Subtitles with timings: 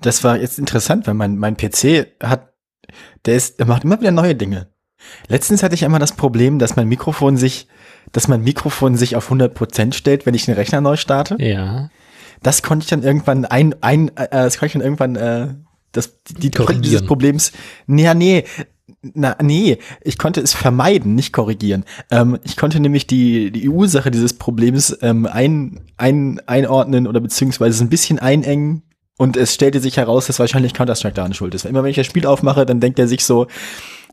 [0.00, 2.52] Das war jetzt interessant, weil mein, mein PC hat,
[3.26, 4.68] der ist, der macht immer wieder neue Dinge.
[5.28, 7.68] Letztens hatte ich einmal das Problem, dass mein Mikrofon sich,
[8.12, 11.36] dass mein Mikrofon sich auf 100% stellt, wenn ich den Rechner neu starte.
[11.38, 11.90] Ja.
[12.42, 15.48] Das konnte ich dann irgendwann ein, ein, äh, das konnte ich dann irgendwann, äh,
[15.92, 17.52] das, die, die dieses Problems,
[17.86, 18.44] nee, nee,
[19.02, 21.84] na, nee, ich konnte es vermeiden, nicht korrigieren.
[22.10, 27.82] Ähm, ich konnte nämlich die, die Ursache dieses Problems ähm, ein, ein, einordnen oder beziehungsweise
[27.82, 28.82] ein bisschen einengen
[29.20, 31.64] und es stellte sich heraus, dass wahrscheinlich Counter-Strike daran schuld ist.
[31.64, 33.48] Weil immer wenn ich das Spiel aufmache, dann denkt er sich so,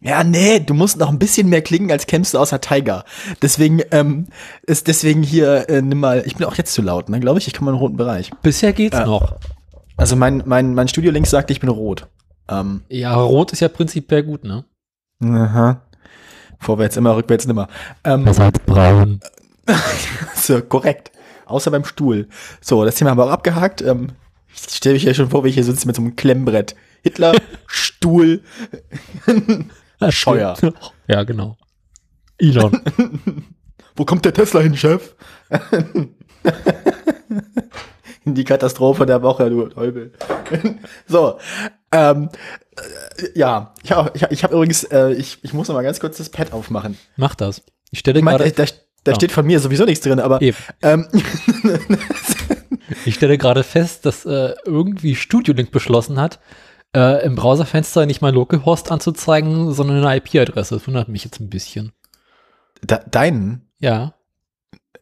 [0.01, 3.05] ja, nee, du musst noch ein bisschen mehr klingen, als kämpfst du außer Tiger.
[3.41, 4.27] Deswegen ähm,
[4.63, 7.47] ist deswegen hier, äh, nimm mal, ich bin auch jetzt zu laut, ne, glaube ich,
[7.47, 8.31] ich komme in den roten Bereich.
[8.41, 9.37] Bisher geht's Äh, noch.
[9.95, 12.07] Also mein, mein, mein Studio links sagt, ich bin rot.
[12.49, 14.65] Ähm, Ja, rot ist ja prinzipiell gut, ne?
[15.23, 15.83] aha.
[16.59, 17.69] Vorwärts immer, rückwärts nimmer.
[18.03, 19.21] Ähm, seid braun.
[20.35, 21.11] so, korrekt.
[21.45, 22.27] Außer beim Stuhl.
[22.59, 23.81] So, das Thema haben wir auch abgehakt.
[23.81, 24.11] Ähm,
[24.67, 26.75] ich stelle mich ja schon vor, wie ich hier sitze mit so einem Klemmbrett.
[27.03, 27.33] Hitler,
[27.67, 28.41] Stuhl,
[30.09, 30.55] Scheuer.
[31.07, 31.57] Ja, genau.
[32.37, 32.81] Elon.
[33.95, 35.15] Wo kommt der Tesla hin, Chef?
[38.25, 40.11] In die Katastrophe der Woche, du Teufel.
[41.07, 41.39] so,
[41.93, 42.29] ähm,
[42.75, 45.81] äh, ja, ich habe ich, hab- ich hab übrigens, äh, ich, ich muss noch mal
[45.83, 46.97] ganz kurz das Pad aufmachen.
[47.15, 47.63] Mach das.
[47.89, 48.65] Ich stelle Ich meine, gerade, da,
[49.05, 49.15] da Ja.
[49.15, 50.57] steht von mir sowieso nichts drin, aber Eben.
[50.81, 51.07] ähm,
[53.05, 56.39] ich stelle gerade fest, dass äh, irgendwie Studio Link beschlossen hat,
[56.95, 60.75] äh, im Browserfenster nicht mal Localhost anzuzeigen, sondern eine IP-Adresse.
[60.75, 61.91] Das wundert mich jetzt ein bisschen.
[62.81, 64.13] da, deinen, Ja.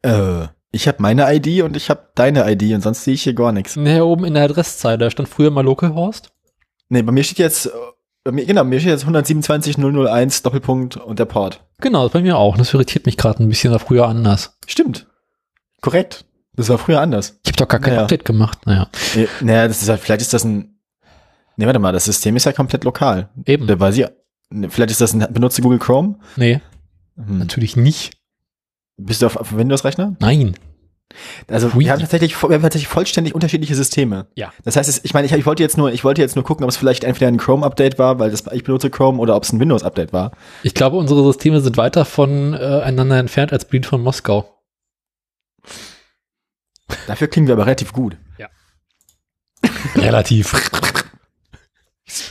[0.01, 3.33] äh, ich habe meine ID und ich habe deine ID und sonst sehe ich hier
[3.33, 3.75] gar nichts.
[3.77, 6.31] Naja, oben in der Adresszeile, da stand früher mal Localhost.
[6.89, 7.69] Nee, bei mir steht jetzt, äh,
[8.25, 11.63] bei mir, genau, mir steht jetzt 127.001 Doppelpunkt und der Port.
[11.79, 12.57] Genau, das bei mir auch.
[12.57, 14.57] Das irritiert mich gerade ein bisschen, war früher anders.
[14.67, 15.07] Stimmt.
[15.81, 16.25] Korrekt.
[16.55, 17.39] Das war früher anders.
[17.43, 18.03] Ich habe doch gar kein Naja.
[18.03, 18.59] Update gemacht.
[18.65, 18.87] Naja,
[19.41, 20.79] naja, das ist halt, vielleicht ist das ein.
[21.57, 23.29] Nee, warte mal, das System ist ja komplett lokal.
[23.45, 23.67] eben.
[23.67, 24.05] Da weiß ich.
[24.49, 25.25] ne, Vielleicht ist das ein.
[25.33, 26.19] Benutzt du Google Chrome?
[26.35, 26.61] Nee,
[27.17, 27.37] Hm.
[27.39, 28.13] natürlich nicht.
[28.97, 30.15] Bist du auf, auf Windows-Rechner?
[30.19, 30.55] Nein.
[31.47, 31.85] Also Hui.
[31.85, 34.27] wir haben tatsächlich, wir haben tatsächlich vollständig unterschiedliche Systeme.
[34.35, 34.51] Ja.
[34.63, 36.69] Das heißt, ich meine, ich, ich wollte jetzt nur, ich wollte jetzt nur gucken, ob
[36.71, 39.59] es vielleicht entweder ein Chrome-Update war, weil das, ich benutze Chrome, oder ob es ein
[39.59, 40.31] Windows-Update war.
[40.63, 44.49] Ich glaube, unsere Systeme sind weiter voneinander entfernt als Berlin von Moskau.
[47.07, 48.17] Dafür klingen wir aber relativ gut.
[49.95, 50.53] Relativ.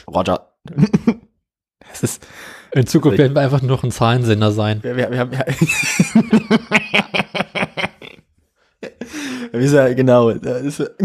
[0.07, 0.53] Roger.
[1.91, 2.27] Das ist,
[2.73, 4.83] In Zukunft werden wir einfach nur noch ein Zahlensender sein.
[4.83, 5.45] wir, wir, wir haben, ja.
[9.53, 10.33] Wie ja, genau.
[10.33, 10.79] Das ist,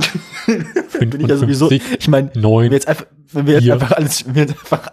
[1.00, 1.70] bin ich ja sowieso.
[1.70, 2.72] Ich meine, wenn wir Neun.
[2.72, 4.90] jetzt einfach, wenn wir jetzt einfach alles, wenn wir jetzt einfach,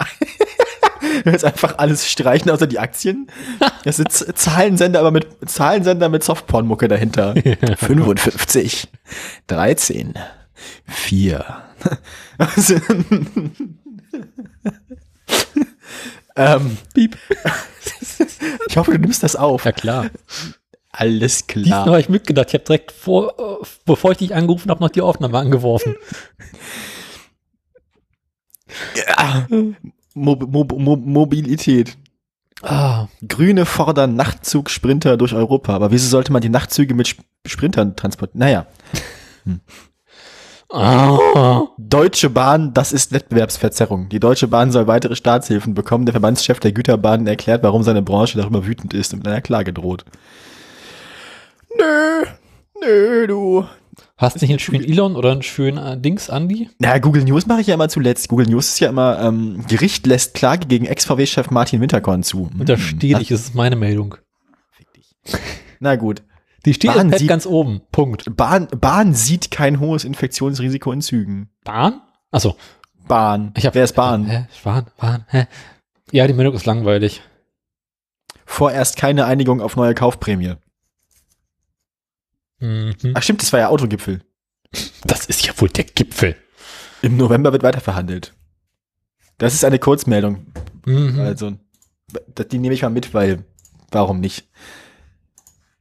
[1.24, 3.28] wir jetzt einfach alles streichen, außer die Aktien.
[3.84, 7.34] Das sind Zahlensender, aber mit Zahlensender mit Softporn-Mucke dahinter.
[7.76, 8.88] 55,
[9.46, 10.14] 13,
[10.86, 11.44] 4.
[12.36, 12.74] Also,
[16.36, 17.16] ähm, Piep.
[18.68, 19.64] ich hoffe, du nimmst das auf.
[19.64, 20.10] Ja klar.
[20.90, 21.86] Alles Diesmal klar.
[21.86, 22.48] habe ich mitgedacht.
[22.48, 25.96] Ich habe direkt vor, bevor ich dich angerufen habe, noch die Aufnahme angeworfen.
[28.96, 29.46] Ja.
[30.16, 31.96] Mo Mo Mo Mobilität.
[32.62, 35.74] Ah, Grüne fordern Nachtzug-Sprinter durch Europa.
[35.74, 38.40] Aber wieso sollte man die Nachtzüge mit Sp Sprintern transportieren?
[38.40, 38.66] Naja.
[40.72, 41.66] ah.
[41.78, 44.08] Deutsche Bahn, das ist Wettbewerbsverzerrung.
[44.08, 46.06] Die Deutsche Bahn soll weitere Staatshilfen bekommen.
[46.06, 49.72] Der Verbandschef der Güterbahnen erklärt, warum seine Branche darüber wütend ist und mit einer Klage
[49.72, 50.04] droht.
[51.78, 52.24] Nö,
[52.80, 53.66] nö, du.
[54.18, 56.70] Hast du nicht einen schönen Elon oder einen schönen äh, Dings, Andi?
[56.78, 58.28] Na, Google News mache ich ja immer zuletzt.
[58.28, 62.48] Google News ist ja immer, ähm, Gericht lässt Klage gegen Ex-VW-Chef Martin Winterkorn zu.
[62.58, 64.14] Unterstehe ich, das ist meine Meldung.
[65.80, 66.22] Na gut.
[66.64, 67.82] Die steht Bahn im Pad sieht- ganz oben.
[67.92, 68.24] Punkt.
[68.36, 71.50] Bahn, Bahn sieht kein hohes Infektionsrisiko in Zügen.
[71.64, 72.00] Bahn?
[72.30, 72.56] Achso.
[73.06, 73.52] Bahn.
[73.56, 74.24] Ich hab, Wer ist Bahn?
[74.26, 74.46] Hä?
[74.64, 74.86] Bahn?
[74.96, 75.24] Bahn?
[75.28, 75.46] Hä?
[76.10, 77.22] Ja, die Meldung ist langweilig.
[78.46, 80.54] Vorerst keine Einigung auf neue Kaufprämie.
[82.58, 82.94] Mhm.
[83.14, 84.22] Ach stimmt, das war ja Autogipfel.
[85.04, 86.36] Das ist ja wohl der Gipfel.
[87.02, 88.34] Im November wird weiter verhandelt.
[89.38, 90.46] Das ist eine Kurzmeldung.
[90.86, 91.20] Mhm.
[91.20, 91.52] Also,
[92.50, 93.44] die nehme ich mal mit, weil,
[93.90, 94.48] warum nicht?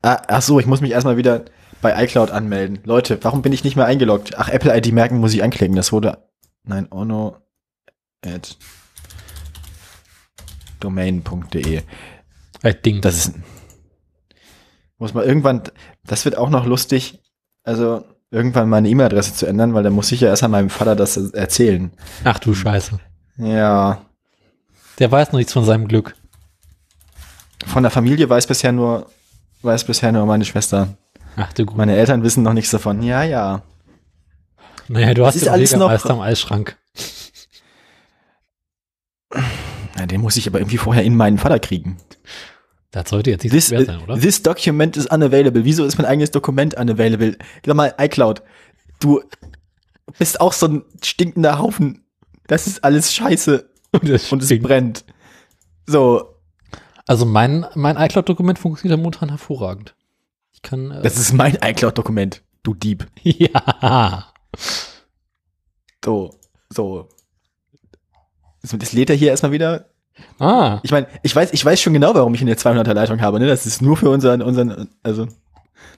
[0.01, 1.45] Ah, ach so, ich muss mich erstmal wieder
[1.81, 2.79] bei iCloud anmelden.
[2.83, 4.37] Leute, warum bin ich nicht mehr eingeloggt?
[4.37, 5.75] Ach, Apple ID merken muss ich anklicken.
[5.75, 6.17] Das wurde,
[6.63, 7.37] nein, ono
[8.25, 8.57] at
[10.79, 11.81] domain.de.
[12.83, 13.01] Ding.
[13.01, 13.33] Das ist,
[15.05, 15.61] muss man irgendwann,
[16.03, 17.19] das wird auch noch lustig,
[17.63, 20.95] also irgendwann meine E-Mail-Adresse zu ändern, weil dann muss ich ja erst an meinem Vater
[20.95, 21.91] das erzählen.
[22.23, 22.99] Ach du Scheiße.
[23.37, 24.01] Ja,
[24.97, 26.15] Der weiß noch nichts von seinem Glück.
[27.67, 29.11] von der Familie weiß bisher nur,
[29.61, 30.87] weiß bisher nur meine Schwester.
[31.35, 31.77] Ach du Gute.
[31.77, 33.03] Meine Eltern wissen noch nichts davon.
[33.03, 33.61] Ja, ja.
[34.87, 36.77] Naja, du Das hast ja alles noch- am Eisschrank.
[39.97, 41.97] Na, den muss ich aber irgendwie vorher in meinen Vater kriegen.
[42.95, 44.17] Das sollte jetzt nicht This, so schwer sein, oder?
[44.17, 45.65] this document is unavailable.
[45.65, 47.37] Wieso ist mein eigenes Dokument unavailable?
[47.65, 48.41] Sag mal, iCloud,
[49.01, 49.21] du
[50.17, 52.05] bist auch so ein stinkender Haufen.
[52.47, 53.69] Das ist alles scheiße
[54.01, 55.03] das und es brennt.
[55.85, 56.37] So,
[57.05, 59.93] Also mein, mein iCloud-Dokument funktioniert momentan hervorragend.
[60.53, 60.91] Ich kann.
[60.91, 63.07] Äh, das ist mein iCloud-Dokument, du Dieb.
[63.23, 64.31] ja.
[66.03, 66.29] So,
[66.69, 67.09] so.
[68.63, 69.89] So, Das lädt er hier erstmal wieder.
[70.39, 70.79] Ah.
[70.83, 73.39] Ich meine, ich weiß, ich weiß schon genau, warum ich eine 200er Leitung habe.
[73.39, 73.47] Ne?
[73.47, 75.27] Das ist nur für unseren, unseren, also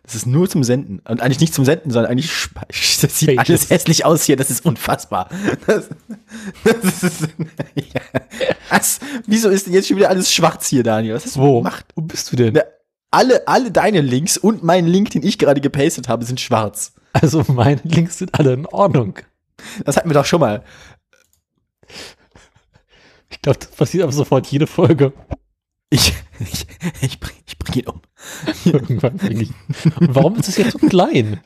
[0.03, 2.31] das ist nur zum Senden und eigentlich nicht zum Senden, sondern eigentlich
[3.01, 3.49] das sieht Pages.
[3.49, 4.35] alles hässlich aus hier.
[4.37, 5.29] Das ist unfassbar.
[5.65, 5.89] Das,
[6.63, 7.21] das ist,
[7.75, 8.01] ja.
[8.69, 8.99] Was?
[9.25, 11.15] Wieso ist denn jetzt schon wieder alles schwarz hier, Daniel?
[11.15, 11.57] Was hast du Wo?
[11.57, 11.85] gemacht?
[11.95, 12.53] Wo bist du denn?
[12.53, 12.63] Ne,
[13.11, 16.93] Alle, alle deine Links und mein Link, den ich gerade gepastet habe, sind schwarz.
[17.13, 19.15] Also meine Links sind alle in Ordnung.
[19.85, 20.63] Das hatten wir doch schon mal.
[23.47, 25.13] Glaube, das passiert aber sofort jede Folge.
[25.89, 26.67] Ich, ich,
[26.99, 28.01] ich, bring, ich bring ihn um.
[28.65, 29.51] Irgendwann bring ich.
[30.01, 31.39] Und warum ist es jetzt so klein?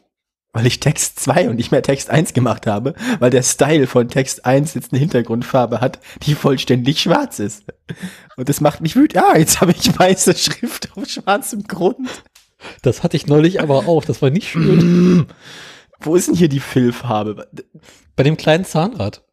[0.51, 4.09] Weil ich Text 2 und nicht mehr Text 1 gemacht habe, weil der Style von
[4.09, 7.65] Text 1 jetzt eine Hintergrundfarbe hat, die vollständig schwarz ist.
[8.35, 9.23] Und das macht mich wütend.
[9.23, 12.23] Ah, jetzt habe ich weiße Schrift auf schwarzem Grund.
[12.81, 14.05] Das hatte ich neulich aber auch.
[14.05, 15.27] Das war nicht schön.
[15.99, 17.47] Wo ist denn hier die Fill-Farbe?
[18.15, 19.23] Bei dem kleinen Zahnrad.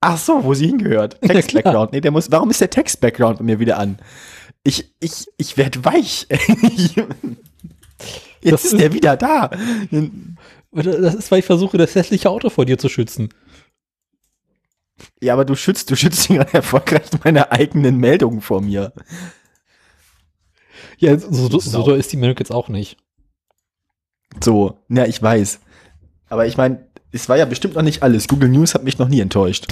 [0.00, 1.20] Ach so, wo sie hingehört.
[1.22, 1.92] Text-Background.
[1.92, 3.98] Nee, der muss, warum ist der Text-Background bei mir wieder an?
[4.62, 6.26] Ich, ich, ich werd weich.
[8.42, 9.50] Jetzt Das ist, ist- der wieder da.
[10.72, 13.28] Das ist, weil ich versuche, das hässliche Auto vor dir zu schützen.
[15.20, 18.92] Ja, aber du schützt, du schützt gerade erfolgreich meine eigenen Meldungen vor mir.
[20.98, 22.98] Ja, so, so, so doll ist die Meldung jetzt auch nicht.
[24.42, 25.60] So, ja, ich weiß.
[26.28, 28.28] Aber ich meine, es war ja bestimmt noch nicht alles.
[28.28, 29.66] Google News hat mich noch nie enttäuscht.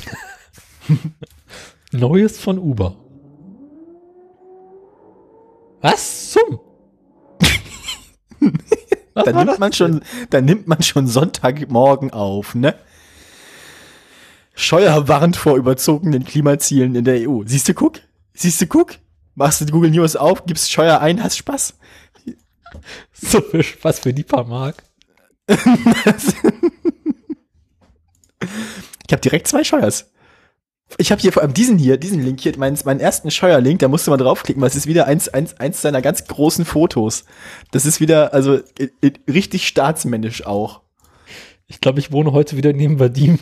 [1.92, 2.96] Neues von Uber.
[5.80, 6.60] Was zum?
[9.14, 12.74] Was Da nimmt man schon, da nimmt man schon Sonntagmorgen auf, ne?
[14.54, 17.42] Scheuer warnt vor überzogenen Klimazielen in der EU.
[17.46, 18.00] Siehst du, guck?
[18.34, 18.94] Siehst du, guck?
[19.36, 21.74] Machst du Google News auf, gibst Scheuer ein, hast Spaß.
[23.12, 24.82] So viel Spaß für die paar Mark.
[28.40, 30.10] Ich habe direkt zwei Scheuers.
[30.96, 33.88] Ich habe hier vor allem diesen hier, diesen Link hier, meinen, meinen ersten Scheuer-Link, da
[33.88, 37.24] musste man draufklicken, weil es ist wieder eins, eins, eins seiner ganz großen Fotos.
[37.72, 38.60] Das ist wieder, also
[39.28, 40.80] richtig staatsmännisch auch.
[41.66, 43.38] Ich glaube, ich wohne heute wieder neben Vadim.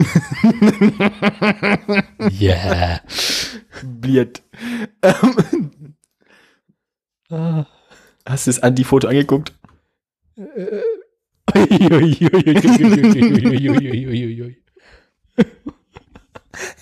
[2.40, 3.02] yeah.
[3.82, 4.42] Bliert.
[5.02, 5.94] Ähm,
[7.28, 7.66] ah.
[8.24, 9.52] Hast du das Andi-Foto angeguckt?
[10.36, 10.80] Äh,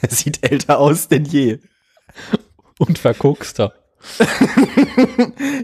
[0.03, 1.59] er sieht älter aus denn je.
[2.79, 3.75] Und verguckster.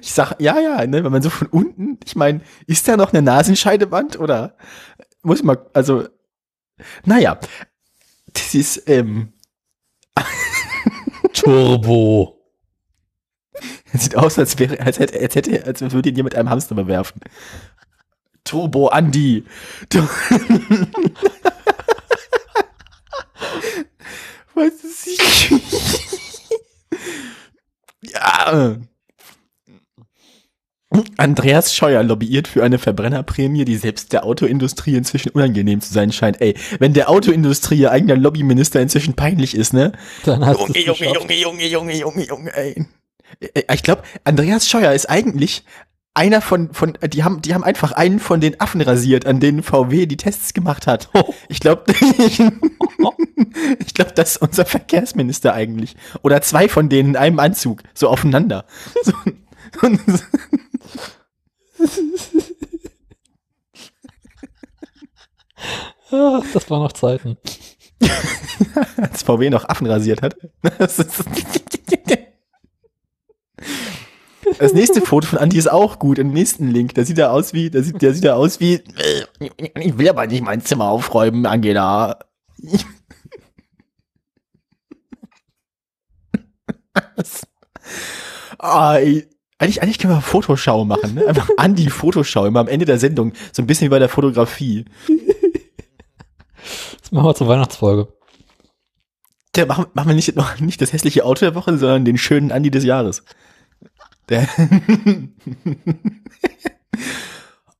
[0.02, 3.12] Ich sag, ja, ja, ne, wenn man so von unten, ich meine, ist da noch
[3.12, 4.56] eine Nasenscheidewand oder
[5.22, 6.06] muss man, also,
[7.04, 7.38] naja,
[8.32, 9.32] das ist, ähm,
[11.32, 12.38] Turbo.
[13.94, 16.74] sieht aus, als wäre, als hätte, als hätte, als würde ihn jemand mit einem Hamster
[16.74, 17.20] bewerfen.
[18.46, 19.44] Turbo Andi.
[19.90, 20.08] Du
[24.54, 25.50] Was ist ich?
[28.02, 28.76] ja.
[31.18, 36.40] Andreas Scheuer lobbyiert für eine Verbrennerprämie, die selbst der Autoindustrie inzwischen unangenehm zu sein scheint.
[36.40, 39.92] Ey, wenn der Autoindustrie ihr eigener Lobbyminister inzwischen peinlich ist, ne?
[40.24, 41.12] Dann hast Junge, Junge.
[41.12, 42.86] Junge, Junge, Junge, Junge, Junge, ey.
[43.72, 45.64] Ich glaube, Andreas Scheuer ist eigentlich
[46.16, 49.62] einer von, von, die haben, die haben einfach einen von den Affen rasiert, an denen
[49.62, 51.10] VW die Tests gemacht hat.
[51.48, 51.92] Ich glaube,
[53.78, 55.94] ich glaube, das ist unser Verkehrsminister eigentlich.
[56.22, 58.64] Oder zwei von denen in einem Anzug, so aufeinander.
[59.02, 59.12] So,
[59.82, 60.00] und,
[66.54, 67.36] das waren noch Zeiten.
[68.96, 70.36] als VW noch Affen rasiert hat.
[74.58, 76.18] Das, nächste Foto von Andi ist auch gut.
[76.18, 78.74] Im nächsten Link, da sieht er aus wie, da sieht, der sieht er aus wie,
[78.74, 79.50] äh,
[79.80, 82.18] ich will aber nicht mein Zimmer aufräumen, Angela.
[88.58, 88.98] Ah.
[89.58, 91.26] Eigentlich, eigentlich können wir Fotoschau machen, ne?
[91.26, 93.32] Einfach Andi Fotoschau, immer am Ende der Sendung.
[93.52, 94.84] So ein bisschen wie bei der Fotografie.
[97.00, 98.12] Das machen wir zur Weihnachtsfolge.
[99.54, 102.52] Der, machen, machen wir nicht, noch nicht das hässliche Auto der Woche, sondern den schönen
[102.52, 103.24] Andi des Jahres.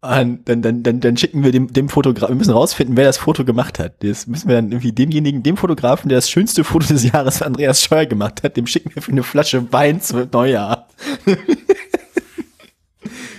[0.00, 3.18] Und dann, dann, dann, dann schicken wir dem, dem Fotograf, wir müssen rausfinden, wer das
[3.18, 4.04] Foto gemacht hat.
[4.04, 7.82] Das müssen wir dann irgendwie demjenigen, dem Fotografen, der das schönste Foto des Jahres Andreas
[7.82, 10.86] Scheuer gemacht hat, dem schicken wir für eine Flasche Wein zu Neujahr.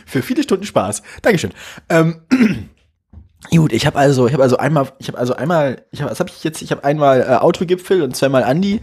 [0.05, 1.03] für viele Stunden Spaß.
[1.21, 1.51] Dankeschön.
[1.89, 2.21] Ähm,
[3.51, 6.19] Gut, ich habe also, ich habe also einmal, ich habe also einmal, ich habe, was
[6.19, 6.61] habe ich jetzt?
[6.61, 8.81] Ich habe einmal äh, Autogipfel und zweimal Andi.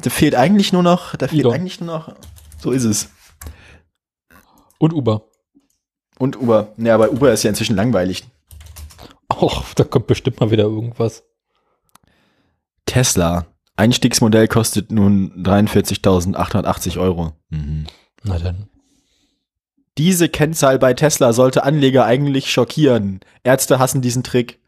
[0.00, 1.52] Da fehlt eigentlich nur noch, da fehlt Idon.
[1.52, 2.14] eigentlich nur noch.
[2.58, 3.10] So ist es.
[4.78, 5.28] Und Uber.
[6.18, 6.72] Und Uber.
[6.76, 8.24] Ja, aber Uber ist ja inzwischen langweilig.
[9.28, 11.24] Och, da kommt bestimmt mal wieder irgendwas.
[12.86, 13.46] Tesla.
[13.76, 17.32] Einstiegsmodell kostet nun 43.880 Euro.
[17.50, 17.86] Mhm.
[18.24, 18.68] Na dann.
[19.98, 23.20] Diese Kennzahl bei Tesla sollte Anleger eigentlich schockieren.
[23.44, 24.60] Ärzte hassen diesen Trick.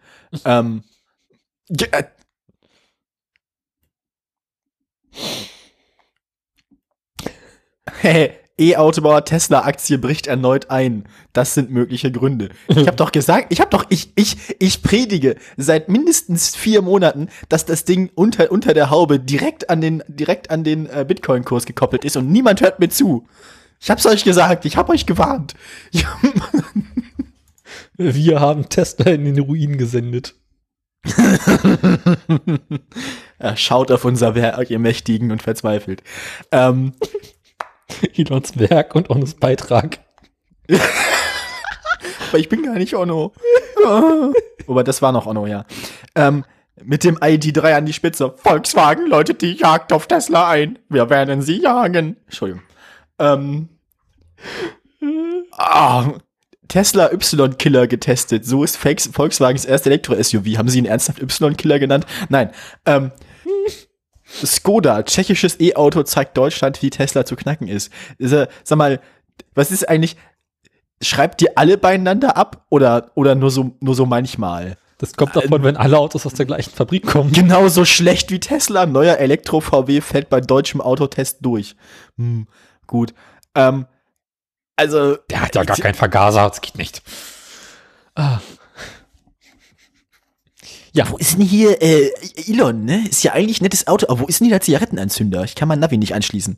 [0.45, 0.85] ähm,
[1.69, 2.05] äh,
[8.01, 11.05] Hey, E-Autobauer Tesla Aktie bricht erneut ein.
[11.33, 12.51] Das sind mögliche Gründe.
[12.69, 17.29] Ich habe doch gesagt, ich habe doch ich ich ich predige seit mindestens vier Monaten,
[17.49, 21.45] dass das Ding unter unter der Haube direkt an den direkt an den äh, Bitcoin
[21.45, 23.27] Kurs gekoppelt ist und niemand hört mir zu.
[23.81, 25.55] Ich hab's euch gesagt, ich hab euch gewarnt.
[27.97, 30.35] Wir haben Tesla in den Ruin gesendet.
[33.39, 36.03] er schaut auf unser Werk, ihr Mächtigen, und verzweifelt.
[36.53, 36.93] Ähm,
[38.17, 39.99] Elons Werk und Onnos Beitrag.
[42.29, 43.33] aber ich bin gar nicht Onno.
[44.67, 45.65] Wobei, das war noch Onno, ja.
[46.15, 46.45] Ähm,
[46.83, 48.35] mit dem ID3 an die Spitze.
[48.37, 50.79] Volkswagen läutet die Jagd auf Tesla ein.
[50.89, 52.17] Wir werden sie jagen.
[52.27, 52.63] Entschuldigung.
[53.19, 53.69] Ähm,
[55.53, 56.13] ah,
[56.69, 58.47] Tesla Y-Killer getestet.
[58.47, 60.57] So ist Volkswagens erste Elektro-SUV.
[60.57, 62.07] Haben Sie ihn ernsthaft Y-Killer genannt?
[62.29, 62.51] Nein.
[62.87, 63.11] Ähm,
[64.45, 67.93] Skoda, tschechisches E-Auto, zeigt Deutschland, wie Tesla zu knacken ist.
[68.19, 69.01] sag mal,
[69.55, 70.17] was ist eigentlich,
[71.03, 74.77] schreibt ihr alle beieinander ab oder, oder nur so, nur so manchmal?
[74.99, 77.33] Das kommt davon, wenn alle Autos aus der gleichen Fabrik kommen.
[77.33, 78.85] Genauso schlecht wie Tesla.
[78.85, 81.75] Neuer Elektro-VW fällt bei deutschem Autotest durch.
[82.19, 82.47] Hm,
[82.87, 83.15] gut.
[83.55, 83.87] Ähm,
[84.77, 85.17] also.
[85.31, 87.03] Der hat ja gar keinen Vergaser, das geht nicht.
[88.15, 88.41] Ah.
[90.93, 92.11] Ja, Wo ist denn hier äh,
[92.49, 93.07] Elon, ne?
[93.09, 95.45] Ist ja eigentlich ein nettes Auto, aber wo ist denn hier der Zigarettenanzünder?
[95.45, 96.57] Ich kann mein Navi nicht anschließen.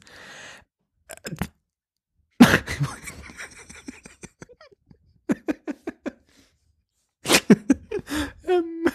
[8.46, 8.86] ähm,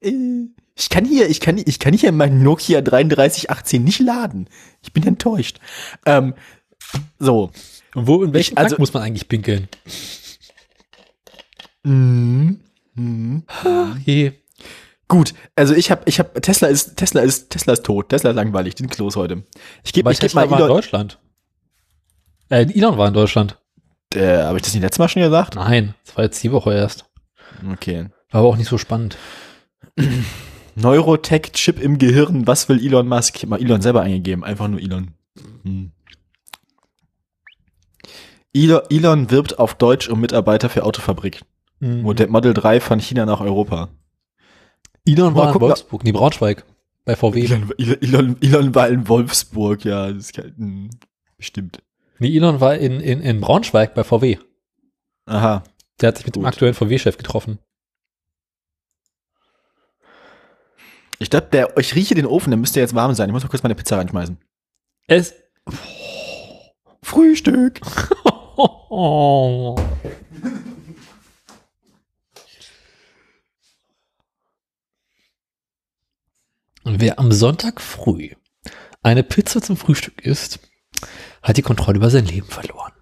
[0.00, 4.48] äh, ich kann hier, ich kann, ich kann hier meinen Nokia 3318 nicht laden.
[4.82, 5.58] Ich bin enttäuscht.
[6.04, 6.34] Ähm,
[7.18, 7.50] so.
[7.94, 9.68] und wo, in welchem Ich- also- muss man eigentlich pinkeln?
[11.82, 12.60] Mhm.
[12.94, 13.42] Mhm.
[13.46, 14.32] Ach je.
[15.08, 18.08] Gut, also ich habe, ich habe Tesla ist Tesla ist Tesla ist tot.
[18.08, 18.74] Tesla ist langweilig.
[18.74, 19.44] Die sind los heute.
[19.84, 20.76] Ich gebe, ich gebe mal war in Elon.
[20.76, 21.18] Deutschland.
[22.50, 23.56] Äh, Elon war in Deutschland.
[24.14, 25.54] Äh, habe ich das nicht letztes Mal schon gesagt?
[25.54, 27.04] Nein, das war jetzt die Woche erst.
[27.72, 28.08] Okay.
[28.30, 29.16] War aber auch nicht so spannend.
[30.74, 32.46] Neurotech-Chip im Gehirn.
[32.46, 33.36] Was will Elon Musk?
[33.36, 34.44] Ich habe mal Elon selber eingegeben.
[34.44, 35.12] Einfach nur Elon.
[35.62, 35.92] Hm.
[38.52, 41.42] Elon, Elon wirbt auf Deutsch um Mitarbeiter für Autofabrik.
[41.80, 42.02] Mhm.
[42.02, 43.88] Model 3 von China nach Europa.
[45.06, 46.64] Elon war in Wolfsburg, nee, Braunschweig.
[47.04, 47.44] Bei VW.
[47.44, 50.12] Elon, Elon, Elon, war in Wolfsburg, ja.
[50.12, 50.90] Das kann, hm,
[51.36, 51.82] bestimmt.
[52.18, 54.38] Nee, Elon war in, in, in Braunschweig bei VW.
[55.26, 55.62] Aha.
[56.00, 56.48] Der hat sich mit dem Gut.
[56.48, 57.58] aktuellen VW-Chef getroffen.
[61.18, 63.28] Ich glaube, der, ich rieche den Ofen, der müsste jetzt warm sein.
[63.28, 64.36] Ich muss mal kurz meine Pizza reinschmeißen.
[65.06, 65.34] Es.
[67.02, 67.80] Frühstück.
[77.00, 78.30] wer am Sonntag früh
[79.02, 80.58] eine Pizza zum Frühstück isst,
[81.42, 82.92] hat die Kontrolle über sein Leben verloren.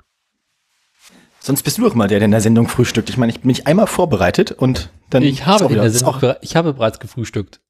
[1.40, 3.10] Sonst bist du doch mal der, der in der Sendung frühstückt.
[3.10, 5.22] Ich meine, ich bin nicht einmal vorbereitet und dann.
[5.22, 7.60] Ich ist habe auch in der Sendung, auch, ich habe bereits gefrühstückt.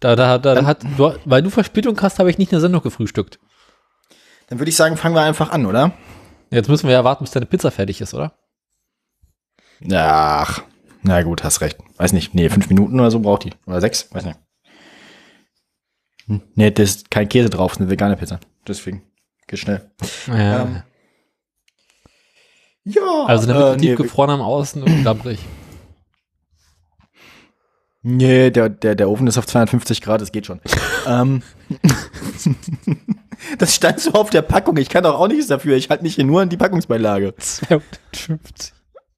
[0.00, 2.56] Da, da, da, da Dann- hat, du, weil du Verspätung hast, habe ich nicht in
[2.56, 3.38] der Sendung gefrühstückt.
[4.48, 5.92] Dann würde ich sagen, fangen wir einfach an, oder?
[6.50, 8.32] Jetzt müssen wir ja warten, bis deine Pizza fertig ist, oder?
[9.92, 10.62] Ach,
[11.02, 11.78] na gut, hast recht.
[11.96, 13.52] Weiß nicht, nee, fünf Minuten oder so braucht die.
[13.66, 14.38] Oder sechs, weiß nicht.
[16.30, 18.38] Hm, Nee, da ist kein Käse drauf, ist eine vegane Pizza.
[18.66, 19.02] Deswegen,
[19.48, 19.90] geht schnell.
[20.28, 20.62] Ja.
[20.62, 20.82] Ähm,
[22.84, 25.40] Ja, also damit äh, nee, tiefgefroren am Außen und labbrig.
[28.02, 30.60] nee der, der, der Ofen ist auf 250 Grad, das geht schon.
[31.06, 31.42] ähm,
[33.58, 36.14] das stand so auf der Packung, ich kann doch auch nichts dafür, ich halte mich
[36.14, 37.34] hier nur an die Packungsbeilage.
[37.36, 38.72] 250.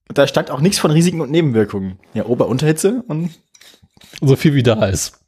[0.08, 1.98] Und da stand auch nichts von Risiken und Nebenwirkungen.
[2.14, 3.30] Ja, Ober-Unterhitze und
[4.20, 5.20] So viel wie da ist.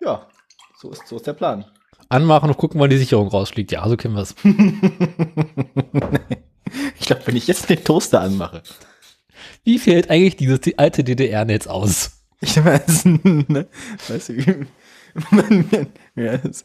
[0.00, 0.26] ja,
[0.84, 1.64] so ist, so ist der Plan.
[2.10, 3.72] Anmachen und gucken, wann die Sicherung rausfliegt.
[3.72, 4.34] Ja, so kennen wir es.
[6.98, 8.62] Ich glaube, wenn ich jetzt den Toaster anmache.
[9.62, 12.22] Wie fällt eigentlich dieses die alte DDR-Netz aus?
[12.40, 13.68] Ich weiß, ne?
[14.08, 14.66] Weißt du, wie,
[15.30, 15.86] man,
[16.16, 16.64] ja, das,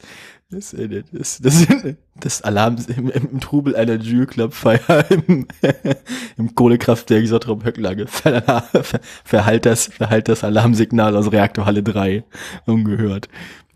[0.50, 1.68] das, äh, das, das,
[2.16, 5.48] das Alarm im, im Trubel einer Jules Club Feier im,
[6.38, 12.24] im Kohlekraftwerk Sottrum Höcklage ver, ver, verhallt das, verhallt das Alarmsignal aus Reaktorhalle 3
[12.66, 13.30] ungehört.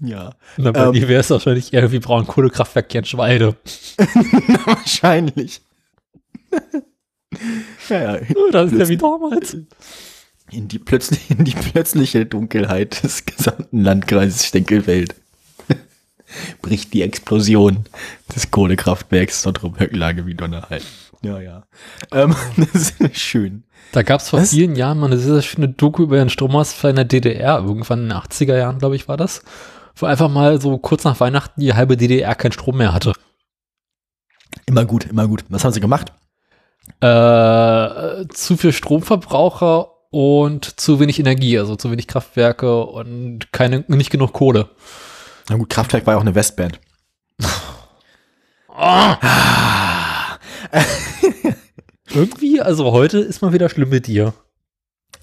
[0.03, 0.35] Ja.
[0.57, 0.93] Na, bei Ähm.
[0.93, 3.55] dir wäre es wahrscheinlich irgendwie Braunkohlekraftwerk Gernschweide.
[4.65, 5.61] Wahrscheinlich.
[7.89, 8.21] ja, ja.
[8.35, 9.57] Oh, das ist ja wie damals.
[10.51, 15.15] In die, plötzlich, in die plötzliche Dunkelheit des gesamten Landkreises Stenkelfeld
[16.61, 17.85] bricht die Explosion
[18.35, 20.81] des Kohlekraftwerks Sottrum Höcklage wie Donnerhall.
[21.21, 21.63] Ja, ja.
[22.11, 22.35] Ähm,
[22.73, 23.63] das ist schön.
[23.93, 24.49] Da gab es vor Was?
[24.49, 27.59] vielen Jahren mal eine sehr schöne Doku über den Stromausfall in der DDR.
[27.59, 29.43] Irgendwann in den 80er Jahren, glaube ich, war das.
[29.95, 33.13] Wo einfach mal so kurz nach Weihnachten die halbe DDR keinen Strom mehr hatte.
[34.65, 35.45] Immer gut, immer gut.
[35.49, 36.11] Was haben sie gemacht?
[36.99, 44.11] Äh, zu viel Stromverbraucher und zu wenig Energie, also zu wenig Kraftwerke und keine, nicht
[44.11, 44.69] genug Kohle.
[45.49, 46.79] Na gut, Kraftwerk war ja auch eine Westband.
[52.13, 54.33] Irgendwie, also heute ist mal wieder schlimm mit dir.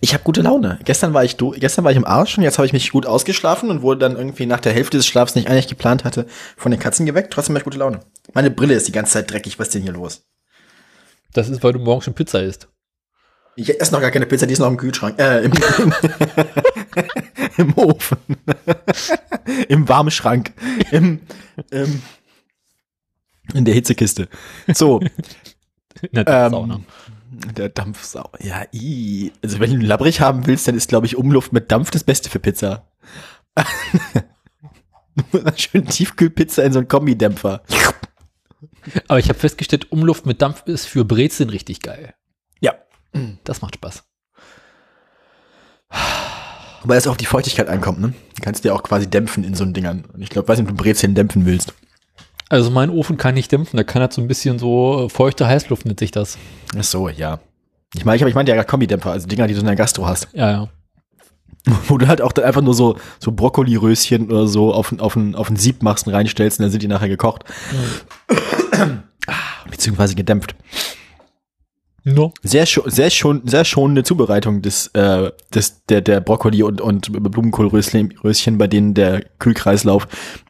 [0.02, 0.78] Ich habe gute Laune.
[0.84, 3.04] Gestern war ich do gestern war ich im Arsch und jetzt habe ich mich gut
[3.04, 6.26] ausgeschlafen und wurde dann irgendwie nach der Hälfte des Schlafs, den ich eigentlich geplant hatte,
[6.56, 7.32] von den Katzen geweckt.
[7.32, 8.00] Trotzdem habe ich gute Laune.
[8.32, 9.58] Meine Brille ist die ganze Zeit dreckig.
[9.58, 10.22] Was ist denn hier los?
[11.32, 12.68] Das ist, weil du morgen schon Pizza isst.
[13.56, 15.18] Ich esse noch gar keine Pizza, die ist noch im Kühlschrank.
[15.18, 15.52] Äh, im,
[17.58, 18.18] im Ofen.
[19.68, 20.52] Im Warmschrank.
[20.92, 21.20] Im,
[21.70, 22.02] im,
[23.52, 24.28] in der Hitzekiste.
[24.72, 25.00] So,
[26.02, 26.80] In der Ähm, Sauna.
[27.40, 28.30] Der Dampfsau.
[28.40, 29.32] Ja, i.
[29.42, 32.30] Also wenn du labbrig haben willst, dann ist, glaube ich, Umluft mit Dampf das Beste
[32.30, 32.88] für Pizza.
[35.56, 37.62] Schön Tiefkühlpizza in so einen Kombidämpfer.
[39.08, 42.14] Aber ich habe festgestellt, Umluft mit Dampf ist für Brezeln richtig geil.
[42.60, 42.74] Ja.
[43.44, 44.04] Das macht Spaß.
[46.82, 48.14] Weil es auch auf die Feuchtigkeit ankommt, ne?
[48.36, 50.06] Du kannst dir auch quasi dämpfen in so einen Dingern.
[50.06, 51.74] Und ich glaube, weiß nicht, ob du Brezeln dämpfen willst.
[52.50, 55.46] Also mein Ofen kann nicht dämpfen, der kann halt so ein bisschen so äh, feuchte
[55.46, 56.36] Heißluft nennt sich das.
[56.76, 57.38] Ach so, ja.
[57.94, 60.28] Ich meine, ich, ich meinte ja Kombidämpfer, also Dinger, die du in der Gastro hast.
[60.32, 60.68] Ja, ja.
[61.86, 65.36] Wo du halt auch dann einfach nur so, so Brokkoli-Röschen oder so auf, auf, ein,
[65.36, 67.44] auf ein Sieb machst und reinstellst und dann sind die nachher gekocht.
[69.26, 70.54] Ah, Beziehungsweise gedämpft.
[72.14, 72.32] No.
[72.42, 78.14] Sehr, sehr, schon, sehr schonende Zubereitung des, äh, des, der, der Brokkoli und, und Blumenkohlröschen,
[78.24, 80.08] Röschen, bei denen der Kühlkreislauf,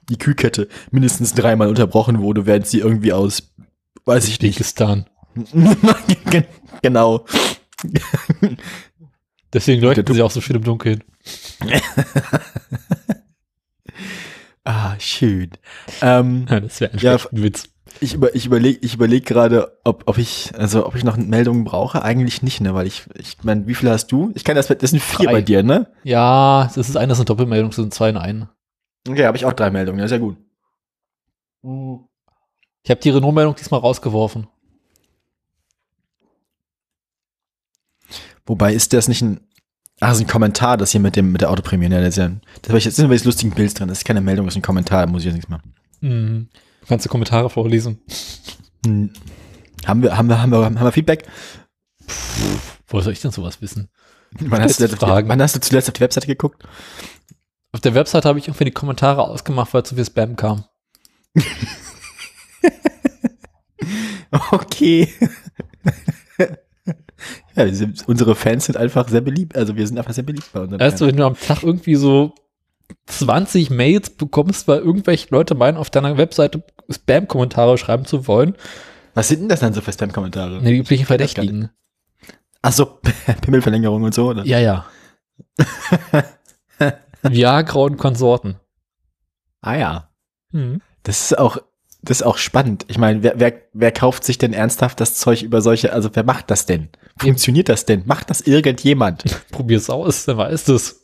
[0.09, 3.53] die Kühlkette mindestens dreimal unterbrochen wurde, während sie irgendwie aus,
[4.05, 4.59] weiß ich nicht.
[6.31, 6.45] Gen-
[6.83, 7.25] genau.
[9.53, 11.03] Deswegen leuchten Der sie auch so schön im Dunkeln.
[14.65, 15.51] Ah, schön.
[16.03, 17.65] Ähm, Ja, das wäre ein Ja, Witz.
[18.01, 21.65] Ich über, ich überlege ich überleg gerade, ob, ob ich, also ob ich noch Meldungen
[21.65, 22.03] brauche.
[22.03, 24.31] Eigentlich nicht, ne, weil ich, ich meine, wie viele hast du?
[24.35, 25.33] Ich kann das, das sind vier Drei.
[25.33, 25.89] bei dir, ne?
[26.05, 28.49] Ja, das ist eine, das ist eine Doppelmeldung, das sind zwei in einen.
[29.09, 30.37] Okay, habe ich auch drei Meldungen, ja, sehr gut.
[31.63, 34.47] Ich habe die Renault-Meldung diesmal rausgeworfen.
[38.47, 39.41] Wobei ist das nicht ein,
[40.01, 42.17] ah, das ist ein Kommentar, das hier mit dem, mit der Autoprämie, ne, das ist
[42.17, 42.31] ja,
[42.63, 45.23] das ich, jetzt lustigen Bilds drin, das ist keine Meldung, das ist ein Kommentar, muss
[45.23, 45.75] ich jetzt nichts machen.
[46.01, 46.49] Mhm.
[46.89, 48.01] Kannst du Kommentare vorlesen?
[48.85, 49.13] Hm.
[49.87, 51.27] Haben wir, haben wir, haben wir, haben wir Feedback?
[52.87, 53.89] Woher soll ich denn sowas wissen?
[54.33, 55.29] Wann hast, du zuletzt auf die, Fragen.
[55.29, 56.63] wann hast du zuletzt auf die Webseite geguckt?
[57.73, 60.65] Auf der Website habe ich irgendwie die Kommentare ausgemacht, weil zu viel Spam kam.
[64.53, 65.09] Okay.
[67.57, 69.57] ja, sind, unsere Fans sind einfach sehr beliebt.
[69.57, 71.97] Also wir sind einfach sehr beliebt bei unseren Weißt du, wenn du am Tag irgendwie
[71.97, 72.35] so
[73.07, 78.55] 20 Mails bekommst, weil irgendwelche Leute meinen, auf deiner Webseite Spam-Kommentare schreiben zu wollen,
[79.15, 80.61] Was sind denn das dann so für Spam-Kommentare?
[80.63, 81.07] ne, die üblichen.
[81.07, 81.71] Verdächtigen.
[82.63, 82.87] Ach so,
[83.43, 84.45] Pimmelverlängerung und so, oder?
[84.45, 84.85] Ja, ja.
[87.23, 88.57] Viagra und Konsorten.
[89.61, 90.11] Ah ja.
[90.53, 90.81] Mhm.
[91.03, 91.59] Das ist auch,
[92.03, 92.87] das ist auch spannend.
[92.89, 96.25] Ich meine, wer, wer, wer kauft sich denn ernsthaft das Zeug über solche, also wer
[96.25, 96.89] macht das denn?
[97.19, 98.03] Funktioniert das denn?
[98.07, 99.25] Macht das irgendjemand?
[99.51, 100.97] Probier's aus, dann weißt du's.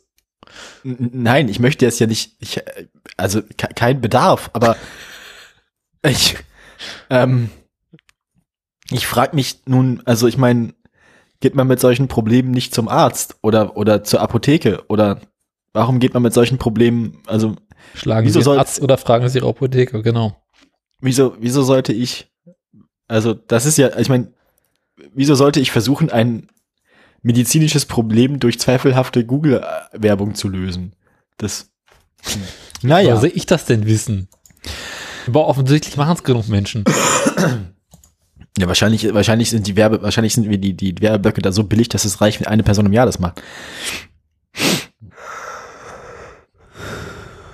[0.95, 4.77] Nein, ich möchte jetzt ja nicht, ich, äh, also ke- kein Bedarf, aber
[6.05, 6.37] ich,
[7.09, 7.49] ähm,
[8.91, 10.73] ich frage mich nun, also ich meine,
[11.41, 15.19] geht man mit solchen Problemen nicht zum Arzt oder, oder zur Apotheke oder
[15.73, 17.55] warum geht man mit solchen Problemen, also
[17.93, 20.41] Schlagen Sie soll- Arzt oder fragen Sie Ihre Apotheke, genau.
[21.01, 22.31] wieso, wieso sollte ich,
[23.07, 24.31] also das ist ja, ich meine,
[25.13, 26.47] wieso sollte ich versuchen, ein
[27.27, 30.93] medizinisches Problem durch zweifelhafte Google-Werbung zu lösen?
[31.37, 31.69] Das,
[32.81, 33.09] naja.
[33.09, 34.29] Woher soll ich das denn wissen?
[35.27, 36.85] Aber offensichtlich machen es genug Menschen.
[38.57, 41.89] Ja, wahrscheinlich, wahrscheinlich sind die Werbe, wahrscheinlich sind wir die, die Werbeböcke da so billig,
[41.89, 43.43] dass es reicht, wenn eine Person im Jahr das macht.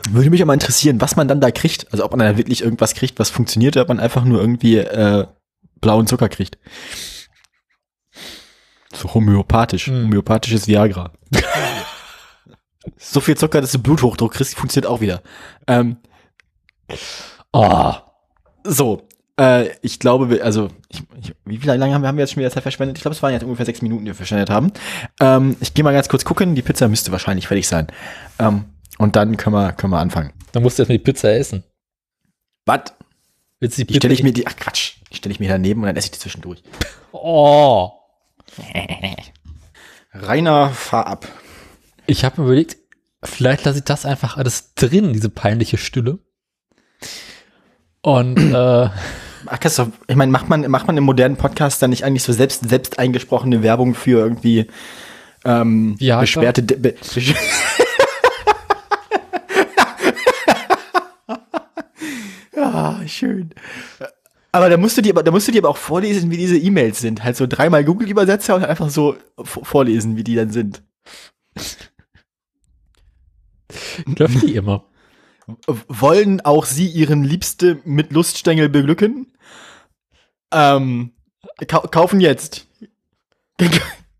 [0.09, 1.91] Würde mich aber interessieren, was man dann da kriegt.
[1.91, 4.77] Also ob man da wirklich irgendwas kriegt, was funktioniert, oder ob man einfach nur irgendwie
[4.77, 5.25] äh,
[5.81, 6.57] blauen Zucker kriegt.
[8.93, 9.87] So homöopathisch.
[9.87, 10.03] Hm.
[10.05, 11.11] Homöopathisches Viagra.
[12.97, 15.21] so viel Zucker, dass du Bluthochdruck kriegst, funktioniert auch wieder.
[15.67, 15.97] Ähm,
[17.55, 17.93] Oh,
[18.63, 19.07] so,
[19.39, 22.33] äh, ich glaube, wir, also, ich, ich, wie viel lange haben wir, haben wir jetzt
[22.33, 22.97] schon wieder Zeit verschwendet?
[22.97, 24.71] Ich glaube, es waren jetzt ungefähr sechs Minuten, die wir verschwendet haben.
[25.21, 26.55] Ähm, ich gehe mal ganz kurz gucken.
[26.55, 27.87] Die Pizza müsste wahrscheinlich fertig sein.
[28.39, 28.65] Ähm,
[28.97, 30.33] und dann können wir, können wir anfangen.
[30.51, 31.63] dann musst du erstmal die Pizza essen.
[32.65, 32.93] Was?
[33.59, 35.49] Willst du die Die stelle ich Pizza- mir die, ach Quatsch, die stelle ich mir
[35.49, 36.61] daneben und dann esse ich die zwischendurch.
[37.11, 37.91] Oh.
[40.13, 41.27] Rainer, fahr ab.
[42.05, 42.77] Ich habe mir überlegt,
[43.23, 46.19] vielleicht lasse ich das einfach alles drin, diese peinliche Stille.
[48.01, 48.89] Und äh,
[49.45, 52.33] Ach, Christoph, ich meine, macht man, macht man im modernen Podcast dann nicht eigentlich so
[52.33, 54.67] selbst, selbst eingesprochene Werbung für irgendwie
[55.45, 56.21] ähm, Viagra?
[56.21, 56.95] beschwerte be
[62.55, 63.53] Ja, schön.
[64.53, 66.57] Aber da musst du dir, aber da musst du dir aber auch vorlesen, wie diese
[66.57, 67.23] E-Mails sind.
[67.23, 70.83] Halt so dreimal Google-Übersetzer und einfach so vorlesen, wie die dann sind.
[74.05, 74.85] läuft die immer.
[75.65, 79.33] Wollen auch sie ihren Liebste mit Luststängel beglücken?
[80.53, 81.13] Ähm,
[81.67, 82.67] kau kaufen jetzt.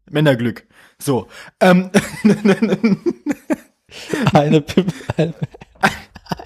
[0.10, 0.66] Männerglück.
[0.98, 1.28] So.
[1.60, 1.92] Ähm,
[4.34, 4.66] Eine,
[5.18, 5.34] eine,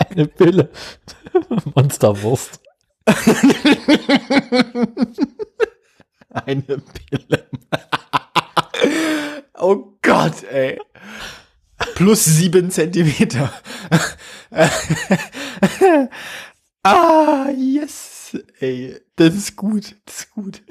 [0.10, 0.69] eine Pille.
[1.73, 2.60] Monsterwurst.
[6.30, 7.50] eine Pille.
[9.58, 10.78] oh Gott, ey.
[11.96, 13.54] Plus sieben Zentimeter.
[16.84, 18.38] ah, yes.
[18.60, 19.96] Ey, das ist gut.
[20.06, 20.62] Das ist gut.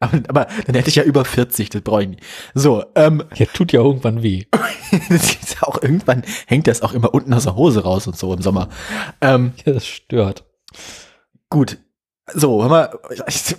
[0.00, 2.22] Aber, aber dann hätte ich ja über 40, das brauche ich nicht.
[2.54, 4.44] So, ähm, Ja, tut ja irgendwann weh.
[5.10, 8.32] das ist auch irgendwann hängt das auch immer unten aus der Hose raus und so
[8.32, 8.68] im Sommer.
[9.20, 10.44] Ähm, Ja, das stört.
[11.50, 11.78] gut.
[12.32, 13.56] So, hör mal, ich,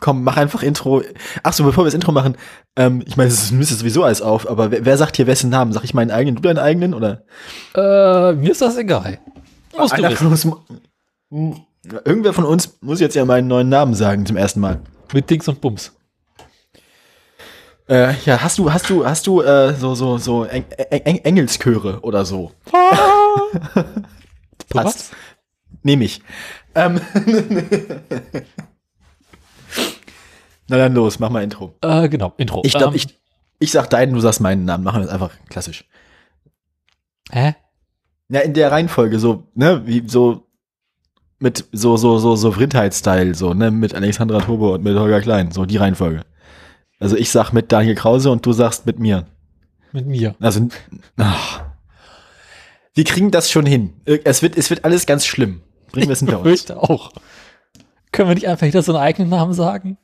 [0.00, 1.02] komm, mach einfach Intro.
[1.42, 2.36] Ach so, bevor wir das Intro machen,
[2.74, 5.72] ähm, ich meine, es müsste sowieso alles auf, aber wer, wer sagt hier wessen Namen?
[5.74, 7.24] Sag ich meinen eigenen, du deinen eigenen oder?
[7.74, 9.18] Äh, mir ist das egal.
[9.76, 10.16] Musst du Einer wissen.
[10.16, 10.44] von uns,
[11.28, 11.56] mu-
[12.06, 14.80] irgendwer von uns muss jetzt ja meinen neuen Namen sagen zum ersten Mal.
[15.12, 15.92] Mit Dings und Bums.
[17.88, 22.00] Äh, ja, hast du, hast du, hast du äh, so so so Eng Eng Engelschöre
[22.00, 22.52] oder so?
[24.72, 25.10] Was?
[25.82, 26.22] Nehme ich.
[26.74, 26.98] Ähm.
[30.68, 31.74] Na dann los, mach mal Intro.
[31.82, 32.62] Äh, genau, Intro.
[32.64, 33.20] Ich glaube, Ähm, ich,
[33.58, 34.82] ich sag deinen, du sagst meinen Namen.
[34.82, 35.84] Machen wir das einfach klassisch.
[37.30, 37.54] Hä?
[38.30, 40.46] Ja, in der Reihenfolge, so, ne, wie so
[41.38, 45.50] mit so, so, so, so Vrindheit-Style, so, ne, mit Alexandra Tobe und mit Holger Klein,
[45.50, 46.22] so die Reihenfolge.
[47.00, 49.26] Also ich sag mit Daniel Krause und du sagst mit mir.
[49.92, 50.34] Mit mir.
[50.40, 50.68] Also,
[51.16, 51.62] ach.
[52.94, 53.92] wir kriegen das schon hin.
[54.04, 55.60] Es wird, es wird alles ganz schlimm.
[55.92, 56.70] Bringen wir es hinter uns.
[56.70, 57.12] Auch.
[58.10, 59.98] Können wir nicht einfach wieder so einen eigenen Namen sagen?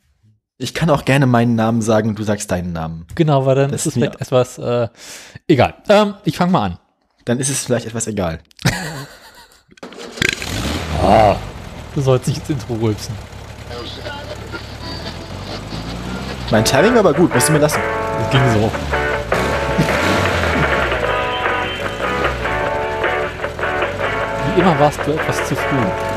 [0.58, 3.06] Ich kann auch gerne meinen Namen sagen und du sagst deinen Namen.
[3.14, 4.88] Genau, weil dann Das ist es vielleicht etwas, äh,
[5.48, 5.74] egal.
[5.88, 6.78] Ähm, ich fange mal an.
[7.24, 8.40] Dann ist es vielleicht etwas egal.
[11.94, 13.14] Du sollst nicht ins Intro rülpsen.
[16.50, 17.80] Mein Timing war aber gut, musst du mir lassen.
[18.18, 18.70] Das ging so.
[24.46, 26.09] Wie immer warst du etwas zu früh.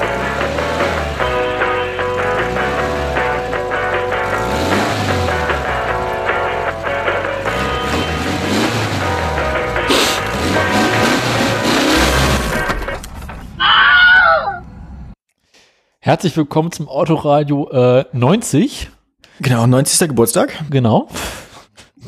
[16.05, 18.89] Herzlich willkommen zum Autoradio äh, 90.
[19.39, 20.09] Genau, 90.
[20.09, 20.53] Geburtstag.
[20.69, 21.07] Genau.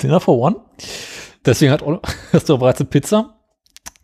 [0.03, 0.57] Dinner for One.
[1.45, 1.81] Deswegen hat,
[2.33, 3.37] hast du bereits eine Pizza.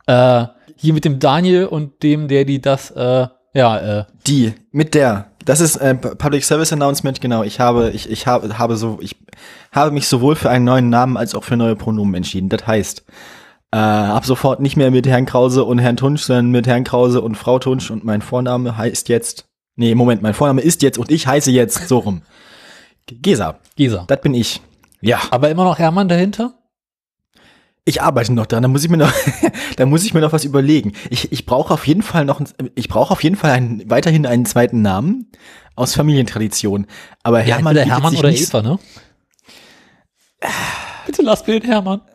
[0.08, 0.46] Äh,
[0.78, 5.32] hier mit dem Daniel und dem, der die das, äh, ja, äh, Die, mit der.
[5.44, 7.44] Das ist äh, Public Service Announcement, genau.
[7.44, 9.18] Ich habe, ich, ich habe, habe so, ich
[9.74, 12.48] habe mich sowohl für einen neuen Namen als auch für neue Pronomen entschieden.
[12.48, 13.04] Das heißt,
[13.74, 17.20] äh, ab sofort nicht mehr mit Herrn Krause und Herrn Tunsch, sondern mit Herrn Krause
[17.20, 21.12] und Frau Tunsch und mein Vorname heißt jetzt, nee, Moment, mein Vorname ist jetzt und
[21.12, 22.22] ich heiße jetzt so rum.
[23.08, 24.06] Gesa, Gesa.
[24.08, 24.62] das bin ich.
[25.02, 26.54] Ja, Aber immer noch Hermann dahinter?
[27.84, 29.12] ich arbeite noch dran, da muss ich mir noch,
[29.76, 30.94] da muss ich mir noch was überlegen.
[31.10, 32.40] Ich, ich brauche auf jeden Fall noch,
[32.76, 35.32] ich brauche auf jeden Fall einen, weiterhin einen zweiten Namen
[35.76, 36.86] aus Familientradition.
[37.24, 38.80] Aber Ja, Hermann, bietet Hermann oder nicht- Eva, ne?
[41.06, 42.02] Bitte lass mir den Hermann.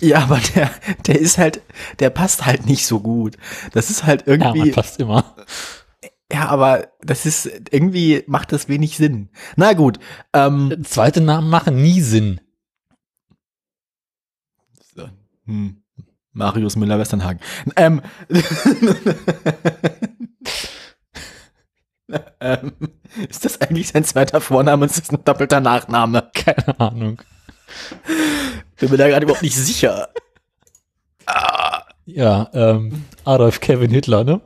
[0.00, 0.70] Ja, aber der,
[1.08, 1.60] der ist halt,
[1.98, 3.36] der passt halt nicht so gut.
[3.72, 5.34] Das ist halt Hermann irgendwie, passt immer.
[6.30, 9.30] Ja, aber das ist, irgendwie macht das wenig Sinn.
[9.56, 9.98] Na gut,
[10.34, 12.40] ähm, Zweite Namen machen nie Sinn.
[14.94, 15.08] So.
[15.46, 15.82] Hm.
[16.32, 17.40] Marius Müller-Westernhagen.
[17.76, 18.02] Ähm.
[22.40, 22.72] ähm,
[23.28, 26.30] ist das eigentlich sein zweiter Vorname und ist das ein doppelter Nachname?
[26.34, 27.20] Keine Ahnung.
[28.78, 30.08] Bin mir da gerade überhaupt nicht sicher.
[31.26, 34.40] Ah, Ja, ähm, Adolf Kevin Hitler, ne?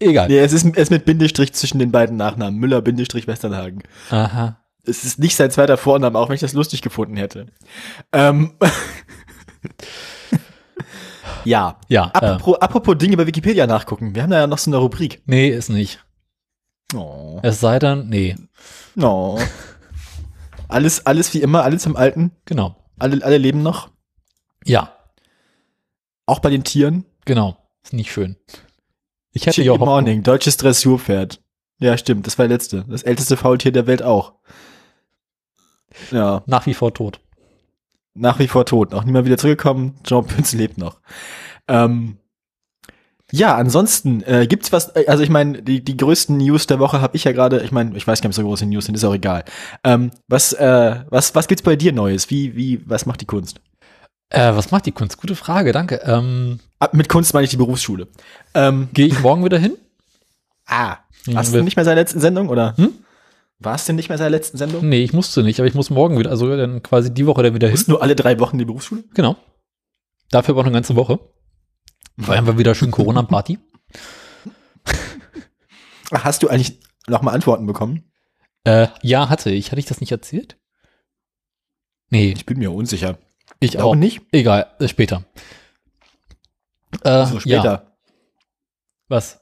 [0.00, 0.28] Egal.
[0.28, 2.58] nee, es ist, es ist mit Bindestrich zwischen den beiden Nachnamen.
[2.58, 3.82] Müller-Westernhagen.
[4.10, 4.58] Aha.
[4.84, 7.46] Es ist nicht sein zweiter Vorname, auch wenn ich das lustig gefunden hätte.
[8.12, 8.54] Ähm.
[11.44, 11.78] ja.
[11.88, 14.14] Ja, äh, Apropos, apropos Dinge bei Wikipedia nachgucken.
[14.14, 15.22] Wir haben da ja noch so eine Rubrik.
[15.26, 16.04] nee, ist nicht.
[16.94, 17.40] Oh.
[17.42, 18.36] Es sei denn, nee,
[19.00, 19.38] Oh.
[20.68, 22.32] Alles, alles wie immer, alles im Alten.
[22.44, 22.76] genau.
[22.98, 23.90] Alle, alle leben noch.
[24.64, 24.92] Ja,
[26.26, 27.04] Auch bei den Tieren.
[27.24, 27.56] genau.
[27.84, 28.36] Ist nicht schön.
[29.36, 29.88] Ich hätte ja Hoffnung.
[29.88, 31.42] Morning, deutsches Dressurpferd.
[31.78, 32.86] Ja, stimmt, das war der letzte.
[32.88, 34.32] Das älteste Faultier der Welt auch.
[36.10, 37.20] Ja, Nach wie vor tot.
[38.14, 38.94] nach wie vor tot.
[38.94, 39.94] Auch niemand wieder zurückgekommen.
[40.04, 41.00] Jean Pünz lebt noch.
[41.68, 42.16] Ähm,
[43.30, 47.02] ja, ansonsten äh, gibt's was, äh, also ich meine, die, die größten News der Woche
[47.02, 48.94] habe ich ja gerade, ich meine, ich weiß gar nicht, ob so große News sind,
[48.94, 49.44] ist auch egal.
[49.84, 52.30] Ähm, was, äh, was, was gibt's bei dir Neues?
[52.30, 53.60] Wie, wie, was macht die Kunst?
[54.30, 55.18] Äh, was macht die Kunst?
[55.18, 55.96] Gute Frage, danke.
[56.04, 58.06] Ähm, Ah, mit Kunst meine ich die Berufsschule.
[58.54, 59.76] Ähm, Gehe ich morgen wieder hin?
[60.66, 62.76] ah, warst du nicht mehr seiner letzten Sendung, oder?
[62.76, 62.92] Hm?
[63.58, 64.86] War es denn nicht mehr seiner letzten Sendung?
[64.86, 67.54] Nee, ich musste nicht, aber ich muss morgen wieder, also dann quasi die Woche dann
[67.54, 67.74] wieder Du hin.
[67.76, 69.04] bist nur alle drei Wochen die Berufsschule?
[69.14, 69.36] Genau.
[70.30, 71.18] Dafür aber auch eine ganze Woche.
[72.18, 73.58] Feiern wir wieder schön Corona-Party.
[76.12, 78.10] Hast du eigentlich noch mal Antworten bekommen?
[78.64, 79.70] Äh, ja, hatte ich.
[79.70, 80.58] Hatte ich das nicht erzählt?
[82.10, 83.18] Nee, Ich bin mir unsicher.
[83.60, 83.94] Ich Auch auch.
[83.94, 84.20] nicht?
[84.32, 85.24] Egal, äh, später.
[87.02, 87.96] Äh, So Ja, später.
[89.08, 89.40] was?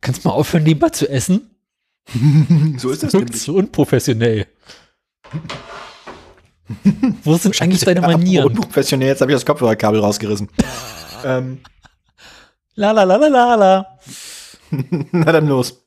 [0.00, 1.50] Kannst du mal aufhören, lieber zu essen?
[2.78, 3.40] so ist das nämlich.
[3.42, 4.46] so unprofessionell.
[7.24, 8.46] Wo sind eigentlich deine Manieren?
[8.48, 10.48] Unprofessionell, jetzt habe ich das Kopfhörerkabel rausgerissen.
[11.24, 11.60] ähm,
[12.74, 13.98] La la la la la la.
[15.12, 15.84] na dann los.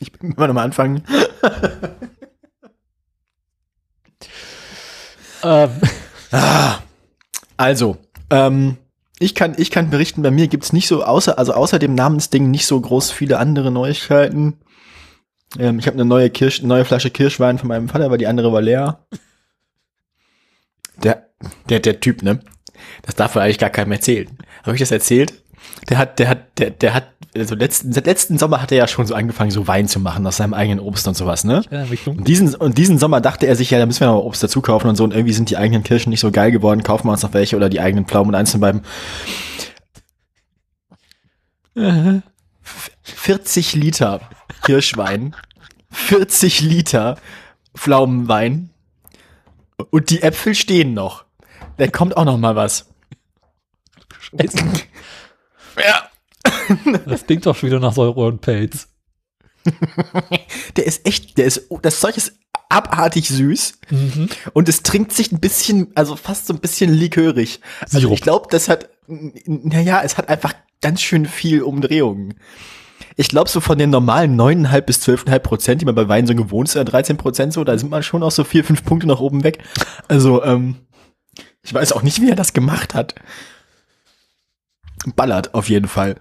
[0.00, 1.02] ich bin immer noch mal anfangen.
[5.42, 5.70] Ähm,
[6.30, 6.80] Ah,
[7.56, 7.96] also,
[8.30, 8.76] ähm,
[9.18, 12.50] ich kann, ich kann berichten, bei mir gibt's nicht so, außer, also außer dem Namensding
[12.50, 14.58] nicht so groß viele andere Neuigkeiten.
[15.58, 18.52] Ähm, ich habe eine neue Kirsch, neue Flasche Kirschwein von meinem Vater, weil die andere
[18.52, 19.06] war leer.
[21.02, 21.28] Der,
[21.68, 22.40] der, der Typ, ne?
[23.02, 24.28] Das darf man eigentlich gar keinem erzählen.
[24.62, 25.32] Habe ich das erzählt?
[25.88, 28.88] Der hat, der hat, der, der hat, also letzten, seit letzten Sommer hat er ja
[28.88, 31.62] schon so angefangen, so Wein zu machen aus seinem eigenen Obst und sowas, ne?
[32.18, 34.60] Und diesen, und diesen Sommer dachte er sich, ja, da müssen wir noch Obst dazu
[34.60, 35.04] kaufen und so.
[35.04, 36.82] Und irgendwie sind die eigenen Kirschen nicht so geil geworden.
[36.82, 38.82] Kaufen wir uns noch welche oder die eigenen Pflaumen und eins von beiden.
[43.02, 44.20] 40 Liter
[44.64, 45.36] Kirschwein,
[45.90, 47.18] 40 Liter
[47.76, 48.70] Pflaumenwein
[49.90, 51.24] und die Äpfel stehen noch.
[51.76, 52.86] Da kommt auch noch mal was.
[55.78, 56.08] Ja.
[57.06, 58.88] Das klingt doch schon wieder nach Säure und Pelz.
[60.76, 62.34] Der ist echt, der ist, das Zeug ist
[62.70, 64.28] abartig süß Mhm.
[64.52, 67.60] und es trinkt sich ein bisschen, also fast so ein bisschen likörig.
[67.80, 68.14] Also Sirup.
[68.14, 72.34] ich glaube, das hat, naja, es hat einfach ganz schön viel Umdrehungen.
[73.16, 76.34] Ich glaube, so von den normalen 9,5 bis 12,5 Prozent, die man bei Wein so
[76.34, 79.06] gewohnt ist, oder 13 Prozent so, da sind man schon auch so vier, fünf Punkte
[79.08, 79.58] nach oben weg.
[80.06, 80.76] Also, ähm,
[81.62, 83.14] ich weiß auch nicht, wie er das gemacht hat.
[85.16, 86.16] Ballert auf jeden Fall.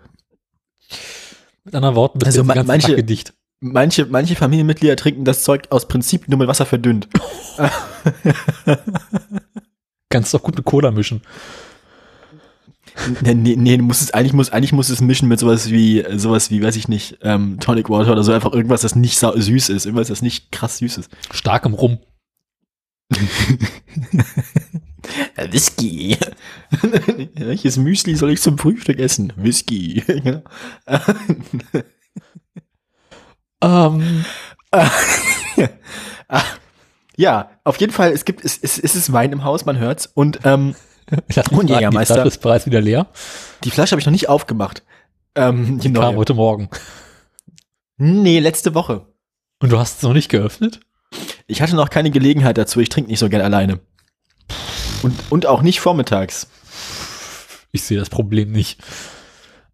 [1.63, 3.33] Mit anderen Worten, Also du jetzt ma- den ganzen manche- Tag gedicht.
[3.59, 7.07] Manche, manche Familienmitglieder trinken das Zeug aus Prinzip nur mit Wasser verdünnt.
[10.09, 11.21] Kannst doch gut mit Cola mischen.
[13.21, 16.03] Nee, nee, nee, du musst es, eigentlich muss, eigentlich muss es mischen mit sowas wie,
[16.17, 19.69] sowas wie, weiß ich nicht, ähm, Tonic Water oder so, einfach irgendwas, das nicht süß
[19.69, 21.11] ist, irgendwas, das nicht krass süß ist.
[21.31, 21.99] Stark im Rum.
[25.35, 26.17] Äh, Whisky.
[27.35, 29.33] Welches Müsli soll ich zum Frühstück essen?
[29.35, 30.03] Whisky.
[30.07, 30.41] Genau.
[33.59, 34.23] Ähm,
[37.15, 40.05] ja, auf jeden Fall, es gibt, es, es, es ist Wein im Haus, man hört's.
[40.13, 40.75] Und ähm,
[41.33, 42.05] lass Und raten, die.
[42.05, 43.07] Flasche ist bereits wieder leer.
[43.63, 44.83] die Flasche habe ich noch nicht aufgemacht.
[45.33, 46.17] Ähm, die Kam neue.
[46.17, 46.69] heute Morgen.
[47.97, 49.07] Nee, letzte Woche.
[49.59, 50.81] Und du hast es noch nicht geöffnet?
[51.47, 53.79] Ich hatte noch keine Gelegenheit dazu, ich trinke nicht so gern alleine.
[55.03, 56.47] Und, und auch nicht vormittags.
[57.71, 58.81] Ich sehe das Problem nicht.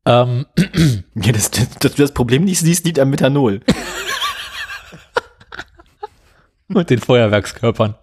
[0.06, 0.46] Ähm,
[1.16, 3.62] Ja, das, das, das, Problem nicht siehst, liegt am Methanol.
[6.68, 7.96] mit den Feuerwerkskörpern.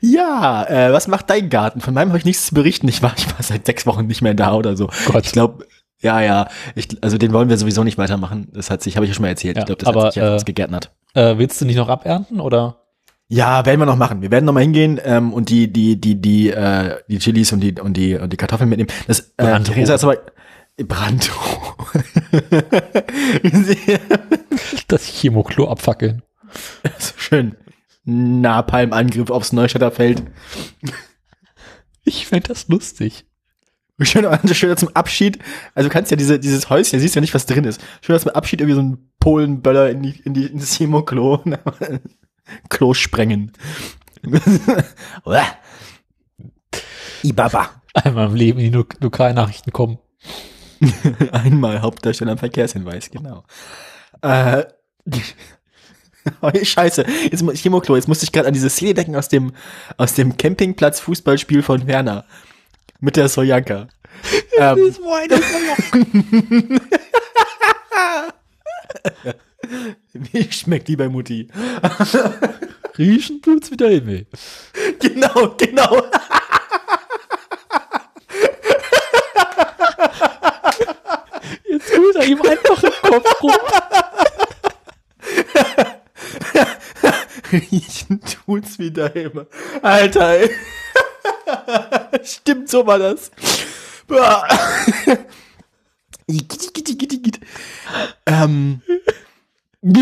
[0.00, 1.80] Ja, äh, was macht dein Garten?
[1.80, 2.88] Von meinem habe ich nichts zu berichten.
[2.88, 4.90] Ich war, ich war seit sechs Wochen nicht mehr da oder so.
[5.06, 5.24] Gott.
[5.26, 5.66] Ich glaube,
[6.02, 6.48] ja, ja.
[6.74, 8.48] Ich, also den wollen wir sowieso nicht weitermachen.
[8.52, 9.56] Das hat sich, habe ich ja schon mal erzählt.
[9.56, 10.90] Ja, ich glaube, das aber, hat sich jetzt äh, gegärtnert.
[11.14, 12.78] Äh, willst du nicht noch abernten oder?
[13.28, 14.20] Ja, werden wir noch machen.
[14.20, 17.60] Wir werden noch mal hingehen ähm, und die die die die äh, die Chilis und
[17.60, 18.90] die und die und die Kartoffeln mitnehmen.
[19.06, 19.60] Das äh.
[19.60, 20.18] Theresa ist aber
[20.76, 21.74] Brandroh.
[24.88, 26.22] Das Chemoklo abfackeln.
[26.98, 27.56] so schön.
[28.04, 30.22] Napalm-Angriff aufs Neustädter Feld.
[32.04, 33.24] Ich fände das lustig.
[34.00, 35.38] Schön, also schön zum Abschied.
[35.74, 37.80] Also du kannst ja diese, dieses Häuschen, siehst ja nicht, was drin ist.
[38.00, 41.44] Schön zum Abschied irgendwie so ein Polenböller in die, in die, in das Chemoklo.
[42.68, 43.52] Klo sprengen.
[47.22, 47.70] Ibaba.
[47.94, 49.98] Einmal im Leben in die Lo Lokalnachrichten kommen.
[51.32, 53.44] Einmal Hauptdarsteller am Verkehrshinweis, genau.
[54.22, 54.64] Äh,
[56.40, 59.52] oh, Scheiße, jetzt muss Chemoklo, jetzt musste ich gerade an diese Szene denken aus dem,
[59.96, 62.24] aus dem Campingplatz-Fußballspiel von Werner.
[63.02, 63.88] Mit der Sojanka.
[64.58, 64.94] ähm,
[70.14, 71.48] wie schmeckt die bei Mutti?
[72.98, 74.26] Riechen tut's wieder Himmel.
[75.00, 76.04] Genau, genau.
[81.64, 83.52] Jetzt tut er ihm einfach im Kopf rum.
[87.50, 89.46] Riechen tut's wieder immer.
[89.82, 90.50] Alter, ey.
[92.24, 93.30] Stimmt, so war das.
[94.06, 94.46] Boah.
[96.26, 97.40] Igitt, igitt, igitt, igitt.
[98.26, 98.82] ähm.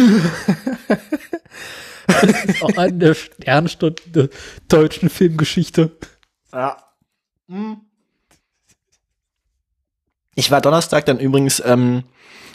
[2.61, 4.29] Auch an der Sternstunde der
[4.69, 5.97] deutschen Filmgeschichte.
[6.53, 6.77] Ja.
[7.49, 7.81] Hm.
[10.35, 12.05] Ich war Donnerstag dann übrigens, ähm,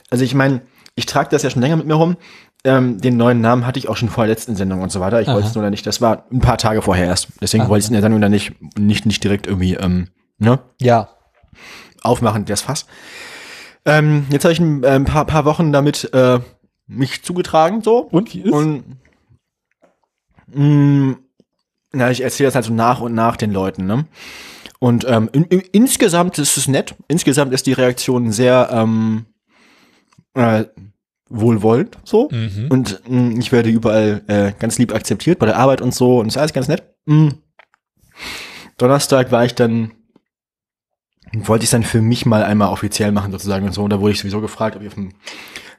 [0.10, 0.62] also ich meine,
[0.96, 2.18] ich trage das ja schon länger mit mir rum.
[2.66, 5.22] Ähm, den neuen Namen hatte ich auch schon vor der letzten Sendung und so weiter.
[5.22, 7.28] Ich wollte es nur dann nicht, das war ein paar Tage vorher erst.
[7.40, 7.70] Deswegen Aha.
[7.70, 10.08] wollte ich es in der Sendung dann nicht, nicht, nicht direkt irgendwie, ähm,
[10.40, 11.10] ne, Ja.
[12.02, 12.88] aufmachen, das Fass.
[13.86, 16.40] Ähm, jetzt habe ich ein, äh, ein paar, paar Wochen damit äh,
[16.88, 18.00] mich zugetragen, so.
[18.00, 18.52] Und wie ist?
[18.52, 18.84] Und
[20.48, 21.18] mh,
[21.92, 24.06] na, ich erzähle das halt so nach und nach den Leuten, ne?
[24.80, 26.96] Und ähm, in, in, insgesamt ist es nett.
[27.08, 29.26] Insgesamt ist die Reaktion sehr ähm,
[30.34, 30.66] äh,
[31.30, 32.30] wohlwollend so.
[32.32, 32.68] Mhm.
[32.70, 36.28] Und mh, ich werde überall äh, ganz lieb akzeptiert bei der Arbeit und so und
[36.28, 36.84] ist alles ganz nett.
[37.06, 37.36] Mhm.
[38.78, 39.92] Donnerstag war ich dann,
[41.34, 43.84] wollte ich es dann für mich mal einmal offiziell machen sozusagen und so.
[43.84, 45.14] Und da wurde ich sowieso gefragt, ob ich auf dem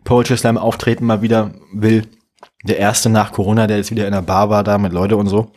[0.04, 2.06] Poetry Slam auftreten mal wieder will.
[2.64, 5.28] Der erste nach Corona, der jetzt wieder in der Bar war da mit Leute und
[5.28, 5.52] so.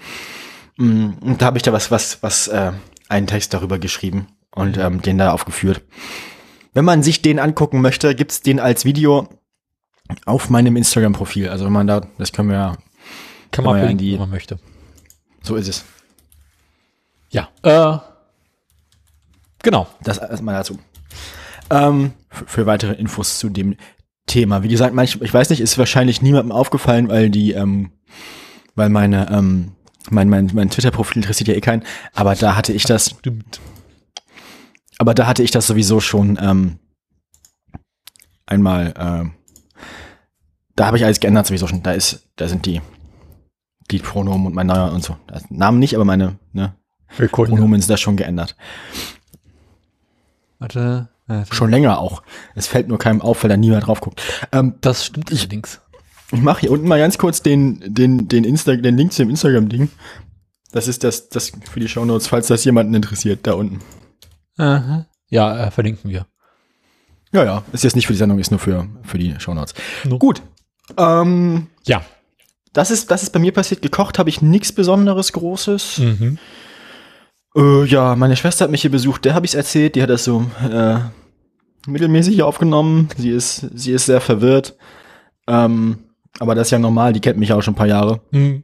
[0.77, 2.71] Mm, Und da habe ich da was, was, was, äh,
[3.09, 5.81] einen Text darüber geschrieben und ähm, den da aufgeführt.
[6.73, 9.27] Wenn man sich den angucken möchte, gibt's den als Video
[10.25, 11.49] auf meinem Instagram-Profil.
[11.49, 12.77] Also wenn man da, das können wir ja,
[13.51, 14.59] Kann man man ja wenn man möchte.
[15.41, 15.85] so ist es.
[17.31, 17.49] Ja.
[17.61, 17.99] Äh,
[19.61, 19.87] genau.
[20.03, 20.79] Das erstmal dazu.
[21.69, 23.75] Ähm, für, für weitere Infos zu dem
[24.25, 24.63] Thema.
[24.63, 27.91] Wie gesagt, manch, ich weiß nicht, ist wahrscheinlich niemandem aufgefallen, weil die, ähm,
[28.75, 29.73] weil meine, ähm,
[30.09, 33.59] mein, mein, mein Twitter-Profil interessiert ja eh keinen, aber da hatte ich das, Stimmt.
[34.97, 36.79] aber da hatte ich das sowieso schon ähm,
[38.45, 39.33] einmal, ähm,
[40.79, 41.83] da habe ich alles geändert sowieso schon.
[41.83, 42.81] Da ist, da sind die,
[43.91, 45.17] die Pronomen und mein neuer und so.
[45.27, 46.73] Das, Namen nicht, aber meine, ne,
[47.17, 47.49] Willkommen.
[47.49, 48.55] Pronomen sind da schon geändert.
[50.57, 51.53] Warte, warte.
[51.53, 52.23] Schon länger auch.
[52.55, 54.21] Es fällt nur keinem auf, weil da niemand drauf guckt.
[54.53, 55.81] Ähm, Das stimmt allerdings.
[56.31, 59.31] Ich mache hier unten mal ganz kurz den, den, den, Insta den Link zu dem
[59.31, 59.89] Instagram-Ding.
[60.71, 63.79] Das ist das, das für die Shownotes, falls das jemanden interessiert, da unten.
[64.57, 65.07] Aha.
[65.29, 66.27] Ja, äh, verlinken wir.
[67.31, 69.73] Ja, ja, ist jetzt nicht für die Sendung, ist nur für, für die Shownotes.
[70.05, 70.19] No.
[70.19, 70.41] Gut.
[70.97, 72.01] Ähm, Ja.
[72.73, 73.81] das ist, das ist bei mir passiert.
[73.81, 75.99] Gekocht habe ich nichts Besonderes Großes.
[75.99, 76.37] Mhm.
[77.55, 80.23] Äh, ja, meine Schwester hat mich hier besucht, der habe ich erzählt, die hat das
[80.23, 80.97] so äh,
[81.87, 83.09] mittelmäßig aufgenommen.
[83.17, 84.75] Sie ist, sie ist sehr verwirrt.
[85.47, 85.97] Ähm,
[86.39, 88.21] aber das ist ja normal, die kennt mich auch schon ein paar Jahre.
[88.31, 88.63] Mhm.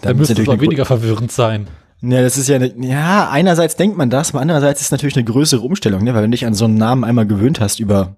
[0.00, 1.68] Da Dann müsste es auch weniger verwirrend sein.
[2.02, 5.16] Ja, das ist ja, eine, ja, einerseits denkt man das, aber andererseits ist es natürlich
[5.16, 6.14] eine größere Umstellung, ne?
[6.14, 8.16] weil wenn du dich an so einen Namen einmal gewöhnt hast über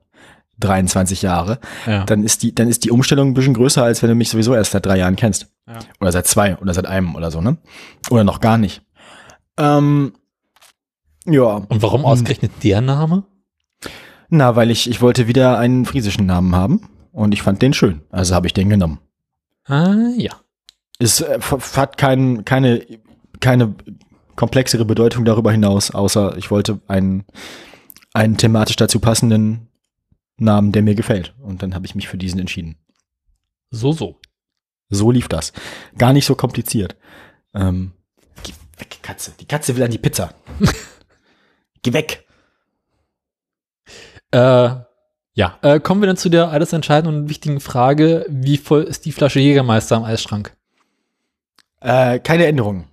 [0.60, 2.04] 23 Jahre, Ja.
[2.04, 4.54] dann ist die, dann ist die Umstellung ein bisschen größer, als wenn du mich sowieso
[4.54, 5.48] erst seit drei Jahren kennst.
[5.66, 5.78] Ja.
[6.00, 7.58] Oder seit zwei oder seit einem oder so, ne?
[8.10, 8.82] Oder noch gar nicht.
[9.58, 10.12] Ähm,
[11.26, 13.24] ja, Und warum ausgerechnet der Name?
[14.30, 16.82] na, weil ich, ich wollte wieder einen friesischen Namen haben
[17.12, 18.98] und ich fand den schön, also habe ich den genommen.
[19.64, 20.32] Ah, ja.
[20.98, 21.38] Es äh,
[21.76, 22.84] hat kein, keine,
[23.40, 23.74] keine
[24.36, 27.24] komplexere Bedeutung darüber hinaus, außer ich wollte einen,
[28.12, 29.68] einen thematisch dazu passenden
[30.38, 31.34] Namen, der mir gefällt.
[31.40, 32.76] Und dann habe ich mich für diesen entschieden.
[33.70, 34.20] So, so.
[34.88, 35.52] So lief das.
[35.96, 36.96] Gar nicht so kompliziert.
[37.54, 37.92] Ähm,
[38.42, 39.32] Geh weg, Katze.
[39.38, 40.34] Die Katze will an die Pizza.
[41.82, 42.26] Geh weg.
[44.30, 44.70] Äh,
[45.34, 49.04] ja, äh, kommen wir dann zu der alles entscheidenden und wichtigen Frage, wie voll ist
[49.04, 50.56] die Flasche Jägermeister am Eisschrank?
[51.80, 52.88] Äh, keine Änderungen.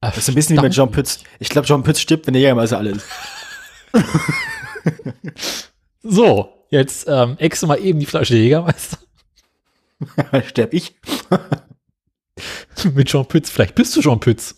[0.00, 1.20] Das ist ein bisschen wie mit John Pütz.
[1.38, 3.06] Ich glaube, John Pütz stirbt, wenn der Jägermeister alle ist.
[6.08, 8.98] So, jetzt ähm, exe mal eben die Flasche Jägermeister
[10.46, 10.94] Sterb ich.
[12.94, 13.50] mit Jean Pütz.
[13.50, 14.56] Vielleicht bist du Jean Pütz.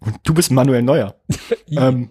[0.00, 1.14] Und du bist Manuel Neuer.
[1.70, 2.10] ähm,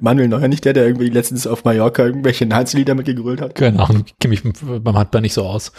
[0.00, 3.54] Manuel Neuer nicht der, der irgendwie letztens auf Mallorca irgendwelche Nazi-Lieder mitgegrölt hat?
[3.54, 5.72] Keine Ahnung, ich kenne mich beim Handball nicht so aus.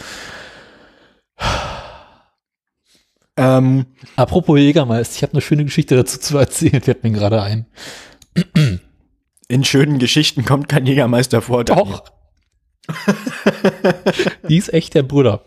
[3.36, 3.86] Ähm,
[4.16, 7.66] Apropos Jägermeister, ich habe eine schöne Geschichte dazu zu erzählen, fällt mir gerade ein.
[9.48, 11.64] In schönen Geschichten kommt kein Jägermeister vor.
[11.64, 11.86] Daniel.
[11.86, 12.04] Doch.
[14.48, 15.44] Die ist echt der Bruder.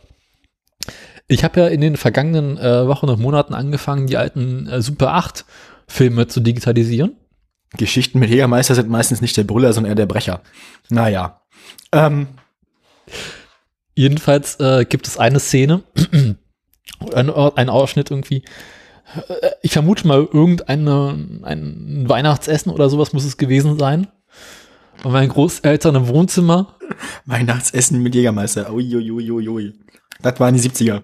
[1.28, 5.14] Ich habe ja in den vergangenen äh, Wochen und Monaten angefangen, die alten äh, Super
[5.14, 5.46] 8
[5.88, 7.16] Filme zu digitalisieren.
[7.76, 10.42] Geschichten mit Jägermeister sind meistens nicht der Brüller, sondern eher der Brecher.
[10.90, 11.42] Naja.
[11.92, 12.28] Ähm,
[13.96, 15.84] Jedenfalls äh, gibt es eine Szene,
[17.14, 18.44] ein, ein Ausschnitt irgendwie.
[19.28, 24.08] Äh, Ich vermute mal, irgendeine ein Weihnachtsessen oder sowas muss es gewesen sein.
[25.04, 26.76] Und meine Großeltern im Wohnzimmer.
[27.26, 28.72] Weihnachtsessen mit Jägermeister.
[28.72, 29.74] Uiuiuiui.
[30.22, 31.02] Das waren die 70er.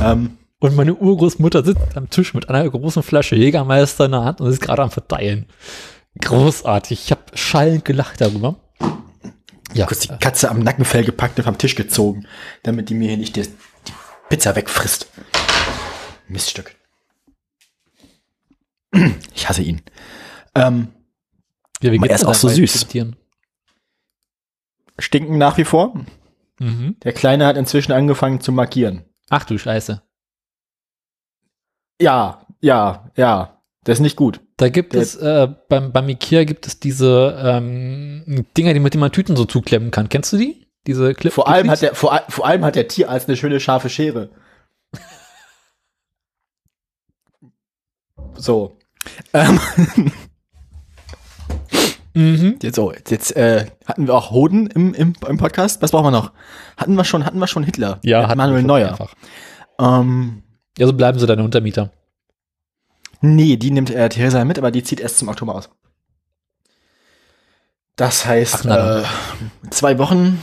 [0.00, 4.40] Ähm, Und meine Urgroßmutter sitzt am Tisch mit einer großen Flasche Jägermeister in der Hand
[4.40, 5.46] und ist gerade am Verteilen.
[6.20, 7.02] Großartig.
[7.06, 8.56] Ich habe schallend gelacht darüber.
[9.74, 12.26] Ja, kurz die Katze am Nackenfell gepackt und vom Tisch gezogen,
[12.62, 13.92] damit die mir hier nicht die, die
[14.28, 15.08] Pizza wegfrisst.
[16.28, 16.76] Miststück.
[19.34, 19.82] Ich hasse ihn.
[20.54, 20.88] Ähm,
[21.82, 22.86] ja, wie aber er ist auch so süß.
[24.98, 25.94] stinken nach wie vor.
[26.58, 26.96] Mhm.
[27.02, 29.04] Der Kleine hat inzwischen angefangen zu markieren.
[29.30, 30.02] Ach du Scheiße.
[32.00, 33.62] Ja, ja, ja.
[33.84, 34.40] Das ist nicht gut.
[34.58, 38.94] Da gibt Der- es, äh, beim, beim Ikea gibt es diese ähm, Dinger, die mit
[38.94, 40.08] denen man Tüten so zuklemmen kann.
[40.08, 40.68] Kennst du die?
[40.86, 43.88] Diese Clip Vor allem hat der, vor, vor allem hat der Tierarzt eine schöne scharfe
[43.88, 44.30] Schere.
[48.34, 48.76] So.
[49.32, 49.60] Ähm,
[52.14, 52.58] Mhm.
[52.62, 55.80] jetzt so, jetzt äh, hatten wir auch Hoden im, im, im Podcast.
[55.80, 56.32] Was brauchen wir noch?
[56.76, 58.00] Hatten wir schon, hatten wir schon Hitler?
[58.02, 58.98] Ja, Mit hat Manuel Neuer.
[59.78, 60.42] Ähm,
[60.76, 61.90] Ja, so bleiben sie deine Untermieter.
[63.22, 65.70] nee, die nimmt äh, Theresa mit, aber die zieht erst zum Oktober aus.
[67.96, 69.04] Das heißt, Ach, äh,
[69.70, 70.38] zwei Wochen,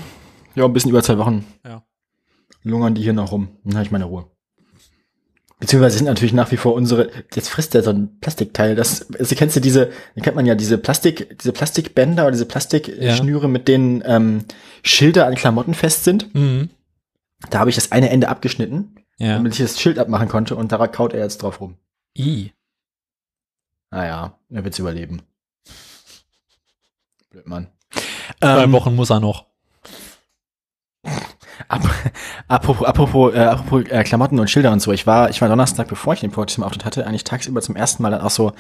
[0.55, 1.84] ja, ein bisschen über zwei Wochen Ja.
[2.64, 3.49] lungern die hier noch rum.
[3.64, 4.26] Dann habe ich meine Ruhe.
[5.60, 9.36] Beziehungsweise sind natürlich nach wie vor unsere, jetzt frisst der so ein Plastikteil, das, also
[9.36, 13.68] kennst du diese, da kennt man ja diese Plastik, diese Plastikbänder oder diese Plastikschnüre, mit
[13.68, 14.45] denen ähm,
[14.84, 16.34] Schilder an Klamotten fest sind.
[16.34, 16.70] Mhm.
[17.49, 19.36] Da habe ich das eine Ende abgeschnitten, Ja.
[19.36, 21.76] damit ich das Schild abmachen konnte und da kaut er jetzt drauf rum.
[22.18, 22.53] I.
[23.91, 25.24] Naja, er wird's überleben.
[27.30, 27.68] Blöd, Mann.
[28.39, 29.45] Zwei Ähm, Wochen muss er noch.
[31.70, 31.82] Ap
[32.47, 34.91] apropos, apropos, äh, apropos äh, Klamotten und Schilder und so.
[34.91, 38.03] Ich war, ich war Donnerstag, bevor ich den Podcast Auftritt hatte, eigentlich tagsüber zum ersten
[38.03, 38.51] Mal dann auch so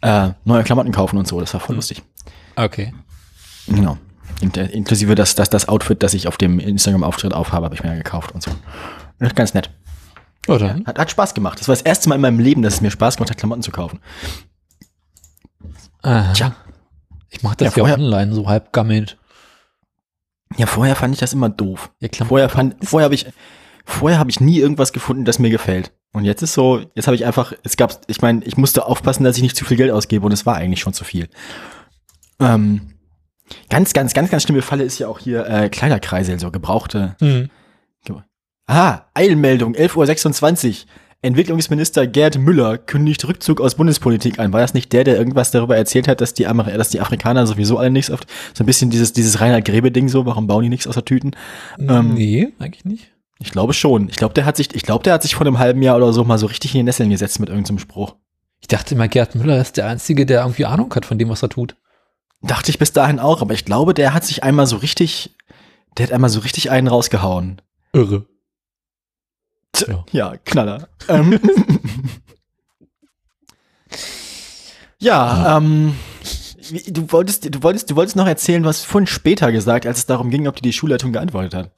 [0.00, 1.38] äh, neue Klamotten kaufen und so.
[1.40, 1.78] Das war voll Mhm.
[1.78, 2.02] lustig.
[2.56, 2.92] Okay.
[3.68, 3.98] Genau.
[4.42, 7.82] Und, äh, inklusive das, das, das Outfit, das ich auf dem Instagram-Auftritt aufhabe, habe ich
[7.82, 8.50] mir ja gekauft und so.
[9.20, 9.70] Und ganz nett.
[10.48, 10.76] Oder?
[10.86, 11.58] Hat, hat Spaß gemacht.
[11.60, 13.62] Das war das erste Mal in meinem Leben, dass es mir Spaß gemacht hat, Klamotten
[13.62, 13.98] zu kaufen.
[16.02, 16.32] Aha.
[16.32, 16.54] Tja.
[17.30, 19.18] Ich mach das Ja, ja, online, so halb gammelt.
[20.56, 21.90] Ja, vorher fand ich das immer doof.
[22.00, 22.28] Ja, klar.
[22.28, 23.26] Vorher fand, vorher habe ich,
[23.84, 25.92] vorher habe ich nie irgendwas gefunden, das mir gefällt.
[26.12, 29.24] Und jetzt ist so, jetzt habe ich einfach, es gab, ich meine, ich musste aufpassen,
[29.24, 31.28] dass ich nicht zu viel Geld ausgebe und es war eigentlich schon zu viel.
[32.40, 32.92] Ähm,
[33.68, 37.16] ganz, ganz, ganz, ganz schlimme Falle ist ja auch hier äh, Kleiderkreisel, so gebrauchte.
[37.20, 37.50] Mhm.
[38.66, 40.86] Ah, Eilmeldung, 11.26 Uhr.
[41.22, 44.52] Entwicklungsminister Gerd Müller kündigt Rückzug aus Bundespolitik an.
[44.52, 47.46] War das nicht der, der irgendwas darüber erzählt hat, dass die, Amer dass die Afrikaner
[47.46, 48.20] sowieso alle nichts auf,
[48.54, 51.32] so ein bisschen dieses, dieses Reinhard Grebe-Ding so, warum bauen die nichts außer Tüten?
[51.78, 53.12] Ähm, nee, eigentlich nicht.
[53.38, 54.08] Ich glaube schon.
[54.08, 56.12] Ich glaube, der hat sich, ich glaube, der hat sich vor einem halben Jahr oder
[56.12, 58.16] so mal so richtig in die Nesseln gesetzt mit irgendeinem Spruch.
[58.60, 61.42] Ich dachte immer, Gerd Müller ist der Einzige, der irgendwie Ahnung hat von dem, was
[61.42, 61.76] er tut.
[62.42, 65.36] Dachte ich bis dahin auch, aber ich glaube, der hat sich einmal so richtig,
[65.96, 67.60] der hat einmal so richtig einen rausgehauen.
[67.92, 68.26] Irre.
[69.88, 70.04] Ja.
[70.12, 70.88] Ja, Knaller.
[71.08, 71.40] ähm.
[74.98, 75.94] ja, ähm,
[76.88, 80.30] du wolltest, du wolltest, du wolltest noch erzählen, was vorhin später gesagt, als es darum
[80.30, 81.70] ging, ob dir die Schulleitung geantwortet hat.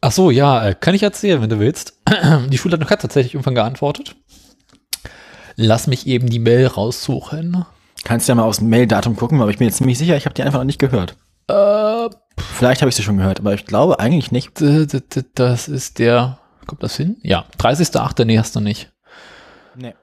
[0.00, 1.94] Ach so, ja, äh, kann ich erzählen, wenn du willst.
[2.48, 4.16] Die Schulleitung hat tatsächlich irgendwann geantwortet.
[5.56, 7.64] Lass mich eben die Mail raussuchen.
[8.02, 10.42] Kannst ja mal aufs Mail-Datum gucken, aber ich bin jetzt ziemlich sicher, ich habe die
[10.42, 11.16] einfach noch nicht gehört.
[11.48, 14.60] Äh, Vielleicht habe ich sie schon gehört, aber ich glaube eigentlich nicht.
[14.60, 17.16] das ist der Kommt das hin?
[17.22, 17.46] Ja.
[17.58, 18.24] 30.8.
[18.24, 18.92] Nee, hast du nicht.
[19.74, 19.94] Nee.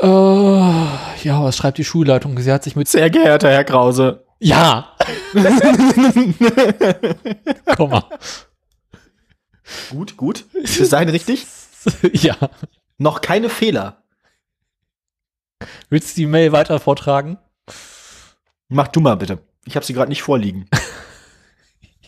[0.00, 2.38] Äh, ja, was schreibt die Schulleitung?
[2.38, 2.88] Sie hat sich mit.
[2.88, 4.24] Sehr geehrter Herr Krause.
[4.38, 4.92] Ja!
[7.76, 8.08] Komma.
[9.90, 10.44] Gut, gut.
[10.52, 11.46] Ist bis dahin richtig?
[12.12, 12.36] ja.
[12.98, 14.02] Noch keine Fehler.
[15.88, 17.38] Willst du die Mail weiter vortragen?
[18.68, 19.38] Mach du mal bitte.
[19.64, 20.68] Ich habe sie gerade nicht vorliegen.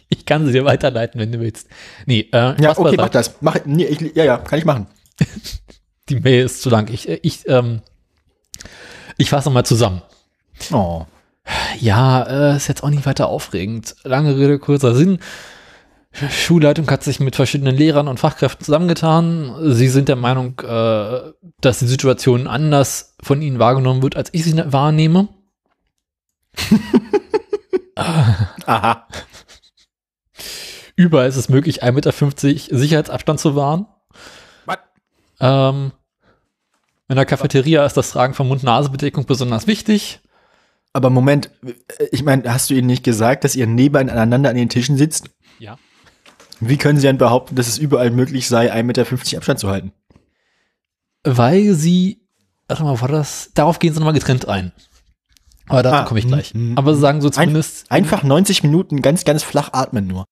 [0.11, 1.69] Ich kann sie dir weiterleiten, wenn du willst.
[2.07, 3.37] Nee, äh, Ja, okay, mach das.
[3.43, 4.87] Mach, nee, ich, ja, ja, kann ich machen.
[6.09, 6.89] Die Mail ist zu lang.
[6.91, 7.83] Ich, äh, ich, ähm,
[9.19, 10.01] ich fasse mal zusammen.
[10.73, 11.05] Oh.
[11.79, 13.97] Ja, äh, ist jetzt auch nicht weiter aufregend.
[14.05, 15.19] Lange Rede, kurzer Sinn.
[16.13, 19.55] Schulleitung hat sich mit verschiedenen Lehrern und Fachkräften zusammengetan.
[19.75, 24.45] Sie sind der Meinung, äh, dass die Situation anders von ihnen wahrgenommen wird, als ich
[24.45, 25.29] sie wahrnehme.
[27.95, 29.07] Aha.
[30.99, 33.87] Überall ist es möglich, 1,50 Meter Sicherheitsabstand zu wahren.
[34.67, 34.79] Was?
[35.39, 35.93] Ähm,
[37.09, 40.19] in der Cafeteria ist das Tragen von Mund-Nase-Bedeckung besonders wichtig.
[40.93, 41.53] Aber Moment,
[42.11, 45.31] ich meine, hast du ihnen nicht gesagt, dass ihr nebeneinander an den Tischen sitzt?
[45.61, 45.79] Ja.
[46.59, 49.03] Wie können sie dann behaupten, dass es überall möglich sei, 1,50 Meter
[49.37, 49.93] Abstand zu halten?
[51.23, 52.27] Weil sie,
[52.67, 54.73] warte mal, war das, darauf gehen sie nochmal getrennt ein.
[55.69, 56.51] Aber dazu Ah, komme ich hm, gleich.
[56.55, 60.25] hm, Aber sie sagen so Ein, zumindest, einfach 90 Minuten ganz, ganz flach atmen nur.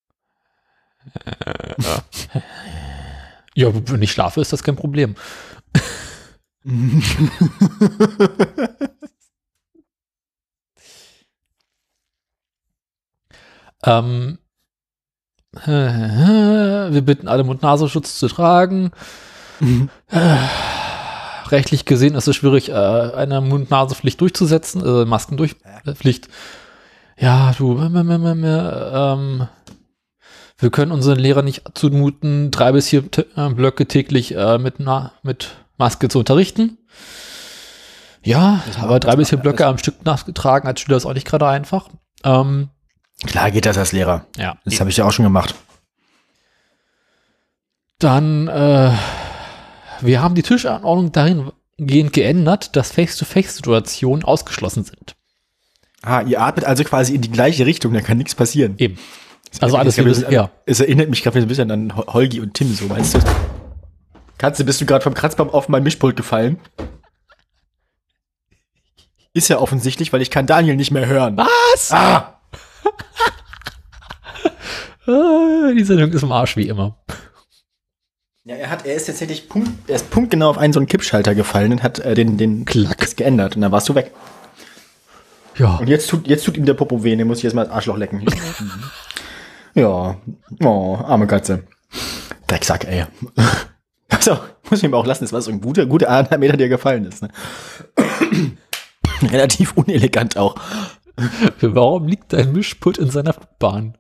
[3.55, 5.15] Ja, wenn ich schlafe, ist das kein Problem.
[13.87, 14.39] Ähm,
[15.65, 18.91] wir bitten alle Mund-Nasenschutz zu tragen.
[21.49, 26.29] Rechtlich gesehen ist es schwierig, äh, eine Mund-Nase-Pflicht durchzusetzen, äh, Maskenpflicht.
[27.19, 29.49] Ja, du, ähm,
[30.59, 33.05] wir können unseren Lehrern nicht zumuten, drei bis vier
[33.37, 36.79] äh, Blöcke täglich äh, mit, na, mit Maske zu unterrichten.
[38.23, 41.27] Ja, Das aber drei bis vier Blöcke am Stück nachgetragen als Schüler ist auch nicht
[41.27, 41.89] gerade einfach.
[42.25, 42.71] Ähm,
[43.27, 44.27] Klar geht das als Lehrer.
[44.37, 44.57] ja.
[44.65, 45.55] Das habe ich ja auch schon gemacht.
[47.99, 48.93] Dann, äh,
[50.01, 55.17] wir haben die Tischanordnung dahingehend geändert, dass Face-to-Face-Situationen ausgeschlossen sind.
[56.03, 58.75] Ah, ihr atmet also quasi in die gleiche Richtung, da kann nichts passieren.
[58.77, 58.99] Eben.
[59.63, 60.51] Also alles es, bisher.
[60.67, 63.19] es erinnert mich gerade so ein bisschen an Hol- Holgi und Tim, so meinst du?
[64.39, 66.59] Katze, bist du gerade vom Kratzbaum auf mein Mischpult gefallen?
[69.33, 71.37] Ist ja offensichtlich, weil ich kann Daniel nicht mehr hören.
[71.37, 71.91] Was?
[71.93, 72.41] Ah!
[75.07, 76.97] Ah, die Sendung ist im Arsch wie immer.
[78.45, 81.35] Ja, er hat, er ist tatsächlich Punkt, er ist punktgenau auf einen so einen Kippschalter
[81.35, 82.99] gefallen und hat äh, den, den Klack.
[82.99, 84.13] das geändert und dann warst du weg.
[85.59, 85.77] Ja.
[85.77, 87.73] Und jetzt tut, jetzt tut ihm der Popo weh, den muss ich jetzt mal das
[87.73, 88.25] Arschloch lecken.
[89.77, 90.17] ja,
[90.65, 91.65] oh, arme Katze.
[92.47, 93.05] Drecksack, ey.
[94.09, 94.39] Also,
[94.71, 97.05] muss ich ihm auch lassen, das war so ein guter, guter anderthalb Meter, der gefallen
[97.05, 97.23] ist.
[97.23, 97.29] Ne?
[99.23, 100.55] Relativ unelegant auch.
[101.61, 103.99] Warum liegt dein Mischpult in seiner Bahn?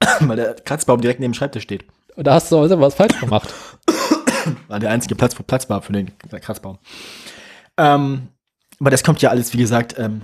[0.20, 1.84] Weil der Kratzbaum direkt neben dem Schreibtisch steht.
[2.16, 3.52] Da hast du also was falsch gemacht.
[4.68, 6.78] War der einzige Platz, wo Platz war für den Kratzbaum.
[7.76, 8.28] Ähm,
[8.80, 10.22] aber das kommt ja alles, wie gesagt, ähm,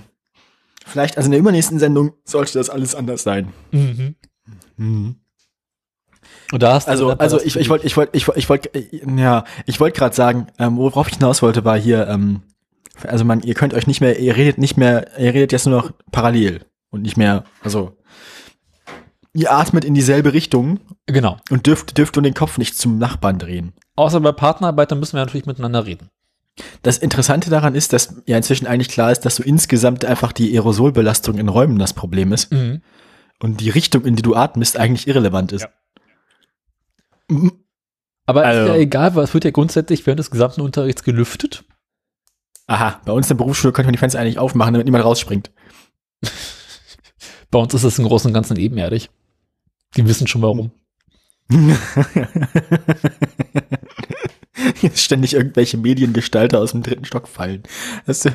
[0.89, 3.53] vielleicht, also in der übernächsten Sendung sollte das alles anders sein.
[3.71, 5.17] Mhm.
[6.53, 8.75] Und da hast du Also, also ich, ich wollte, ich wollte, ich wollte, ich wollte,
[8.75, 12.43] äh, ja, ich wollte gerade sagen, ähm, worauf ich hinaus wollte, war hier, ähm,
[13.07, 15.83] also man, ihr könnt euch nicht mehr, ihr redet nicht mehr, ihr redet jetzt nur
[15.83, 17.97] noch parallel und nicht mehr, also
[19.35, 21.37] ihr atmet in dieselbe Richtung Genau.
[21.51, 23.73] und dürft, dürft nur den Kopf nicht zum Nachbarn drehen.
[23.97, 26.09] Außer bei Partnerarbeit, dann müssen wir natürlich miteinander reden.
[26.83, 30.53] Das Interessante daran ist, dass ja inzwischen eigentlich klar ist, dass so insgesamt einfach die
[30.55, 32.83] Aerosolbelastung in Räumen das Problem ist Mhm.
[33.41, 35.69] und die Richtung, in die du atmest, eigentlich irrelevant ist.
[37.31, 37.51] Ja.
[38.27, 41.65] Aber ist Also- ja egal, weil es wird ja grundsätzlich während des gesamten Unterrichts gelüftet.
[42.67, 45.51] Aha, bei uns in der Berufsschule könnte man die Fenster eigentlich aufmachen, damit niemand rausspringt.
[47.51, 49.09] Bei uns ist es im Großen und Ganzen ebenerdig.
[49.97, 50.71] Die wissen schon warum.
[54.83, 57.63] Jetzt ständig irgendwelche Mediengestalter aus dem dritten Stock fallen.
[58.07, 58.33] Das, das,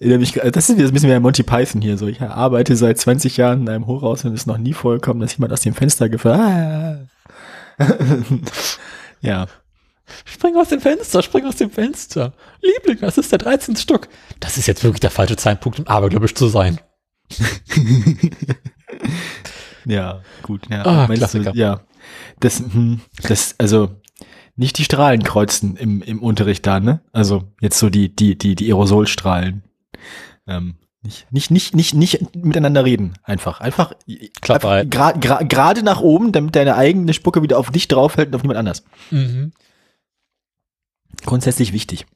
[0.00, 1.96] mich, gra- das ist ein bisschen wie Monty Python hier.
[1.98, 5.20] So, ich arbeite seit 20 Jahren in einem Hochhaus und es ist noch nie vorgekommen,
[5.20, 7.08] dass jemand aus dem Fenster gefallen.
[7.78, 7.84] Ah.
[9.20, 9.46] ja.
[10.26, 12.34] Spring aus dem Fenster, spring aus dem Fenster.
[12.60, 13.76] Liebling, das ist der 13.
[13.76, 14.08] Stock.
[14.40, 16.78] Das ist jetzt wirklich der falsche Zeitpunkt, um abergläubisch zu sein.
[19.86, 20.62] Ja, gut.
[20.70, 21.52] Ja, Ah, Klassiker.
[21.52, 21.80] Du, ja.
[22.40, 23.90] Das, hm, das, also,
[24.56, 27.00] nicht die Strahlen kreuzen im, im Unterricht da, ne?
[27.12, 29.62] Also, jetzt so die, die, die, die Aerosolstrahlen.
[30.46, 33.14] Ähm, Nicht, nicht, nicht, nicht, nicht miteinander reden.
[33.24, 33.60] Einfach.
[33.60, 33.92] Einfach.
[34.40, 34.90] Klappe halten.
[34.90, 38.42] Gerade gra, gerade nach oben, damit deine eigene Spucke wieder auf dich draufhält und auf
[38.42, 38.84] niemand anders.
[39.10, 39.52] Mhm.
[41.24, 42.06] Grundsätzlich wichtig.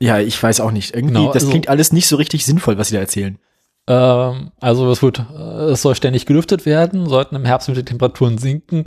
[0.00, 0.94] Ja, ich weiß auch nicht.
[0.94, 3.38] Irgendwie, Genau, das also- klingt alles nicht so richtig sinnvoll, was sie da erzählen.
[3.88, 8.36] Ähm, also es wird, es soll ständig gelüftet werden, sollten im Herbst mit den Temperaturen
[8.36, 8.84] sinken,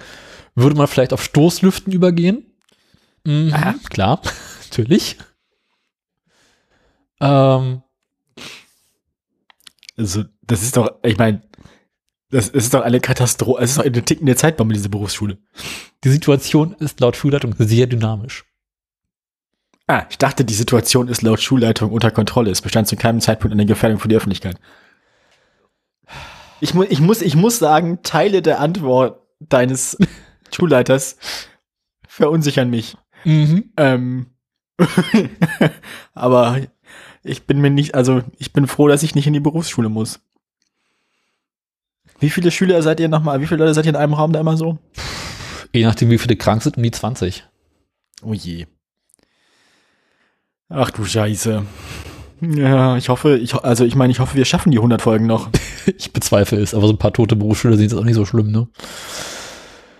[0.55, 2.45] würde man vielleicht auf Stoßlüften übergehen.
[3.25, 3.75] Mhm, Aha.
[3.89, 4.21] klar,
[4.69, 5.17] natürlich.
[7.21, 7.81] Ähm,
[9.97, 11.41] Also, das ist doch, ich meine,
[12.31, 13.61] das ist doch eine Katastrophe.
[13.61, 15.37] Es ist doch eine tickende Zeitbombe, diese Berufsschule.
[16.03, 18.45] die Situation ist laut Schulleitung sehr dynamisch.
[19.87, 22.51] Ah, ich dachte, die Situation ist laut Schulleitung unter Kontrolle.
[22.51, 24.57] Es bestand zu keinem Zeitpunkt eine Gefährdung für die Öffentlichkeit.
[26.61, 29.97] Ich, mu ich, muss, ich muss sagen, Teile der Antwort deines
[30.55, 31.17] Schulleiters
[32.07, 32.95] verunsichern mich.
[33.25, 33.71] Mhm.
[33.77, 34.25] Ähm,
[36.13, 36.59] aber
[37.23, 40.19] ich bin mir nicht, also ich bin froh, dass ich nicht in die Berufsschule muss.
[42.19, 43.41] Wie viele Schüler seid ihr nochmal?
[43.41, 44.77] Wie viele Leute seid ihr in einem Raum da immer so?
[45.73, 47.45] Je nachdem, wie viele krank sind, um die 20.
[48.23, 48.65] Oh je.
[50.69, 51.63] Ach du Scheiße.
[52.41, 55.49] Ja, ich hoffe, ich, also ich meine, ich hoffe, wir schaffen die 100 Folgen noch.
[55.97, 58.51] Ich bezweifle es, aber so ein paar tote Berufsschüler sind jetzt auch nicht so schlimm,
[58.51, 58.67] ne?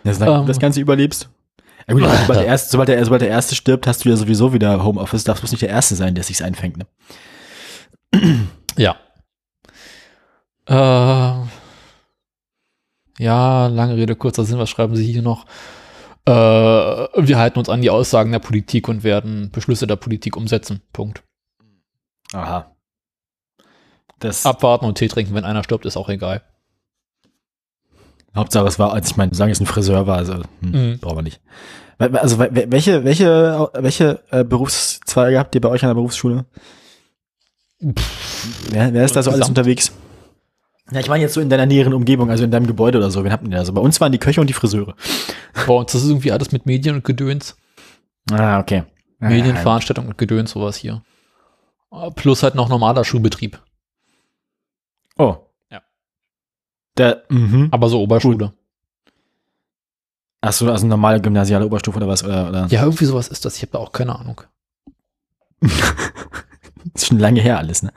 [0.04, 0.48] Ja, solange du Ähm.
[0.48, 1.30] das Ganze überlebst.
[1.90, 4.54] Ja gut, sobald der, erste, sobald, der, sobald der Erste stirbt, hast du ja sowieso
[4.54, 5.24] wieder Homeoffice.
[5.24, 6.88] Darfst bloß nicht der Erste sein, der sich's einfängt, ne?
[8.78, 8.96] Ja.
[10.68, 11.48] Äh,
[13.18, 15.46] ja, lange Rede, kurzer Sinn, was schreiben Sie hier noch?
[16.26, 20.82] Äh, wir halten uns an die Aussagen der Politik und werden Beschlüsse der Politik umsetzen.
[20.94, 21.24] Punkt.
[22.34, 22.76] Aha.
[24.20, 26.44] Das, Abwarten und Tee trinken, wenn einer stirbt, ist auch egal.
[28.40, 31.00] Hauptsache es war, als ich meine, sagen es ein Friseur war, also hm, Mhm.
[31.00, 31.42] brauchen wir nicht.
[31.98, 36.46] Also we- we- welche, welche, welche äh, Berufszweige habt ihr bei euch an der Berufsschule?
[38.70, 39.92] Wer, wer ist da so alles unterwegs?
[40.92, 43.24] Ja, ich meine jetzt so in deiner näheren Umgebung, also in deinem Gebäude oder so.
[43.24, 43.58] Wen habt ihr da?
[43.58, 44.96] Also bei uns waren die Köche und die Friseure.
[45.68, 47.56] Bei uns das ist irgendwie alles mit Medien und Gedöns.
[48.32, 48.84] Ah, okay.
[49.20, 51.04] Medienveranstaltung und Gedöns, sowas hier.
[51.92, 53.60] Äh, Plus halt noch normaler Schulbetrieb.
[55.18, 55.38] Oh.
[57.00, 57.70] Der, mhm.
[57.72, 58.54] Aber so Oberschule.
[60.42, 62.24] Ach so, also normale gymnasiale Oberstufe oder was?
[62.24, 62.68] Oder, oder?
[62.70, 63.56] Ja, irgendwie sowas ist das.
[63.56, 64.42] Ich habe da auch keine Ahnung.
[66.94, 67.92] Ist schon lange her alles, ne?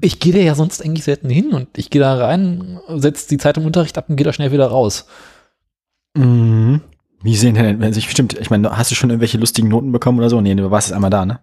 [0.00, 3.36] Ich gehe da ja sonst eigentlich selten hin und ich gehe da rein, setze die
[3.36, 5.06] Zeit im Unterricht ab und gehe da schnell wieder raus.
[6.16, 6.80] Mhm.
[7.22, 10.18] Wie sehen denn, wenn sich stimmt, ich meine, hast du schon irgendwelche lustigen Noten bekommen
[10.18, 10.40] oder so?
[10.40, 11.40] Nee, du warst jetzt einmal da, ne?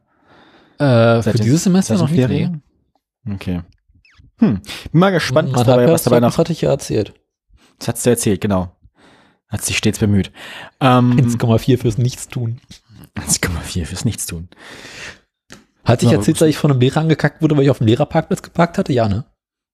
[0.80, 2.52] Äh, für dieses Semester noch nicht.
[3.32, 3.62] Okay.
[4.42, 4.62] Hm.
[4.92, 6.38] Bin mal gespannt, was dabei, was dabei noch.
[6.38, 7.14] hatte ich ja erzählt.
[7.78, 8.76] Das hat's dir erzählt, genau.
[9.48, 10.32] Hat sich stets bemüht.
[10.80, 12.60] Ähm, 1,4 fürs Nichtstun.
[13.16, 14.50] 1,4 fürs Nichtstun.
[15.84, 18.42] Hat sich erzählt, dass ich von einem Lehrer angekackt wurde, weil ich auf dem Lehrerparkplatz
[18.42, 18.94] geparkt hatte?
[18.94, 19.26] Ja, ne?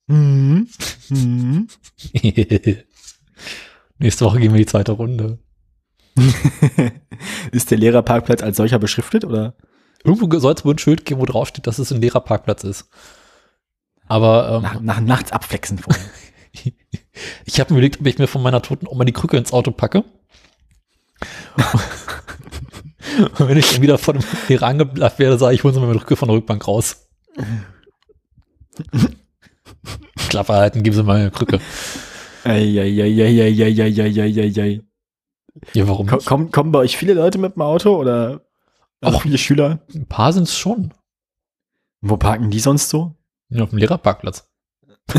[0.07, 0.67] Mhm.
[1.09, 1.67] Mhm.
[3.99, 5.39] Nächste Woche gehen wir die zweite Runde.
[7.51, 9.55] Ist der Lehrerparkplatz als solcher beschriftet oder?
[10.03, 12.89] Irgendwo soll es wohl ein Schild geben, wo drauf steht, dass es ein Lehrerparkplatz ist.
[14.07, 16.03] Aber ähm, Nach, nach nachts abflexen vorher.
[17.45, 19.71] ich habe mir überlegt, ob ich mir von meiner toten Oma die Krücke ins Auto
[19.71, 20.03] packe.
[23.39, 25.87] Und wenn ich dann wieder von dem Lehrer angeblafft werde, sage ich, holen Sie mir
[25.87, 27.07] meine Krücke von der Rückbank raus.
[30.29, 31.59] Klappe halten, geben Sie mal eine Krücke.
[32.43, 34.81] Eieieiei.
[35.73, 36.27] Ja, warum nicht?
[36.27, 38.41] Kommen, kommen bei euch viele Leute mit dem Auto oder
[39.01, 39.79] auch viele Schüler?
[39.95, 40.93] Ein paar sind es schon.
[42.01, 43.16] Wo parken die sonst so?
[43.49, 44.49] Ja, auf dem Lehrerparkplatz.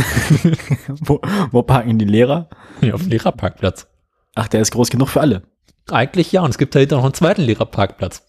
[1.00, 1.20] wo,
[1.50, 2.48] wo parken die Lehrer?
[2.80, 3.86] Ja, auf dem Lehrerparkplatz.
[4.34, 5.42] Ach, der ist groß genug für alle.
[5.90, 8.22] Eigentlich ja, und es gibt dahinter noch einen zweiten Lehrerparkplatz.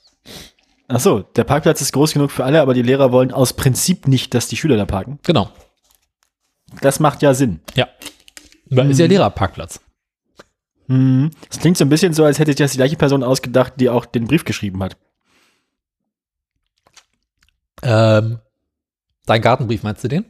[0.87, 4.07] Ach so, der Parkplatz ist groß genug für alle, aber die Lehrer wollen aus Prinzip
[4.07, 5.19] nicht, dass die Schüler da parken.
[5.23, 5.51] Genau.
[6.81, 7.59] Das macht ja Sinn.
[7.75, 7.87] Ja.
[8.69, 9.11] Weil ist ja Mhm.
[9.11, 9.81] Lehrerparkplatz.
[10.87, 11.31] Mhm.
[11.47, 13.89] Das klingt so ein bisschen so, als hätte sich das die gleiche Person ausgedacht, die
[13.89, 14.97] auch den Brief geschrieben hat.
[17.83, 18.39] Ähm,
[19.29, 20.25] dein Gartenbrief, meinst du den?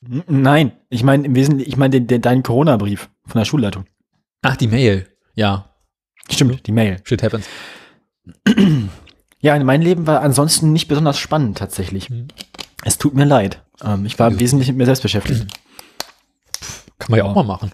[0.00, 3.86] Nein, ich meine im Wesentlichen, ich meine deinen Corona-Brief von der Schulleitung.
[4.42, 5.08] Ach, die Mail.
[5.34, 5.74] Ja,
[6.30, 7.00] Stimmt, die Mail.
[7.04, 7.46] shit happens.
[9.40, 12.08] Ja, mein Leben war ansonsten nicht besonders spannend tatsächlich.
[12.08, 12.28] Mhm.
[12.82, 13.62] Es tut mir leid.
[13.82, 14.40] Ähm, ich war im.
[14.40, 15.46] Wesentlichen mit mir selbst beschäftigt.
[16.98, 17.70] Kann man ja, auch mal machen.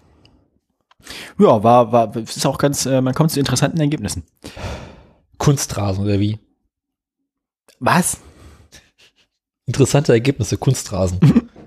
[1.39, 4.23] Ja, war, war, ist auch ganz, äh, man kommt zu interessanten Ergebnissen.
[5.37, 6.39] Kunstrasen oder wie?
[7.79, 8.17] Was?
[9.65, 11.49] Interessante Ergebnisse, Kunstrasen.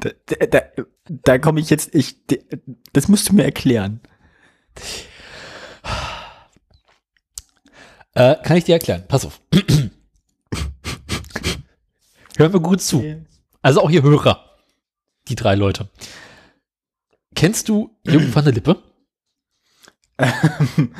[0.00, 0.10] Da,
[0.46, 0.60] da,
[1.08, 2.18] da, komme ich jetzt, ich,
[2.92, 3.98] das musst du mir erklären.
[8.14, 9.06] äh, kann ich dir erklären?
[9.08, 9.40] Pass auf.
[12.36, 13.26] Hören wir gut zu.
[13.60, 14.56] Also auch ihr Hörer.
[15.26, 15.88] die drei Leute.
[17.34, 18.80] Kennst du Jürgen van der Lippe?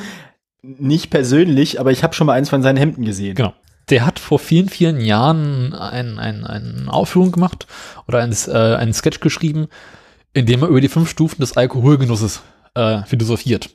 [0.62, 3.36] Nicht persönlich, aber ich habe schon mal eins von seinen Hemden gesehen.
[3.36, 3.54] Genau.
[3.90, 7.66] Der hat vor vielen, vielen Jahren ein, ein, eine Aufführung gemacht
[8.06, 9.68] oder ein, äh, einen Sketch geschrieben,
[10.34, 12.42] in dem er über die fünf Stufen des Alkoholgenusses
[12.74, 13.70] äh, philosophiert.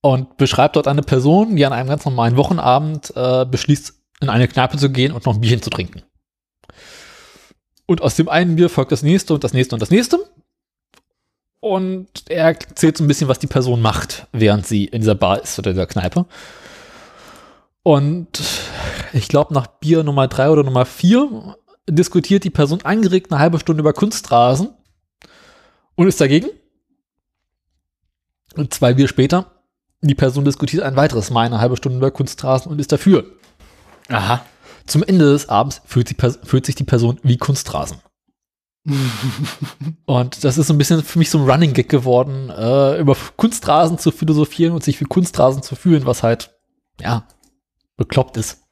[0.00, 4.46] und beschreibt dort eine Person, die an einem ganz normalen Wochenabend äh, beschließt, in eine
[4.48, 6.02] Kneipe zu gehen und noch ein Bierchen zu trinken.
[7.86, 10.18] Und aus dem einen Bier folgt das nächste und das nächste und das nächste.
[11.66, 15.42] Und er erzählt so ein bisschen, was die Person macht, während sie in dieser Bar
[15.42, 16.24] ist oder dieser Kneipe.
[17.82, 18.40] Und
[19.12, 21.56] ich glaube, nach Bier Nummer drei oder Nummer vier
[21.88, 24.68] diskutiert die Person angeregt eine halbe Stunde über Kunstrasen
[25.96, 26.50] und ist dagegen.
[28.54, 29.50] Und zwei Bier später,
[30.02, 33.24] die Person diskutiert ein weiteres Mal eine halbe Stunde über Kunstrasen und ist dafür.
[34.08, 34.46] Aha.
[34.86, 37.98] Zum Ende des Abends fühlt, die, fühlt sich die Person wie Kunstrasen.
[40.06, 43.16] und das ist so ein bisschen für mich so ein Running Gag geworden, äh, über
[43.36, 46.56] Kunstrasen zu philosophieren und sich wie Kunstrasen zu fühlen, was halt,
[47.00, 47.26] ja,
[47.96, 48.62] bekloppt ist.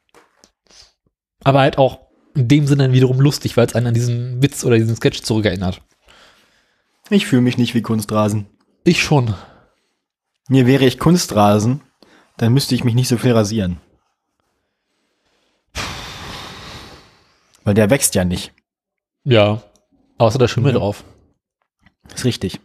[1.43, 2.01] Aber halt auch
[2.35, 5.83] in dem Sinne wiederum lustig, weil es einen an diesen Witz oder diesen Sketch zurückerinnert.
[7.11, 8.47] Ich fühle mich nicht wie Kunstrasen.
[8.85, 9.35] Ich schon.
[10.49, 11.81] Mir wäre ich Kunstrasen,
[12.37, 13.81] dann müsste ich mich nicht so viel rasieren.
[17.65, 18.53] Weil der wächst ja nicht.
[19.25, 19.63] Ja.
[20.19, 20.79] Außer der Schimmel Ja.
[20.79, 21.05] drauf.
[22.15, 22.61] ist richtig.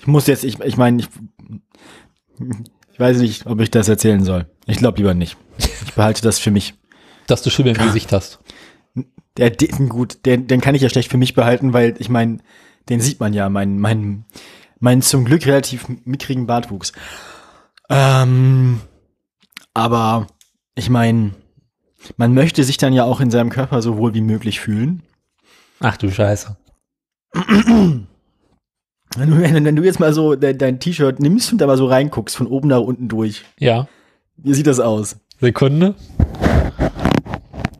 [0.00, 1.08] Ich muss jetzt, ich, ich meine, ich,
[2.92, 4.50] ich weiß nicht, ob ich das erzählen soll.
[4.66, 5.36] Ich glaube lieber nicht.
[5.58, 6.74] Ich behalte das für mich.
[7.26, 8.40] Dass du Schimmel im Gesicht hast.
[9.36, 12.38] Der, den, gut, den, den kann ich ja schlecht für mich behalten, weil ich meine,
[12.88, 14.24] den sieht man ja, mein, mein,
[14.80, 16.92] mein zum Glück relativ mickrigen Bartwuchs.
[17.88, 18.80] Ähm,
[19.72, 20.26] aber
[20.74, 21.32] ich meine,
[22.16, 25.02] man möchte sich dann ja auch in seinem Körper so wohl wie möglich fühlen.
[25.80, 26.56] Ach du Scheiße.
[29.16, 31.86] Wenn du, wenn, du jetzt mal so dein, dein T-Shirt nimmst und da mal so
[31.86, 33.88] reinguckst, von oben nach unten durch, Ja.
[34.36, 35.16] wie sieht das aus?
[35.40, 35.94] Sekunde.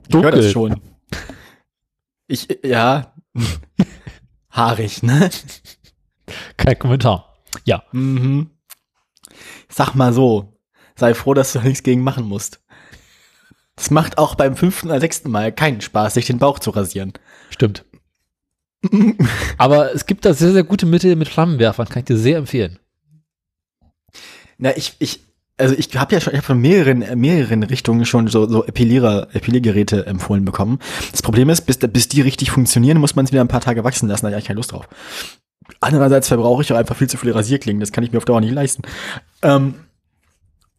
[0.09, 0.51] Ich höre das Dunkel.
[0.51, 0.81] schon.
[2.27, 3.14] Ich, ja,
[4.51, 5.31] haarig, ne?
[6.57, 7.35] Kein Kommentar.
[7.64, 7.83] Ja.
[7.93, 8.51] Mhm.
[9.68, 10.59] Sag mal so,
[10.97, 12.61] sei froh, dass du da nichts gegen machen musst.
[13.83, 17.14] Es macht auch beim fünften oder sechsten Mal keinen Spaß, sich den Bauch zu rasieren.
[17.51, 17.85] Stimmt.
[19.59, 21.89] Aber es gibt da sehr, sehr gute Mittel mit Flammenwerfern.
[21.89, 22.78] Kann ich dir sehr empfehlen.
[24.57, 25.18] Na, ich, ich,
[25.59, 29.26] also ich habe ja schon, ich habe von mehreren, mehreren Richtungen schon so, so Epilierer,
[29.33, 30.78] Epiliergeräte empfohlen bekommen.
[31.11, 33.83] Das Problem ist, bis, bis die richtig funktionieren, muss man es wieder ein paar Tage
[33.83, 34.26] wachsen lassen.
[34.26, 34.89] Da habe ich eigentlich keine Lust drauf.
[35.80, 37.80] Andererseits verbrauche ich auch einfach viel zu viele Rasierklingen.
[37.80, 38.83] Das kann ich mir auf Dauer nicht leisten.
[39.43, 39.74] Ähm,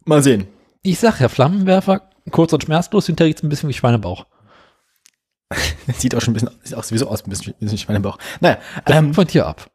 [0.05, 0.47] mal sehen.
[0.83, 4.25] Ich sag ja, Flammenwerfer, kurz und schmerzlos, hinterher riecht's ein bisschen wie Schweinebauch.
[5.97, 8.17] Sieht auch schon ein bisschen, sieht auch sowieso aus, ein bisschen, ein bisschen Schweinebauch.
[8.39, 8.57] Naja,
[8.87, 9.69] ähm, von dir ab.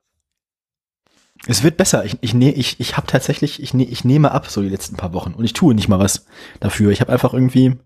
[1.46, 2.05] Es wird besser.
[2.05, 4.96] Ich, ich, ne, ich, ich habe tatsächlich, ich, ne, ich nehme ab so die letzten
[4.96, 6.26] paar Wochen und ich tue nicht mal was
[6.59, 6.90] dafür.
[6.90, 7.76] Ich habe einfach irgendwie,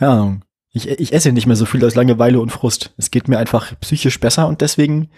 [0.00, 2.94] ja, Ahnung, ich, ich esse nicht mehr so viel aus Langeweile und Frust.
[2.96, 5.10] Es geht mir einfach psychisch besser und deswegen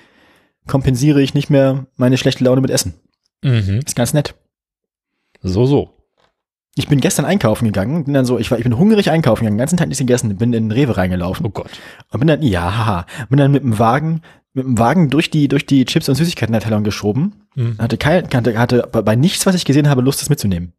[0.67, 2.95] kompensiere ich nicht mehr meine schlechte Laune mit Essen.
[3.43, 3.81] Mhm.
[3.85, 4.35] Ist ganz nett.
[5.43, 5.98] So, so.
[6.79, 9.57] Ich bin gestern einkaufen gegangen, bin dann so, ich war, ich bin hungrig einkaufen gegangen,
[9.57, 11.71] den ganzen Tag nichts gegessen, bin in den Rewe reingelaufen Oh Gott.
[12.13, 14.23] und bin dann, ja, haha, bin dann mit dem Wagen,
[14.55, 17.77] mit dem Wagen durch die, durch die Chips und Süßigkeiten geschoben Mhm.
[17.79, 20.73] hatte kein, hatte, hatte bei bei nichts, was ich gesehen habe, Lust, das mitzunehmen.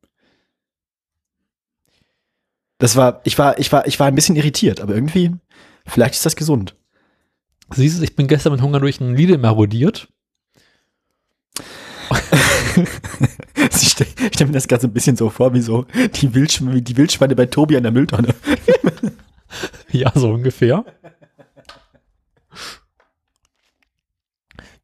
[2.77, 5.31] Das war, ich war, ich war, ich war ein bisschen irritiert, aber irgendwie,
[5.85, 6.75] vielleicht ist das gesund.
[7.71, 10.07] Siehst du, ich bin gestern mit Hunger durch einen Lidl marodiert.
[13.55, 15.85] Ich stelle stell mir das gerade so ein bisschen so vor, wie so
[16.15, 18.33] die, Wildsch wie die Wildschweine bei Tobi an der Mülltonne.
[19.91, 20.85] Ja, so ungefähr.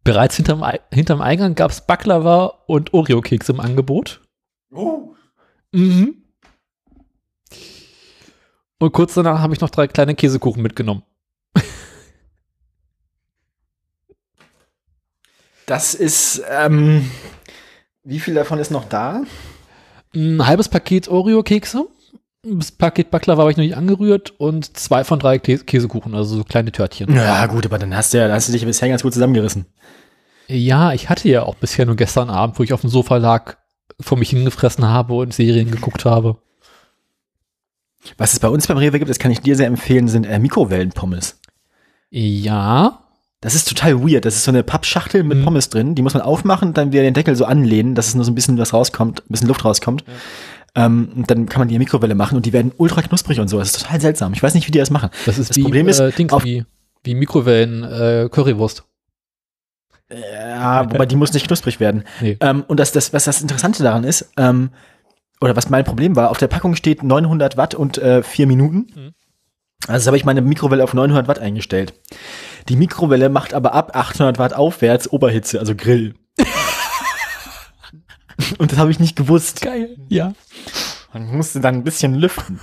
[0.03, 4.21] Bereits hinterm, hinterm Eingang gab es Baklava und Oreo-Keks im Angebot.
[5.71, 6.23] Mhm.
[8.79, 11.03] Und kurz danach habe ich noch drei kleine Käsekuchen mitgenommen.
[15.65, 17.09] Das ist, ähm,
[18.03, 19.23] wie viel davon ist noch da?
[20.13, 21.87] Ein halbes Paket Oreo-Kekse.
[22.43, 26.37] Das Paket Baklava habe ich noch nicht angerührt und zwei von drei Kä Käsekuchen, also
[26.37, 27.11] so kleine Törtchen.
[27.13, 29.65] Ja, gut, aber dann hast du ja, dann hast du dich bisher ganz gut zusammengerissen.
[30.47, 33.57] Ja, ich hatte ja auch bisher nur gestern Abend, wo ich auf dem Sofa lag,
[33.99, 36.37] vor mich hingefressen habe und Serien geguckt habe.
[38.17, 40.37] Was es bei uns beim Rewe gibt, das kann ich dir sehr empfehlen, sind äh,
[40.37, 41.39] Mikrowellenpommes.
[42.11, 43.04] Ja,
[43.45, 44.25] Das ist total weird.
[44.25, 45.43] Das ist so eine Pappschachtel mit Mhm.
[45.43, 45.93] Pommes drin.
[45.93, 48.35] Die muss man aufmachen, dann wieder den Deckel so anlehnen, dass es nur so ein
[48.35, 50.03] bisschen was rauskommt, ein bisschen Luft rauskommt.
[50.73, 53.47] Ähm, und dann kann man die in Mikrowelle machen und die werden ultra knusprig und
[53.47, 53.59] so.
[53.59, 54.33] Das ist total seltsam.
[54.33, 55.11] Ich weiß nicht, wie die das machen.
[55.27, 56.65] Das ist Das wie, Problem ist, äh, Dings, wie,
[57.03, 58.83] wie Mikrowellen äh, Currywurst.
[60.11, 62.03] Ja, wobei die muss nicht knusprig werden.
[62.21, 62.37] Nee.
[62.39, 64.71] Ähm, und das, das, was das Interessante daran ist, ähm,
[65.39, 68.87] oder was mein Problem war, auf der Packung steht 900 Watt und äh, 4 Minuten.
[68.95, 69.13] Mhm.
[69.87, 71.93] Also habe ich meine Mikrowelle auf 900 Watt eingestellt.
[72.69, 76.15] Die Mikrowelle macht aber ab 800 Watt aufwärts Oberhitze, also Grill.
[78.57, 79.61] und das habe ich nicht gewusst.
[79.61, 79.95] Geil.
[80.09, 80.33] Ja.
[81.13, 82.59] Man musste dann ein bisschen lüften.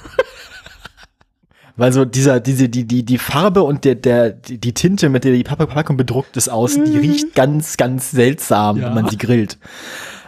[1.77, 5.33] Weil so dieser, diese, die, die, die Farbe und der, der, die, Tinte, mit der
[5.33, 8.87] die Pack- Packung bedruckt ist außen, die riecht ganz, ganz seltsam, Ja.
[8.89, 9.59] wenn man sie grillt.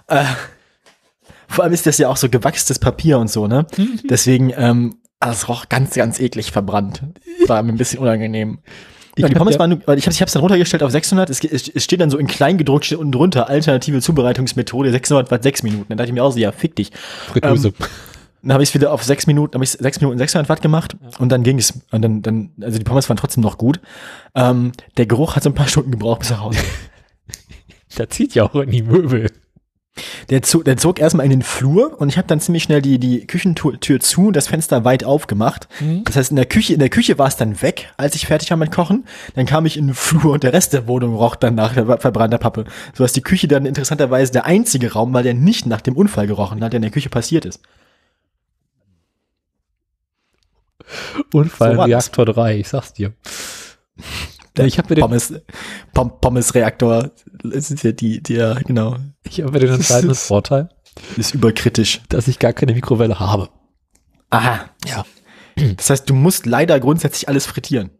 [0.07, 0.25] Äh,
[1.47, 3.66] vor allem ist das ja auch so gewachstes Papier und so, ne?
[4.09, 7.03] Deswegen, ähm, also es roch ganz, ganz eklig verbrannt.
[7.47, 8.61] War mir ein bisschen unangenehm.
[9.17, 11.31] Ja, die Pommes ja- waren, ich habe ich hab's dann runtergestellt auf 600.
[11.31, 15.43] Es, es es steht dann so in klein gedruckt unten drunter alternative Zubereitungsmethode 600 Watt
[15.43, 15.87] 6 Minuten.
[15.89, 16.91] Dann dachte ich mir auch so, ja, fick dich.
[17.29, 17.69] Fritteuse.
[17.69, 17.75] Ähm,
[18.43, 20.97] Dann habe ich es wieder auf sechs Minuten, habe ich sechs Minuten 600 Watt gemacht
[21.19, 21.73] und dann ging es.
[21.93, 23.81] Und dann, dann, also die Pommes waren trotzdem noch gut.
[24.35, 26.57] Ähm, der Geruch hat so ein paar Stunden gebraucht, bis er raus.
[27.97, 29.31] Der zieht ja auch in die Möbel.
[30.31, 32.99] Der, zog, der zog erstmal in den Flur und ich habe dann ziemlich schnell die,
[32.99, 35.69] die Küchentür Tür zu und das Fenster weit aufgemacht.
[36.05, 38.51] Das heißt, in der Küche, in der Küche war es dann weg, als ich fertig
[38.51, 39.05] war mit Kochen.
[39.35, 42.39] Dann kam ich in den Flur und der Rest der Wohnung roch dann nach verbrannter
[42.39, 42.65] Pappe.
[42.93, 46.27] So dass die Küche dann interessanterweise der einzige Raum war, der nicht nach dem Unfall
[46.27, 47.61] gerochen hat, der in der Küche passiert ist.
[51.33, 51.89] Unfall So war's.
[51.89, 53.13] Reaktor 3, ich sag's dir.
[54.57, 55.35] Der ich habe mir den, Pommes,
[55.93, 57.11] Pom Pommes-Reaktor,
[57.43, 60.69] das ist ja die, der, genau, ich hab mir den entscheidenden Vorteil,
[61.17, 62.01] ist überkritisch.
[62.09, 63.49] dass ich gar keine Mikrowelle habe.
[64.31, 64.71] Aha.
[64.87, 65.05] Ja.
[65.77, 67.91] Das heißt, du musst leider grundsätzlich alles frittieren.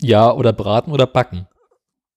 [0.00, 1.46] Ja, oder braten oder backen.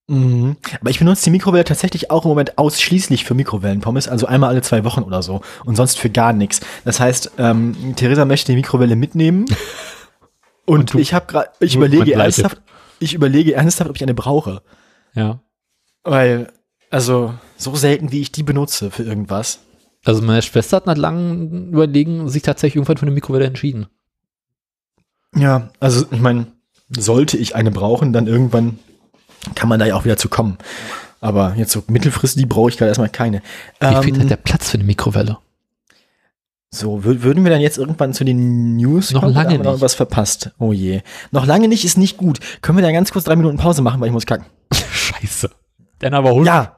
[0.08, 0.58] Mhm.
[0.82, 4.62] Aber ich benutze die Mikrowelle tatsächlich auch im Moment ausschließlich für Mikrowellenpommes, also einmal alle
[4.62, 6.60] zwei Wochen oder so und sonst für gar nichts.
[6.86, 9.46] Das heißt, ähm, Theresa möchte die Mikrowelle mitnehmen
[10.66, 12.62] und, du- ich habe gerade, ich überlege ernsthaft,
[13.04, 14.62] ich überlege ernsthaft, ob ich eine brauche,
[15.14, 15.40] Ja.
[16.04, 16.52] weil
[16.90, 19.60] also so selten wie ich die benutze für irgendwas.
[20.06, 23.88] Also meine Schwester hat nach langem Überlegen sich tatsächlich irgendwann für eine Mikrowelle entschieden.
[25.36, 26.48] Ja, also ich meine,
[26.90, 28.80] sollte ich eine brauchen, dann irgendwann
[29.56, 30.58] kann man da ja auch wieder zu kommen.
[31.22, 33.42] Aber jetzt so mittelfristig brauche ich gerade erstmal keine.
[33.80, 35.38] Wie viel Ähm, hat der Platz für eine Mikrowelle?
[36.76, 39.34] So, wür- würden wir dann jetzt irgendwann zu den News Noch kommen?
[39.36, 39.82] lange haben wir noch nicht.
[39.82, 40.50] was verpasst?
[40.58, 41.02] Oh je.
[41.32, 42.40] Noch lange nicht ist nicht gut.
[42.64, 44.48] Können wir da ganz kurz drei Minuten Pause machen, weil ich muss kacken?
[44.74, 45.52] Scheiße.
[46.00, 46.78] Dann aber hol Ja,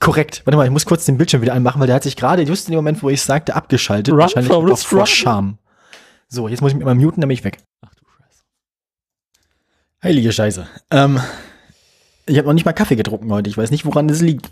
[0.00, 0.42] korrekt.
[0.44, 2.66] Warte mal, ich muss kurz den Bildschirm wieder anmachen, weil der hat sich gerade just
[2.66, 4.12] in dem Moment, wo ich sagte, abgeschaltet.
[4.12, 5.06] Run, Wahrscheinlich auch Forrest, vor.
[5.06, 5.58] Scham.
[6.28, 7.58] So, jetzt muss ich mich mal muten, dann bin ich weg.
[7.86, 8.42] Ach du Scheiße.
[10.02, 10.66] Heilige Scheiße.
[10.90, 11.20] Ähm,
[12.26, 13.48] ich habe noch nicht mal Kaffee getrunken heute.
[13.48, 14.50] Ich weiß nicht, woran das liegt.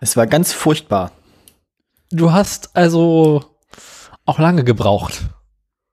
[0.00, 1.10] Es war ganz furchtbar.
[2.10, 3.44] Du hast also
[4.24, 5.22] auch lange gebraucht.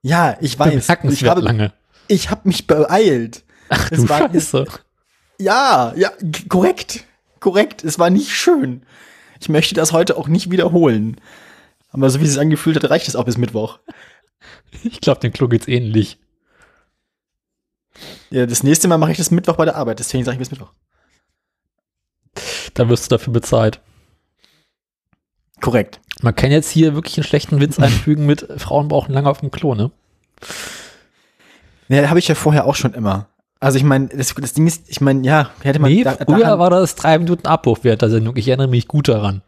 [0.02, 0.88] Ja, ich weiß.
[1.10, 1.72] Ich habe, lange.
[2.08, 3.44] ich habe mich beeilt.
[3.68, 4.66] Ach es du war- Scheiße.
[5.38, 6.10] Ja, ja,
[6.48, 7.04] korrekt.
[7.40, 7.82] Korrekt.
[7.84, 8.84] Es war nicht schön.
[9.40, 11.20] Ich möchte das heute auch nicht wiederholen.
[11.90, 13.78] Aber so wie es sich angefühlt hat, reicht es auch bis Mittwoch.
[14.82, 16.18] Ich glaube, dem Klo geht's ähnlich.
[18.30, 20.50] Ja, das nächste Mal mache ich das Mittwoch bei der Arbeit, deswegen sage ich bis
[20.50, 20.72] Mittwoch.
[22.74, 23.80] Da wirst du dafür bezahlt.
[25.64, 26.00] Korrekt.
[26.20, 29.50] Man kann jetzt hier wirklich einen schlechten Witz einfügen mit Frauen brauchen lange auf dem
[29.50, 29.90] Klo, ne?
[31.88, 33.28] Ja, habe ich ja vorher auch schon immer.
[33.60, 36.38] Also ich meine, das, das Ding ist, ich meine, ja, hätte man Nee, da, früher
[36.40, 38.36] daran- war das drei Minuten Abrufwert der Sendung.
[38.36, 39.42] Ich erinnere mich gut daran.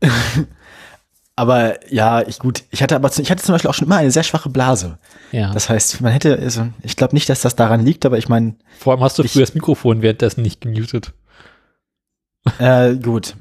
[1.36, 4.10] aber ja, ich gut, ich hatte aber ich hatte zum Beispiel auch schon immer eine
[4.10, 4.98] sehr schwache Blase.
[5.32, 5.52] Ja.
[5.52, 8.54] Das heißt, man hätte, also ich glaube nicht, dass das daran liegt, aber ich meine,
[8.78, 11.12] Vor allem hast du ich- früher das Mikrofon währenddessen nicht gemutet
[12.60, 13.34] äh, gut.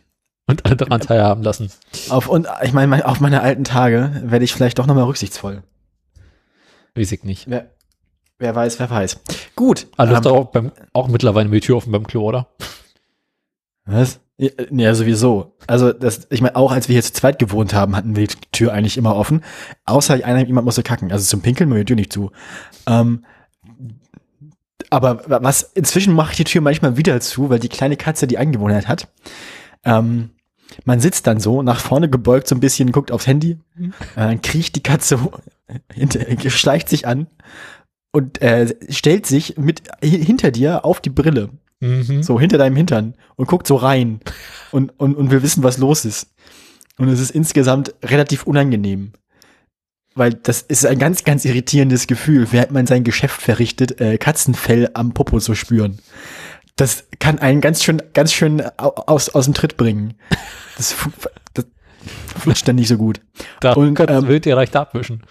[0.48, 1.72] Und alle daran teilhaben lassen.
[2.10, 5.64] Auf und ich meine, mein- auf meine alten Tage werde ich vielleicht doch nochmal rücksichtsvoll.
[6.94, 7.50] Ich nicht.
[7.50, 7.72] Wer,
[8.40, 9.20] wer weiß, wer weiß.
[9.56, 9.88] Gut.
[9.98, 12.48] Du ähm, auch, beim, auch mittlerweile die Tür offen beim Klo, oder?
[13.86, 14.20] Was?
[14.38, 15.56] Ja, ja, sowieso.
[15.68, 18.36] Also, das, ich meine, auch als wir hier zu zweit gewohnt haben, hatten wir die
[18.52, 19.44] Tür eigentlich immer offen.
[19.86, 21.12] Außer einer, jemand musste kacken.
[21.12, 22.32] Also zum Pinkeln war die Tür nicht zu.
[22.88, 23.26] Ähm,
[24.90, 28.28] aber wa- was, inzwischen mache ich die Tür manchmal wieder zu, weil die kleine Katze
[28.28, 29.08] die Angewohnheit hat.
[29.84, 30.32] Ähm,
[30.84, 33.94] man sitzt dann so, nach vorne gebeugt so ein bisschen, guckt aufs Handy, Mhm.
[34.16, 35.20] äh, dann kriecht die Katze,
[36.48, 37.28] schleicht sich an
[38.12, 41.50] und äh, stellt sich mit hinter dir auf die Brille
[41.82, 42.24] Mhm.
[42.24, 44.22] so hinter deinem Hintern und guckt so rein
[44.72, 46.28] und, und, und wir wissen, was los ist.
[46.98, 49.12] Und es ist insgesamt relativ unangenehm.
[50.18, 54.90] Weil das ist ein ganz, ganz irritierendes Gefühl, während man sein Geschäft verrichtet, äh, Katzenfell
[54.94, 56.00] am Popo zu spüren.
[56.78, 60.16] Das kann einen ganz schön, ganz schön au- aus, aus dem Tritt bringen.
[60.78, 60.96] Das,
[61.54, 61.66] das,
[62.40, 63.22] Flutscht dann nicht so gut.
[63.62, 65.24] Da Und, kannst ähm, du wild dir leicht abwischen.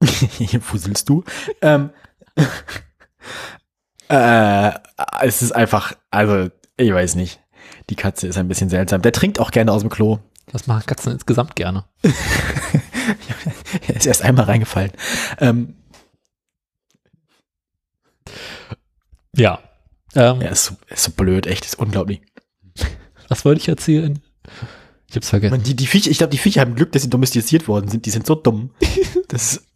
[0.04, 1.24] Hier fusselst du.
[1.62, 1.90] ähm,
[4.08, 4.70] äh,
[5.22, 7.40] es ist einfach, also, ich weiß nicht.
[7.90, 9.02] Die Katze ist ein bisschen seltsam.
[9.02, 10.18] Der trinkt auch gerne aus dem Klo.
[10.52, 11.84] Das machen Katzen insgesamt gerne.
[13.88, 14.90] Er ist erst einmal reingefallen.
[15.38, 15.74] Ähm,
[19.36, 19.60] Ja.
[20.16, 22.22] Ähm, er ist so, ist so blöd, echt, ist unglaublich.
[23.28, 24.20] Was wollte ich erzählen?
[25.08, 25.52] Ich hab's vergessen.
[25.52, 28.06] Man, die, die Viecher, ich glaube, die Viecher haben Glück, dass sie domestiziert worden sind.
[28.06, 28.70] Die sind so dumm.
[29.28, 29.66] Das,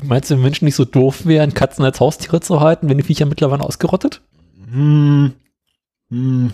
[0.00, 3.04] Du meinst, wenn Menschen nicht so doof wären, Katzen als Haustiere zu halten, wenn die
[3.04, 4.22] Viecher mittlerweile ausgerottet?
[4.70, 5.34] hm,
[6.08, 6.52] hm.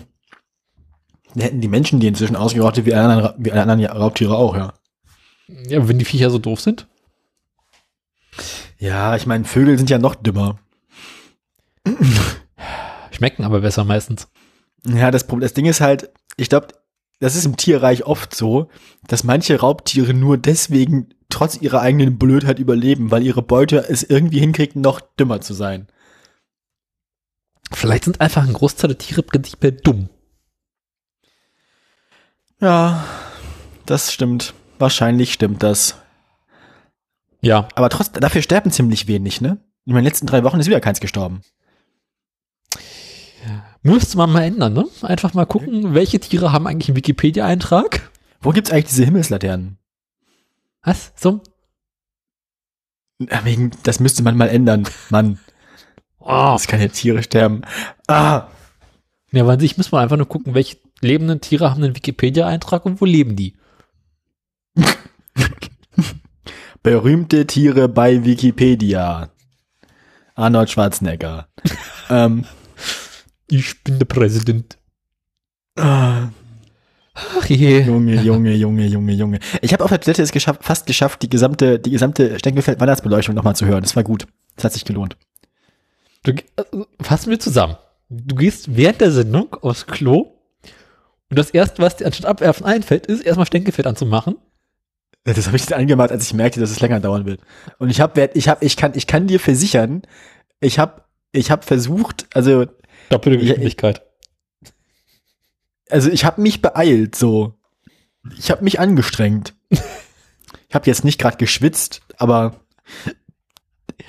[1.35, 4.55] Da hätten die Menschen die inzwischen ausgerottet wie alle anderen, wie alle anderen Raubtiere auch,
[4.55, 4.73] ja.
[5.47, 6.87] Ja, wenn die Viecher so doof sind.
[8.79, 10.59] Ja, ich meine, Vögel sind ja noch dümmer.
[13.11, 14.27] Schmecken aber besser meistens.
[14.85, 16.67] Ja, das Problem, das Ding ist halt, ich glaube,
[17.19, 18.69] das ist im Tierreich oft so,
[19.07, 24.39] dass manche Raubtiere nur deswegen trotz ihrer eigenen Blödheit überleben, weil ihre Beute es irgendwie
[24.39, 25.87] hinkriegt, noch dümmer zu sein.
[27.71, 30.09] Vielleicht sind einfach ein Großteil der Tiere prinzipiell dumm.
[32.61, 33.03] Ja,
[33.85, 34.53] das stimmt.
[34.79, 35.95] Wahrscheinlich stimmt das.
[37.41, 37.67] Ja.
[37.75, 39.57] Aber trotzdem, dafür sterben ziemlich wenig, ne?
[39.85, 41.41] In den letzten drei Wochen ist wieder keins gestorben.
[43.93, 44.85] Müsste man mal ändern, ne?
[45.01, 48.11] Einfach mal gucken, welche Tiere haben eigentlich einen Wikipedia-Eintrag?
[48.41, 49.77] Wo gibt's eigentlich diese Himmelslaternen?
[50.83, 51.13] Was?
[51.15, 51.41] So?
[53.83, 55.39] Das müsste man mal ändern, Mann.
[56.19, 56.51] Oh.
[56.53, 57.61] Dass keine Tiere sterben.
[58.07, 58.47] Ah,
[59.31, 62.85] Ja, aber an sich muss man einfach nur gucken, welche lebenden Tiere haben einen Wikipedia-Eintrag
[62.85, 63.55] und wo leben die?
[66.83, 69.29] berühmte Tiere bei Wikipedia.
[70.35, 71.47] Arnold Schwarzenegger.
[72.09, 72.43] ähm,
[73.47, 74.77] Ich bin der Präsident.
[75.77, 76.29] ah,
[77.13, 77.81] Ach je.
[77.81, 79.39] Junge, Junge, Junge, Junge, Junge.
[79.61, 83.55] Ich habe auf der Toilette es geschafft, fast geschafft, die gesamte, die gesamte Steckenfeld-Weihnachtsbeleuchtung nochmal
[83.55, 83.81] zu hören.
[83.81, 84.27] Das war gut.
[84.55, 85.17] Das hat sich gelohnt.
[86.23, 87.77] Du, also, fassen wir zusammen.
[88.09, 90.33] Du gehst während der Sendung aufs Klo
[91.29, 94.37] und das erste, was dir anstatt abwerfen einfällt, ist erstmal Stänkelfeld anzumachen.
[95.23, 97.41] Das habe ich dann angemacht, als ich merkte, dass es länger dauern wird.
[97.79, 100.03] Und ich habe, ich habe, ich kann, ich kann dir versichern,
[100.61, 101.01] ich habe,
[101.33, 102.65] ich habe versucht, also,
[103.09, 104.03] Doppelte ich- Geschwindigkeit.
[105.89, 107.53] also ich habe mich beeilt, so.
[108.37, 109.55] Ich habe mich angestrengt.
[109.69, 112.59] Ich habe jetzt nicht gerade geschwitzt, aber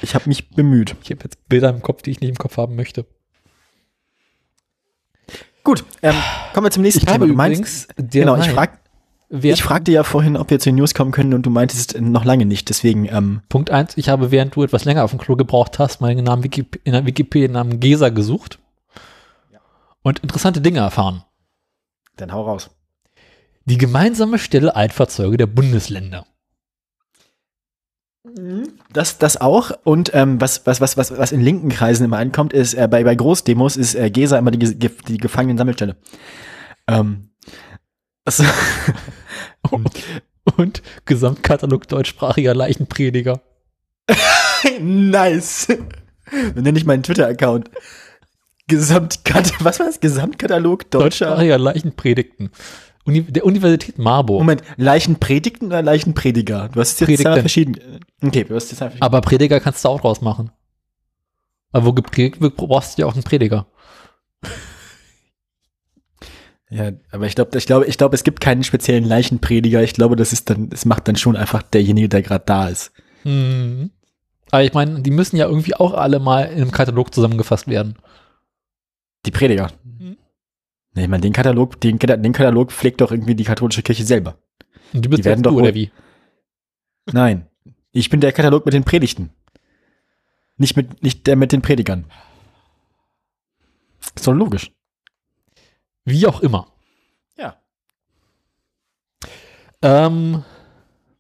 [0.03, 0.97] ich habe mich bemüht.
[1.03, 3.07] Ich habe jetzt Bilder im Kopf, die ich nicht im Kopf haben möchte.
[5.63, 6.15] Gut, ähm,
[6.55, 7.27] kommen wir zum nächsten Thema.
[7.27, 8.81] Du meinst, genau, ich frag,
[9.29, 12.01] wer, ich fragte ja vorhin, ob wir zu den News kommen können und du meintest
[12.01, 12.69] noch lange nicht.
[12.71, 16.01] Deswegen, ähm, Punkt eins, ich habe, während du etwas länger auf dem Klo gebraucht hast,
[16.01, 18.59] meinen Namen Wikip in der Wikipedia den Namen Gesa gesucht
[20.03, 21.25] und interessante Dinge erfahren.
[22.17, 22.71] dann hau raus.
[23.65, 26.27] Die gemeinsame Stelle Altfahrzeuge der Bundesländer.
[28.93, 29.71] Das, das auch.
[29.85, 33.05] Und ähm, was, was, was, was, was in linken Kreisen immer ankommt, ist, äh, bei,
[33.05, 35.97] bei Großdemos ist äh, Gesa immer die, Ge- die Gefangenen-Sammelstelle.
[36.89, 37.31] Ähm,
[38.25, 38.45] also,
[40.57, 43.41] Und Gesamtkatalog deutschsprachiger Leichenprediger.
[44.81, 45.67] nice.
[46.31, 47.71] Dann nenne ich meinen Twitter-Account.
[48.69, 50.01] Gesamtkat was war das?
[50.01, 51.27] Gesamtkatalog deutscher.
[51.27, 52.51] Deutschsprachiger Leichenpredigten.
[53.05, 54.41] Uni der Universität Marburg.
[54.41, 56.69] Moment, Leichenpredigten oder Leichenprediger?
[56.73, 57.23] Du hast jetzt Predigten.
[57.23, 57.81] zweimal verschieden.
[58.23, 59.03] Okay, du hast jetzt verschieden.
[59.03, 60.51] Aber Prediger kannst du auch draus machen.
[61.73, 63.67] Aber wo gepredigt wird, brauchst du ja auch einen Prediger.
[66.71, 69.83] Ja, aber ich glaube, ich glaube, ich glaube, es gibt keinen speziellen Leichenprediger.
[69.83, 72.93] Ich glaube, das ist dann, es macht dann schon einfach derjenige, der gerade da ist.
[73.23, 73.91] Hm.
[74.51, 77.97] Aber ich meine, die müssen ja irgendwie auch alle mal in einem Katalog zusammengefasst werden.
[79.27, 79.73] Die Prediger.
[79.85, 80.17] Mhm.
[80.95, 84.39] Nee, ich meine, den Katalog, den, den Katalog pflegt doch irgendwie die katholische Kirche selber.
[84.93, 85.91] Und die bist Die werden jetzt du, doch oder wie?
[87.13, 87.49] Nein.
[87.93, 89.31] Ich bin der Katalog mit den Predigten.
[90.57, 92.07] Nicht mit, nicht der mit den Predigern.
[94.01, 94.73] Ist doch logisch.
[96.05, 96.73] Wie auch immer.
[97.37, 97.61] Ja.
[99.83, 100.45] Ähm,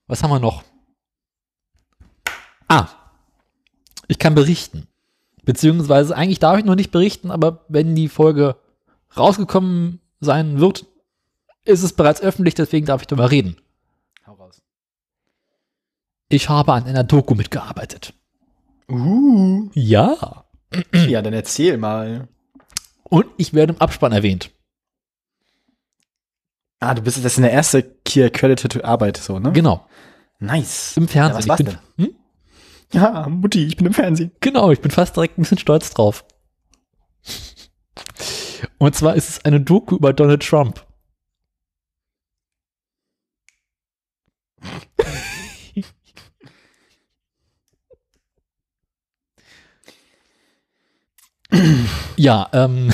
[0.07, 0.65] was haben wir noch?
[2.67, 2.89] Ah,
[4.09, 4.88] ich kann berichten.
[5.49, 8.57] Beziehungsweise eigentlich darf ich noch nicht berichten, aber wenn die Folge
[9.17, 10.85] rausgekommen sein wird,
[11.65, 13.57] ist es bereits öffentlich, deswegen darf ich darüber reden.
[14.27, 14.61] Hau raus.
[16.29, 18.13] Ich habe an einer Doku mitgearbeitet.
[18.91, 19.71] Uh.
[19.73, 20.45] Ja.
[20.93, 22.29] Ja, dann erzähl mal.
[23.05, 24.51] Und ich werde im Abspann erwähnt.
[26.79, 29.51] Ah, du bist, das ist eine erste hier credited Arbeit, so, ne?
[29.53, 29.87] Genau.
[30.41, 30.95] Nice.
[30.99, 31.31] Im Fernsehen.
[31.31, 32.18] Ja, was ich war's bin, hm?
[32.93, 34.33] ja, Mutti, ich bin im Fernsehen.
[34.41, 36.25] Genau, ich bin fast direkt ein bisschen stolz drauf.
[38.79, 40.85] Und zwar ist es eine Doku über Donald Trump.
[52.17, 52.93] ja, ähm.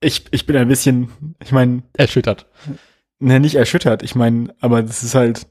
[0.00, 1.82] Ich, ich bin ein bisschen, ich meine.
[1.94, 2.46] Erschüttert.
[3.18, 5.46] Ne, nicht erschüttert, ich meine, aber das ist halt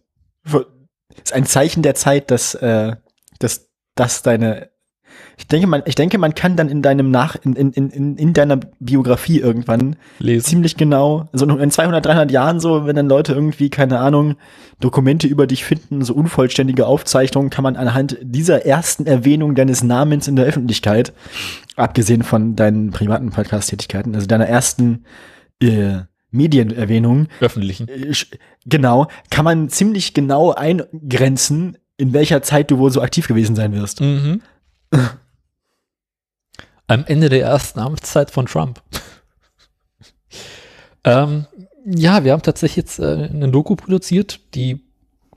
[1.24, 2.96] ist ein Zeichen der Zeit, dass, äh,
[3.40, 4.70] dass, dass deine,
[5.38, 8.34] ich denke, man, ich denke, man kann dann in deinem Nach, in, in, in, in
[8.34, 10.46] deiner Biografie irgendwann Lesen.
[10.46, 14.36] ziemlich genau, so in 200, 300 Jahren so, wenn dann Leute irgendwie, keine Ahnung,
[14.80, 20.28] Dokumente über dich finden, so unvollständige Aufzeichnungen, kann man anhand dieser ersten Erwähnung deines Namens
[20.28, 21.14] in der Öffentlichkeit,
[21.76, 25.06] abgesehen von deinen privaten Podcast-Tätigkeiten, also deiner ersten
[25.62, 26.00] äh,
[26.36, 27.88] Medienerwähnung, Öffentlichen.
[27.88, 28.14] äh,
[28.66, 33.74] genau, kann man ziemlich genau eingrenzen, in welcher Zeit du wohl so aktiv gewesen sein
[33.74, 34.02] wirst.
[34.02, 34.42] Mhm.
[36.88, 38.82] Am Ende der ersten Amtszeit von Trump.
[41.04, 41.48] ähm,
[41.86, 44.82] ja, wir haben tatsächlich jetzt äh, eine Doku produziert, die,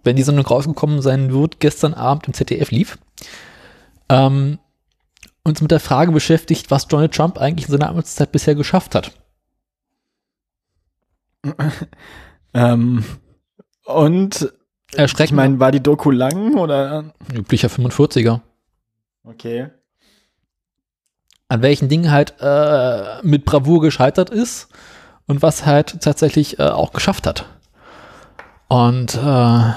[0.05, 2.99] wenn die Sendung rausgekommen sein wird, gestern Abend im ZDF lief.
[4.09, 4.59] Ähm,
[5.45, 9.13] uns mit der Frage beschäftigt, was Donald Trump eigentlich in seiner Amtszeit bisher geschafft hat.
[12.55, 13.05] Ähm,
[13.85, 14.51] und
[14.91, 15.37] ich Erschreckend.
[15.37, 17.13] meine, war die Doku lang oder?
[17.35, 18.41] üblicher 45er.
[19.23, 19.69] Okay.
[21.49, 24.69] an welchen Dingen halt äh, mit Bravour gescheitert ist
[25.27, 27.47] und was halt tatsächlich äh, auch geschafft hat.
[28.69, 29.73] Und äh,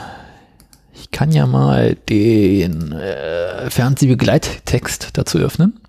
[0.94, 5.80] ich kann ja mal den äh, Fernsehbegleittext dazu öffnen.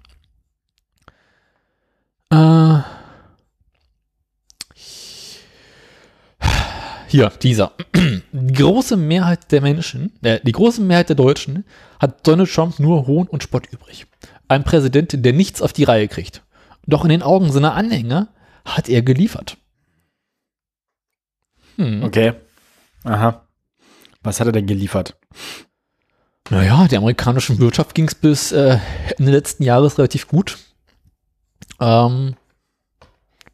[2.31, 2.79] Äh,
[7.13, 7.73] hier, dieser.
[8.33, 11.65] Die große Mehrheit der Menschen, äh, die große Mehrheit der Deutschen
[12.01, 14.07] hat Donald Trump nur Hohn und Spott übrig.
[14.49, 16.43] Ein Präsident, der nichts auf die Reihe kriegt.
[16.87, 18.29] Doch in den Augen seiner Anhänger
[18.65, 19.57] hat er geliefert.
[21.77, 22.03] Hm.
[22.03, 22.33] Okay.
[23.05, 23.47] Aha.
[24.23, 25.17] Was hat er denn geliefert?
[26.51, 28.79] Naja, der amerikanischen Wirtschaft ging es bis äh,
[29.19, 30.59] Ende letzten Jahres relativ gut.
[31.81, 32.37] Ähm,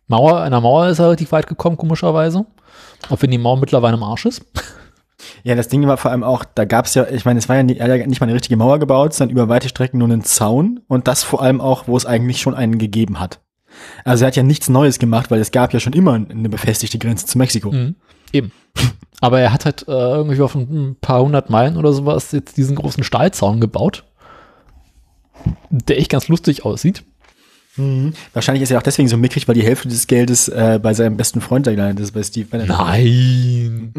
[0.07, 2.47] Mauer, einer Mauer ist er relativ weit gekommen, komischerweise.
[3.11, 4.45] Auch wenn die Mauer mittlerweile im Arsch ist.
[5.43, 7.63] Ja, das Ding war vor allem auch, da gab's ja, ich meine, es war ja
[7.65, 11.09] nicht, nicht mal eine richtige Mauer gebaut, sondern über weite Strecken nur einen Zaun und
[11.09, 13.41] das vor allem auch, wo es eigentlich schon einen gegeben hat.
[14.05, 16.99] Also er hat ja nichts Neues gemacht, weil es gab ja schon immer eine befestigte
[16.99, 17.73] Grenze zu Mexiko.
[17.73, 17.97] Mhm.
[18.33, 18.53] Eben.
[19.21, 22.77] Aber er hat halt äh, irgendwie auf ein paar hundert Meilen oder sowas jetzt diesen
[22.77, 24.05] großen Stahlzaun gebaut,
[25.71, 27.05] der echt ganz lustig aussieht.
[27.79, 28.13] Mhm.
[28.33, 31.17] Wahrscheinlich ist er auch deswegen so mickrig, weil die Hälfte des Geldes äh, bei seinem
[31.17, 32.69] besten Freund da gelandet ist, bei Steve Bannon.
[32.69, 33.93] Nein.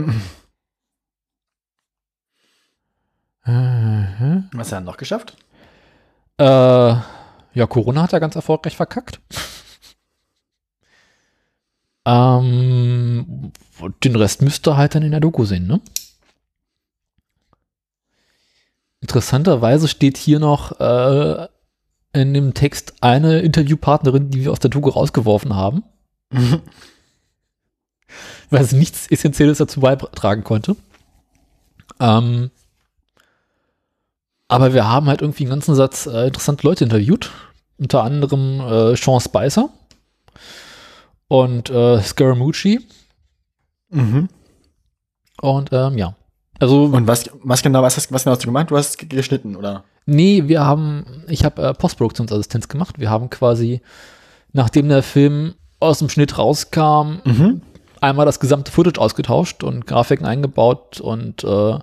[3.45, 4.49] Mhm.
[4.51, 5.37] Was hat er noch geschafft?
[6.37, 9.19] Äh, ja, Corona hat er ganz erfolgreich verkackt.
[12.05, 13.51] ähm,
[14.03, 15.81] den Rest müsste er halt dann in der Doku sehen, ne?
[19.01, 21.47] Interessanterweise steht hier noch äh,
[22.19, 25.83] in dem Text eine Interviewpartnerin, die wir aus der Doku rausgeworfen haben,
[28.49, 30.75] weil sie nichts Essentielles dazu beitragen konnte.
[31.99, 32.51] Ähm,
[34.47, 37.31] aber wir haben halt irgendwie einen ganzen Satz äh, interessante Leute interviewt.
[37.77, 39.69] Unter anderem äh, Sean Spicer
[41.29, 42.85] und äh, Scaramucci.
[43.89, 44.27] mhm.
[45.41, 46.15] Und ähm, ja.
[46.59, 48.69] Also, Und was, was genau, was hast, was genau hast du gemacht?
[48.69, 49.85] Du hast geschnitten, oder?
[50.09, 52.99] Nee, wir haben, ich habe äh, Postproduktionsassistenz gemacht.
[52.99, 53.81] Wir haben quasi,
[54.53, 57.61] nachdem der Film aus dem Schnitt rauskam, Mhm.
[58.01, 61.79] einmal das gesamte Footage ausgetauscht und Grafiken eingebaut und äh,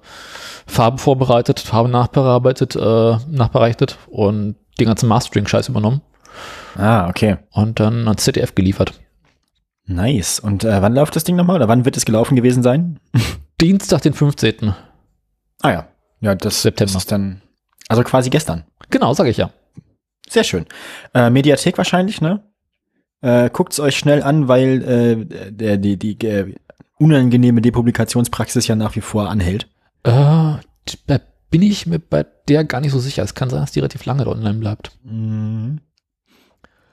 [0.66, 6.02] Farben vorbereitet, Farben nachbearbeitet, äh, nachbereitet und den ganzen Mastering-Scheiß übernommen
[6.76, 7.38] Ah, okay.
[7.52, 8.92] und dann ans ZDF geliefert.
[9.86, 10.40] Nice.
[10.40, 11.56] Und äh, wann läuft das Ding nochmal?
[11.56, 12.98] Oder wann wird es gelaufen gewesen sein?
[13.60, 14.74] Dienstag, den 15.
[15.62, 15.88] Ah ja.
[16.20, 16.92] Ja, das, September.
[16.94, 17.40] das ist dann,
[17.88, 18.64] also quasi gestern.
[18.90, 19.50] Genau, sage ich ja.
[20.28, 20.66] Sehr schön.
[21.14, 22.42] Äh, Mediathek wahrscheinlich, ne?
[23.20, 26.54] Äh, guckt's euch schnell an, weil äh, der, die, die äh,
[26.98, 29.68] unangenehme Depublikationspraxis ja nach wie vor anhält.
[30.02, 30.10] Äh,
[31.06, 33.22] da bin ich mir bei der gar nicht so sicher.
[33.22, 34.98] Es kann sein, dass die relativ lange da online bleibt.
[35.04, 35.80] Mhm.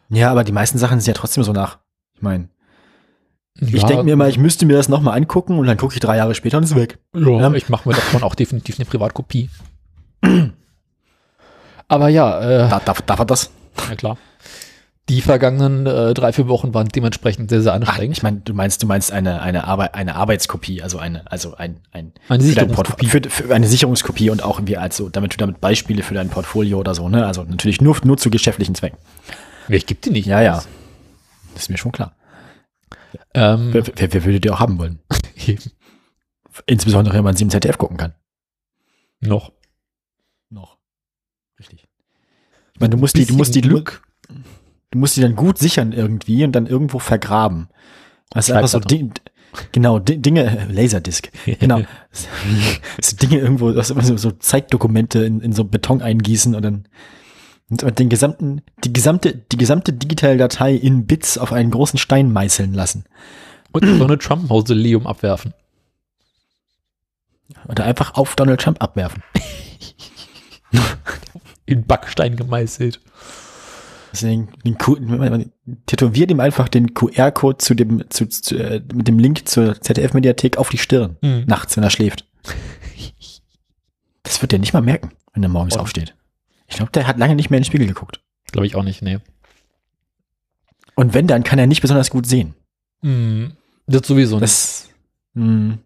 [0.10, 1.80] Ja, aber die meisten Sachen sind ja trotzdem so nach.
[2.16, 2.50] Ich meine,
[3.60, 6.00] ich Ja, denke mir immer, ich müsste mir das nochmal angucken und dann gucke ich
[6.00, 7.00] drei Jahre später und ist weg.
[7.16, 7.56] Ja, Ähm.
[7.56, 9.50] ich mache mir davon auch definitiv eine Privatkopie.
[11.94, 13.52] Aber ja, äh, Da, darf, darf er das?
[13.90, 14.18] ja klar.
[15.10, 18.18] Die vergangenen äh, drei, vier Wochen waren dementsprechend sehr, sehr Ach, anstrengend.
[18.18, 21.82] ich meine, du meinst, du meinst eine, eine, Arbeit, eine Arbeitskopie, also eine, also ein,
[21.92, 23.08] ein Eine Sicherungskopie.
[23.08, 26.30] Für, für eine Sicherungskopie und auch irgendwie als so, damit du damit Beispiele für dein
[26.30, 27.28] Portfolio oder so, ne?
[27.28, 28.98] Also natürlich nur, nur zu geschäftlichen Zwecken.
[29.68, 30.26] Ich gebe die nicht.
[30.26, 30.64] Ja, ja.
[31.54, 32.16] Das ist mir schon klar.
[33.34, 35.00] Ähm, Wer, wer, wer würde die auch haben wollen?
[36.66, 38.14] Insbesondere, wenn man sie im ZDF gucken kann.
[39.20, 39.52] noch.
[40.50, 40.78] Noch.
[41.60, 41.88] Richtig.
[42.73, 44.04] Ich meine, du musst die, du musst die, Glück.
[44.92, 47.70] du musst die dann gut sichern irgendwie und dann irgendwo vergraben.
[48.34, 49.14] Also einfach so Ding,
[49.72, 51.30] genau, Di- Dinge, äh, Laserdisc,
[51.60, 51.82] genau.
[53.02, 56.88] so Dinge irgendwo, also so, so Zeitdokumente in, in so Beton eingießen und dann
[57.70, 62.32] und den gesamten, die gesamte, die gesamte digitale Datei in Bits auf einen großen Stein
[62.32, 63.06] meißeln lassen.
[63.72, 65.54] Und so eine Trump-Mausoleum abwerfen.
[67.68, 69.24] Oder einfach auf Donald Trump abwerfen.
[71.66, 73.00] In Backstein gemeißelt.
[74.12, 74.98] Deswegen, den Q,
[75.88, 80.58] tätowiert ihm einfach den QR-Code zu dem, zu, zu, äh, mit dem Link zur ZDF-Mediathek
[80.58, 81.18] auf die Stirn.
[81.22, 81.46] Mhm.
[81.48, 82.28] Nachts, wenn er schläft.
[84.24, 86.16] Das wird er nicht mal merken, wenn er morgens Und- aufsteht.
[86.68, 88.22] Ich glaube, der hat lange nicht mehr in den Spiegel geguckt.
[88.52, 89.20] Glaube ich auch nicht, nee.
[90.96, 92.54] Und wenn, dann kann er nicht besonders gut sehen.
[93.02, 93.54] Mhm.
[93.88, 94.44] Das sowieso nicht.
[94.44, 94.90] Das,
[95.34, 95.78] mh.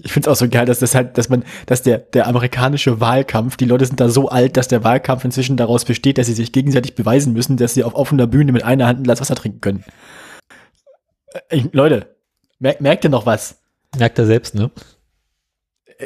[0.00, 3.00] Ich finde es auch so geil, dass das halt, dass man, dass der, der amerikanische
[3.00, 6.32] Wahlkampf, die Leute sind da so alt, dass der Wahlkampf inzwischen daraus besteht, dass sie
[6.32, 9.34] sich gegenseitig beweisen müssen, dass sie auf offener Bühne mit einer Hand ein Glas Wasser
[9.34, 9.84] trinken können.
[11.32, 12.16] Äh, Ich, Leute,
[12.58, 13.60] mer merkt ihr noch was?
[13.98, 14.70] Merkt er selbst, ne?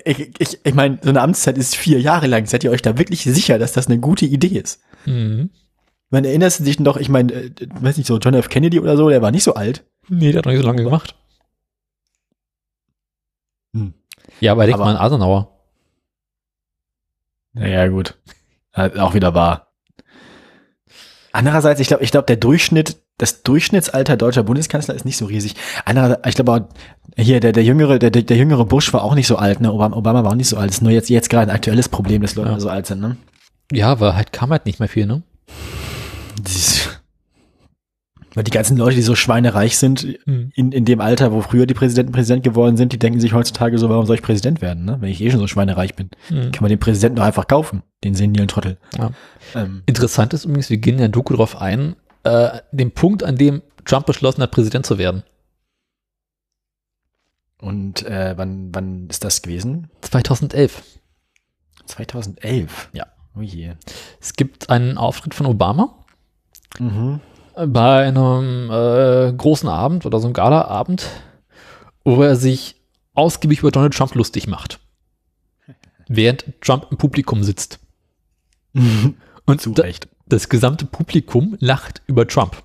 [0.05, 2.47] Ich, ich, ich meine, so eine Amtszeit ist vier Jahre lang.
[2.47, 4.81] Seid ihr euch da wirklich sicher, dass das eine gute Idee ist?
[5.07, 5.51] Mhm.
[6.11, 7.51] Man erinnert sich doch, ich meine, äh,
[7.81, 8.49] weiß nicht so, John F.
[8.49, 9.85] Kennedy oder so, der war nicht so alt.
[10.09, 11.15] Nee, der hat noch nicht so lange gemacht.
[13.77, 13.95] Hm.
[14.41, 15.53] Ja, aber denk Aber- mal an Adenauer.
[17.55, 18.17] Naja, gut.
[18.75, 19.73] Äh, auch wieder wahr.
[21.33, 25.55] Andererseits, ich glaube, ich glaube, der Durchschnitt, das Durchschnittsalter deutscher Bundeskanzler ist nicht so riesig.
[25.85, 26.61] Andererseits, ich glaube auch,
[27.19, 29.73] hier, der, der jüngere, der, der, der jüngere Bush war auch nicht so alt, ne?
[29.73, 30.69] Obama, Obama war auch nicht so alt.
[30.69, 32.61] Das ist nur jetzt, jetzt gerade ein aktuelles Problem, dass Leute Ja.
[32.61, 33.17] so alt sind, ne?
[33.73, 35.23] Ja, weil halt kam halt nicht mehr viel, ne?
[38.37, 40.53] Weil die ganzen Leute, die so schweinereich sind, Mhm.
[40.55, 43.79] in, in dem Alter, wo früher die Präsidenten Präsident geworden sind, die denken sich heutzutage
[43.79, 44.99] so, warum soll ich Präsident werden, ne?
[45.01, 46.11] Wenn ich eh schon so schweinereich bin.
[46.31, 46.53] Mhm.
[46.53, 48.77] Kann man den Präsidenten doch einfach kaufen, den senilen Trottel.
[48.97, 49.11] Ja.
[49.55, 53.63] Ähm, Interessant ist übrigens, wir gehen der Doku darauf ein, äh, den Punkt, an dem
[53.85, 55.23] Trump beschlossen hat, Präsident zu werden.
[57.59, 59.91] und äh, wann, wann ist das gewesen?
[60.03, 60.83] 2011.
[61.87, 62.91] 2011.
[62.93, 63.07] Ja.
[63.35, 63.73] Oh je.
[64.21, 66.05] Es gibt einen Auftritt von Obama
[66.79, 67.21] Mhm.
[67.57, 71.09] Bei einem äh, großen Abend oder so einem Gala-Abend,
[72.05, 72.77] wo er sich
[73.15, 74.79] ausgiebig über Donald Trump lustig macht.
[76.09, 77.81] Während Trump im Publikum sitzt.
[79.47, 80.09] Und Zu da, Recht.
[80.27, 82.63] das gesamte Publikum lacht über Trump.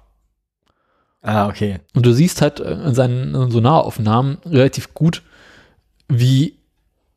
[1.22, 1.80] Ah, okay.
[1.93, 5.22] Und du siehst halt äh, in seinen in so Nahaufnahmen relativ gut,
[6.09, 6.57] wie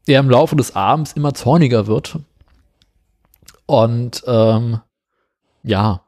[0.07, 2.19] er im Laufe des Abends immer zorniger wird.
[3.67, 4.81] Und ähm,
[5.63, 6.04] ja,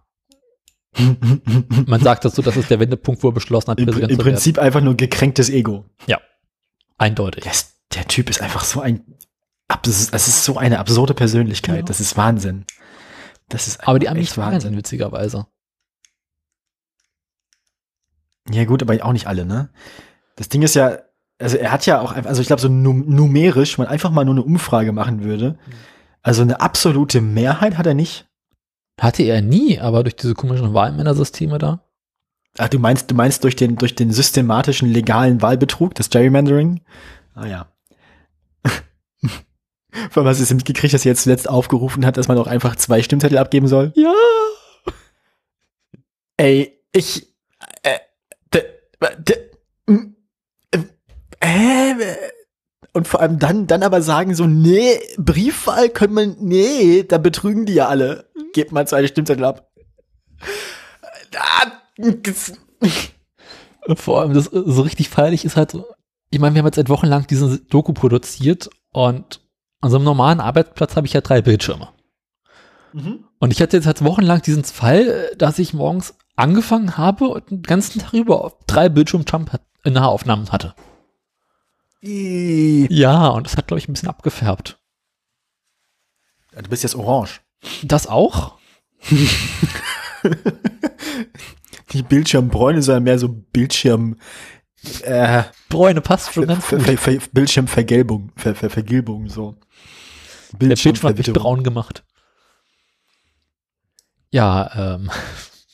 [1.87, 4.25] man sagt dazu, das ist der Wendepunkt, wo er beschlossen hat, Im, Präsident Im zu
[4.25, 4.35] werden.
[4.35, 5.85] Prinzip einfach nur gekränktes Ego.
[6.99, 7.43] Eindeutig.
[7.45, 9.03] Der, ist, der Typ ist einfach so ein,
[9.83, 11.77] das ist so eine absurde Persönlichkeit.
[11.77, 11.83] Ja.
[11.83, 12.65] Das ist Wahnsinn.
[13.51, 15.47] Das ist Aber die einfach Amis echt fragen ihn witzigerweise.
[18.51, 19.71] Ja gut, aber auch nicht alle, ne?
[20.37, 20.99] Das Ding ist ja,
[21.39, 24.11] also er hat ja auch, einfach- also ich glaube so num numerisch, wenn man einfach
[24.11, 25.59] mal nur eine Umfrage machen würde,
[26.23, 28.27] also eine absolute Mehrheit hat er nicht.
[28.99, 31.83] Hatte er nie, aber durch diese komischen Wahlmännersysteme da.
[32.59, 36.81] Ach, du meinst, du meinst durch den, durch den systematischen legalen Wahlbetrug, das Gerrymandering?
[37.35, 37.69] Ah ja.
[40.11, 42.47] Vor allem hast du es mitgekriegt, dass er jetzt zuletzt aufgerufen hat, dass man auch
[42.47, 43.93] einfach zwei Stimmzettel abgeben soll?
[43.95, 44.15] Ja.
[46.39, 47.35] Ey, ich,
[47.83, 47.99] äh,
[48.53, 48.63] d,
[49.19, 49.35] d,
[51.41, 52.17] äh, äh,
[52.97, 57.67] und vor allem dann, dann aber sagen so, nee, Briefwahl können wir, nee, da betrügen
[57.67, 58.31] die ja alle.
[58.55, 59.71] Gebt mal zwei Stimmzettel ab.
[63.97, 65.85] Vor allem, das so richtig feierlich ist halt so,
[66.31, 69.41] ich meine, wir haben jetzt seit Wochen lang diese Doku produziert und
[69.83, 71.91] an so einem normalen Arbeitsplatz habe ich ja drei Bildschirme.
[72.95, 73.25] Mhm.
[73.39, 77.63] Und ich hatte jetzt halt wochenlang diesen Fall, dass ich morgens angefangen habe und den
[77.63, 80.75] ganzen Tag über drei Bildschirm-Nahaufnahmen hatte.
[82.09, 84.79] Ja, und das hat, glaube ich, ein bisschen abgefärbt.
[86.53, 87.41] Du bist jetzt orange.
[87.83, 88.59] Das auch?
[91.93, 94.19] Nicht Bildschirmbräune, sondern mehr so Bildschirm,
[95.03, 96.83] äh, Bräune passt schon ganz gut.
[96.83, 99.57] Ver, Ver, Bildschirmvergelbung, Ver, Ver, Vergilbung, so.
[100.53, 102.05] Der Bildschirm hat mich braun gemacht.
[104.31, 105.11] Ja, ähm,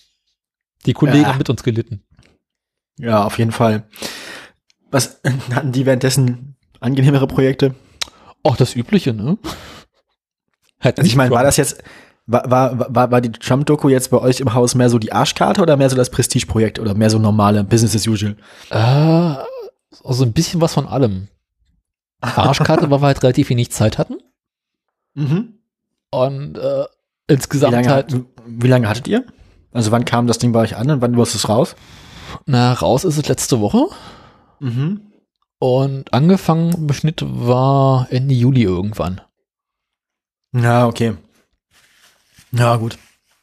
[0.86, 1.28] die Kollegen Ja.
[1.28, 2.04] haben mit uns gelitten.
[2.98, 3.88] Ja, auf jeden Fall.
[4.92, 5.20] Was
[5.52, 7.74] hatten die währenddessen angenehmere Projekte?
[8.44, 9.38] Auch das Übliche, ne?
[10.78, 11.82] Hat Also ich meine, war das jetzt,
[12.26, 15.62] war, war, war, war die Trump-Doku jetzt bei euch im Haus mehr so die Arschkarte
[15.62, 18.36] oder mehr so das Prestigeprojekt oder mehr so normale Business as usual?
[18.70, 18.76] Äh,
[20.04, 21.28] also ein bisschen was von allem.
[22.20, 24.18] Arschkarte, weil wir halt relativ wenig Zeit hatten.
[25.14, 25.54] Mhm.
[26.10, 26.84] Und äh,
[27.28, 28.14] Wie insgesamt lange, halt
[28.46, 29.24] wie lange hattet ihr?
[29.72, 31.74] Also wann kam das Ding bei euch an und wann wirst es raus?
[32.46, 33.86] Na, raus ist es letzte Woche.
[34.62, 35.00] Mhm.
[35.58, 39.20] Und angefangen im Schnitt war Ende Juli irgendwann.
[40.52, 41.14] Ja, okay.
[42.52, 42.98] Ja, gut.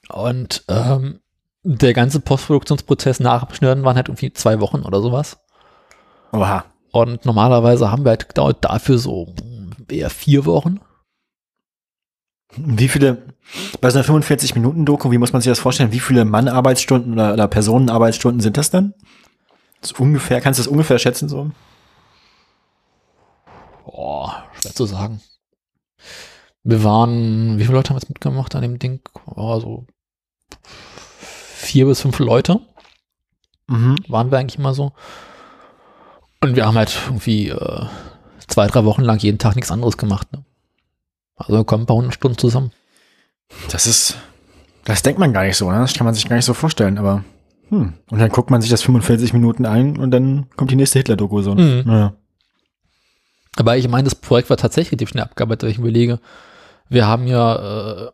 [0.09, 1.19] Und ähm,
[1.63, 5.37] der ganze Postproduktionsprozess nach Abschneiden waren halt irgendwie zwei Wochen oder sowas.
[6.31, 6.65] Oha.
[6.91, 9.35] Und normalerweise haben wir halt dauert dafür so
[9.89, 10.79] eher vier Wochen.
[12.55, 13.35] Wie viele,
[13.79, 15.91] bei so einer 45-Minuten-Doku, wie muss man sich das vorstellen?
[15.91, 18.93] Wie viele Mann-Arbeitsstunden oder, oder Personen-Arbeitsstunden sind das dann?
[19.81, 21.51] So ungefähr, kannst du das ungefähr schätzen so?
[23.85, 25.21] Boah, schwer zu sagen.
[26.63, 29.01] Wir waren, wie viele Leute haben jetzt mitgemacht an dem Ding?
[29.25, 29.85] Oh, so
[30.67, 32.59] vier bis fünf Leute
[33.67, 33.97] Mhm.
[34.07, 34.93] waren wir eigentlich immer so.
[36.41, 37.85] Und wir haben halt irgendwie äh,
[38.47, 40.31] zwei, drei Wochen lang jeden Tag nichts anderes gemacht.
[40.33, 40.43] Ne?
[41.35, 42.71] Also kommen ein paar hundert Stunden zusammen.
[43.71, 44.17] Das ist,
[44.85, 45.79] das denkt man gar nicht so, ne?
[45.79, 47.23] Das kann man sich gar nicht so vorstellen, aber,
[47.69, 47.93] hm.
[48.09, 51.41] Und dann guckt man sich das 45 Minuten ein und dann kommt die nächste Hitler-Doku
[51.41, 51.55] so.
[51.55, 51.83] Mhm.
[51.85, 52.13] Naja.
[53.57, 56.19] Aber ich meine, das Projekt war tatsächlich relativ schnell abgearbeitet, wenn ich überlege.
[56.87, 58.11] Wir haben ja äh,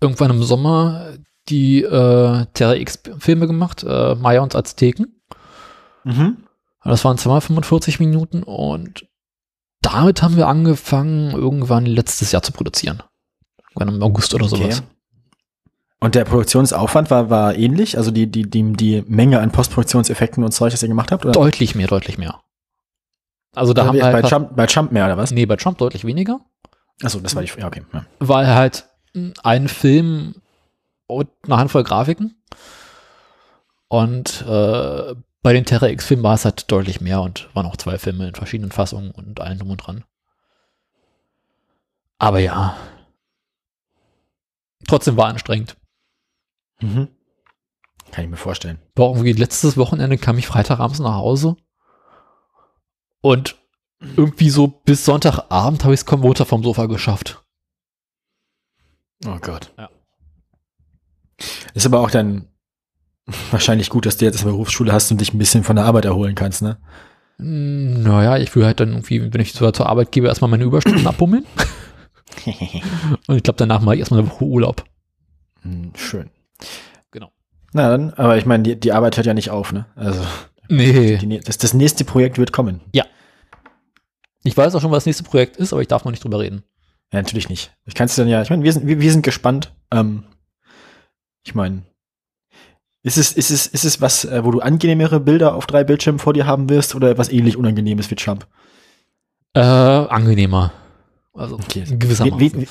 [0.00, 1.12] irgendwann im Sommer
[1.48, 5.20] die äh, Terra X-Filme gemacht, äh, Maya und Azteken.
[6.04, 6.38] Mhm.
[6.82, 9.06] Das waren zweimal 45 Minuten und
[9.82, 13.02] damit haben wir angefangen, irgendwann letztes Jahr zu produzieren.
[13.74, 14.82] Irgendwann im August oder sowas.
[15.98, 17.96] Und der Produktionsaufwand war, war ähnlich?
[17.96, 21.24] Also die, die, die, die Menge an Postproduktionseffekten und Zeug, das ihr gemacht habt?
[21.24, 21.32] Oder?
[21.32, 22.40] Deutlich mehr, deutlich mehr.
[23.54, 25.30] Also da Oder haben wir halt bei, Trump, bei Trump mehr, oder was?
[25.30, 26.40] nee, bei Trump deutlich weniger,
[27.02, 27.82] Achso, das war die, ja, okay.
[27.92, 28.04] Ja.
[28.18, 30.36] weil halt mh, ein Film
[31.06, 32.36] und eine Handvoll Grafiken
[33.88, 37.98] und äh, bei den Terra X-Filmen war es halt deutlich mehr und waren auch zwei
[37.98, 40.04] Filme in verschiedenen Fassungen und allen drum und dran.
[42.18, 42.76] Aber ja.
[44.88, 45.76] Trotzdem war anstrengend.
[46.80, 47.08] Mhm.
[48.12, 48.78] Kann ich mir vorstellen.
[48.94, 51.56] war irgendwie letztes Wochenende kam ich Freitagabends nach Hause
[53.20, 53.56] und
[54.16, 57.42] irgendwie so bis Sonntagabend habe ich es kaum runter vom Sofa geschafft.
[59.26, 59.72] Oh Gott.
[59.78, 59.88] Ja.
[61.74, 62.48] Ist aber auch dann
[63.50, 66.04] wahrscheinlich gut, dass du jetzt eine Berufsschule hast und dich ein bisschen von der Arbeit
[66.04, 66.78] erholen kannst, ne?
[67.38, 70.64] Hm, Naja, ich will halt dann irgendwie, wenn ich zur, zur Arbeit gebe, erstmal meine
[70.64, 71.44] Überstunden abbummeln.
[73.26, 74.84] Und ich glaube, danach mache ich erstmal eine Woche Urlaub.
[75.62, 76.30] Hm, Schön.
[77.10, 77.30] Genau.
[77.72, 79.86] Na dann, aber ich meine, die, die Arbeit hört ja nicht auf, ne?
[79.94, 80.24] Also
[80.68, 81.16] Nee.
[81.18, 82.80] die, das, das nächste Projekt wird kommen.
[84.42, 86.38] Ich weiß auch schon, was das nächste Projekt ist, aber ich darf noch nicht drüber
[86.40, 86.62] reden.
[87.12, 87.72] Ja, natürlich nicht.
[87.84, 89.72] Ich kann es dann ja, ich meine, wir sind, wir, wir sind gespannt.
[89.92, 90.24] Ähm,
[91.44, 91.82] ich meine,
[93.02, 96.18] ist es, ist es, ist es was, äh, wo du angenehmere Bilder auf drei Bildschirmen
[96.18, 98.46] vor dir haben wirst oder was ähnlich Unangenehmes wie Trump?
[99.54, 100.72] Äh, angenehmer.
[101.32, 101.84] Also Okay.
[101.88, 102.40] gewissermaßen.
[102.40, 102.68] Wie- wie-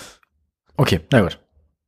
[0.78, 1.40] Okay, na gut.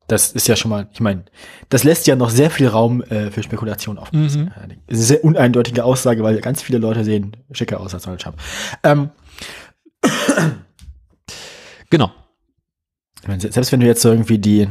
[0.07, 1.25] Das ist ja schon mal, ich meine,
[1.69, 4.11] das lässt ja noch sehr viel Raum äh, für Spekulation auf.
[4.13, 4.23] Mhm.
[4.23, 8.21] Das ist eine sehr uneindeutige Aussage, weil ganz viele Leute sehen schicker aus als Donald
[8.21, 8.37] Trump.
[8.83, 9.09] Ähm,
[11.89, 12.11] Genau.
[13.27, 14.67] meine, selbst wenn du jetzt irgendwie die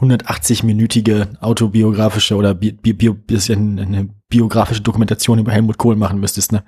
[0.00, 6.52] 180-minütige autobiografische oder bi bi bio, bisschen eine biografische Dokumentation über Helmut Kohl machen müsstest,
[6.52, 6.64] ne?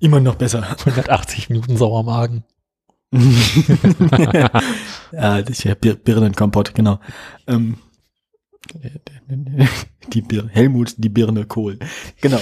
[0.00, 0.66] Immer noch besser.
[0.80, 2.44] 180 Minuten Sauermagen.
[5.12, 6.98] ja, das ist ja Bir Birnenkompott, genau.
[7.46, 7.76] Ähm,
[10.12, 11.78] die Bir Helmut, die Birne Kohl.
[12.20, 12.40] Genau.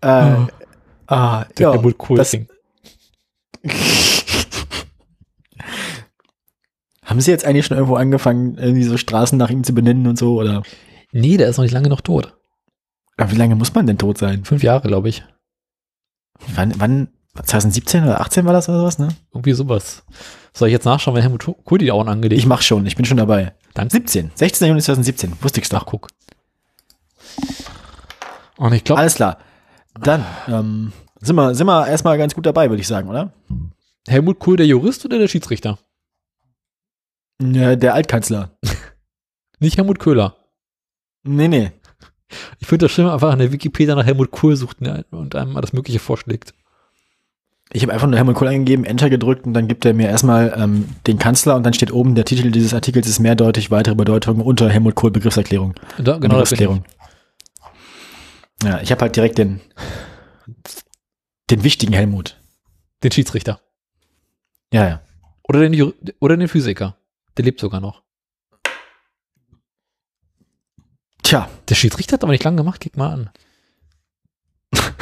[0.00, 0.46] Äh, Oh.
[1.14, 2.36] ah, Der ja, Helmut Kohl das-.
[7.02, 10.18] Haben Sie jetzt eigentlich schon irgendwo angefangen, irgendwie so Straßen nach ihm zu benennen und
[10.18, 10.38] so?
[10.38, 10.62] Oder
[11.12, 12.36] Nee, der ist noch nicht lange noch tot.
[13.16, 14.44] Aber wie lange muss man denn tot sein?
[14.44, 15.24] Fünf Jahre, glaube ich.
[16.54, 17.08] Wann, wann
[17.44, 19.08] 2017 oder 18 war das oder sowas, ne?
[19.32, 20.02] Irgendwie sowas.
[20.52, 23.04] Soll ich jetzt nachschauen, wenn Helmut Kohl die Augen angelegt Ich mach schon, ich bin
[23.04, 23.54] schon dabei.
[23.74, 23.92] Danke.
[23.92, 24.68] 17, 16.
[24.68, 25.86] Juni 2017, wusste ich's Ach, doch.
[25.86, 26.08] guck.
[28.56, 29.38] Und ich glaube, Alles klar.
[30.00, 33.32] Dann ähm, sind, wir, sind wir erstmal ganz gut dabei, würde ich sagen, oder?
[34.08, 35.78] Helmut Kohl der Jurist oder der Schiedsrichter?
[37.40, 38.50] Ja, der Altkanzler.
[39.60, 40.36] Nicht Helmut Köhler.
[41.24, 41.72] Nee, nee.
[42.58, 44.78] Ich finde das schlimm, einfach an der Wikipedia nach Helmut Kohl sucht
[45.10, 46.54] und einem alles Mögliche vorschlägt.
[47.72, 50.54] Ich habe einfach nur Helmut Kohl eingegeben, Enter gedrückt und dann gibt er mir erstmal
[50.56, 54.40] ähm, den Kanzler und dann steht oben, der Titel dieses Artikels ist mehrdeutig, weitere Bedeutungen
[54.40, 55.74] unter Helmut Kohl Begriffserklärung.
[55.98, 56.84] Da, genau, Begriffsklärung.
[58.62, 59.60] Ja, ich habe halt direkt den,
[61.50, 62.40] den wichtigen Helmut.
[63.02, 63.60] Den Schiedsrichter.
[64.72, 65.02] Ja, ja.
[65.42, 66.96] Oder den, oder den Physiker.
[67.36, 68.02] Der lebt sogar noch.
[71.22, 73.30] Tja, Der Schiedsrichter hat aber nicht lange gemacht, guck mal an.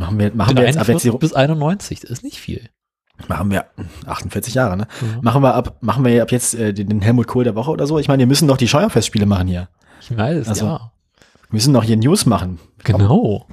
[0.00, 2.68] machen wir, machen wir jetzt ab jetzt 41 die, bis 91, das ist nicht viel.
[3.28, 3.66] Machen wir
[4.06, 4.86] 48 Jahre, ne?
[5.00, 5.18] Ja.
[5.20, 7.86] Machen wir ab, machen wir ab jetzt äh, den, den Helmut Kohl der Woche oder
[7.86, 7.98] so?
[7.98, 9.68] Ich meine, wir müssen doch die Steuerfestspiele machen hier.
[10.00, 10.92] Ich weiß, Also, ja.
[11.48, 12.58] Wir müssen noch hier News machen.
[12.82, 13.46] Genau.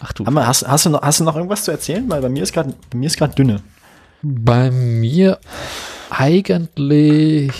[0.00, 0.24] Ach du.
[0.24, 2.08] Hammer, hast, hast, du noch, hast du noch irgendwas zu erzählen?
[2.08, 3.60] Weil bei mir ist gerade, bei mir ist gerade dünne.
[4.22, 5.38] Bei mir
[6.08, 7.52] eigentlich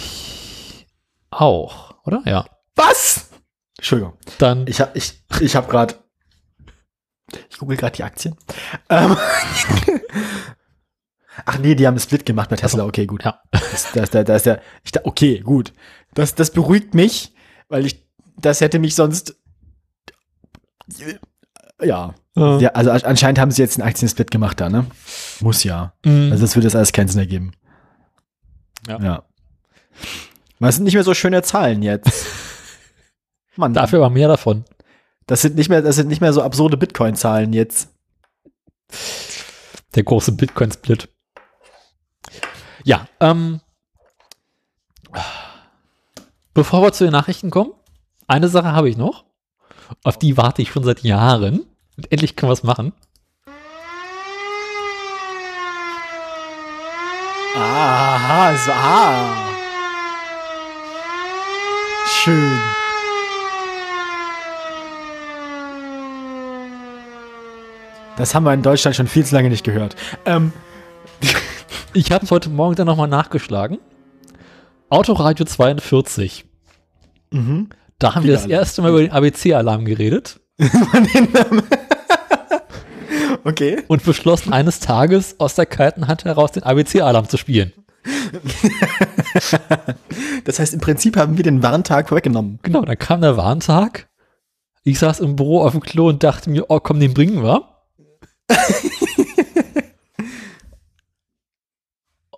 [1.30, 2.22] auch, oder?
[2.24, 2.46] Ja.
[2.74, 3.30] Was?
[3.76, 4.14] Entschuldigung.
[4.38, 5.94] Dann Ich hab, ich, ich hab gerade,
[7.50, 8.36] ich google gerade die Aktien.
[8.88, 9.16] Ähm,
[11.46, 12.84] Ach nee, die haben einen Split gemacht bei Tesla.
[12.84, 13.24] Okay, gut.
[13.24, 13.40] ja.
[13.50, 15.72] Das, das, das, das, das, ich, okay, gut.
[16.14, 17.34] Das, das beruhigt mich,
[17.68, 18.06] weil ich,
[18.36, 19.36] das hätte mich sonst,
[21.82, 22.14] ja.
[22.36, 22.58] Ja.
[22.58, 24.86] ja also anscheinend haben sie jetzt einen Aktiensplit gemacht da, ne?
[25.40, 25.94] Muss ja.
[26.04, 26.30] Mhm.
[26.30, 27.52] Also das würde das alles keinen Sinn ergeben.
[28.86, 29.00] Ja.
[29.00, 29.22] ja.
[30.60, 32.26] Das sind nicht mehr so schöne Zahlen jetzt.
[33.56, 34.64] Mann, Dafür aber mehr davon.
[35.26, 37.88] Das sind nicht mehr, das sind nicht mehr so absurde Bitcoin-Zahlen jetzt.
[39.94, 41.08] Der große Bitcoin-Split.
[42.84, 43.60] Ja, ähm,
[46.52, 47.72] bevor wir zu den Nachrichten kommen,
[48.26, 49.24] eine Sache habe ich noch.
[50.02, 51.66] Auf die warte ich schon seit Jahren.
[51.96, 52.92] Und endlich können wir es machen.
[57.56, 59.54] Aha, so, ah.
[62.06, 62.83] Schön.
[68.16, 69.96] Das haben wir in Deutschland schon viel zu lange nicht gehört.
[70.24, 70.52] Ähm,
[71.96, 73.78] Ich habe es heute Morgen dann nochmal nachgeschlagen.
[74.88, 76.44] Autoradio 42.
[77.30, 77.68] mhm.
[78.00, 80.40] Da haben wir das Wieder erste Mal über den ABC-Alarm geredet
[83.44, 83.84] okay.
[83.86, 87.72] und beschlossen, eines Tages aus der kalten Hand heraus den ABC-Alarm zu spielen.
[90.44, 92.58] Das heißt, im Prinzip haben wir den Warntag vorweggenommen.
[92.62, 94.08] Genau, dann kam der Warntag.
[94.82, 97.73] Ich saß im Büro auf dem Klo und dachte mir, oh komm, den bringen wir.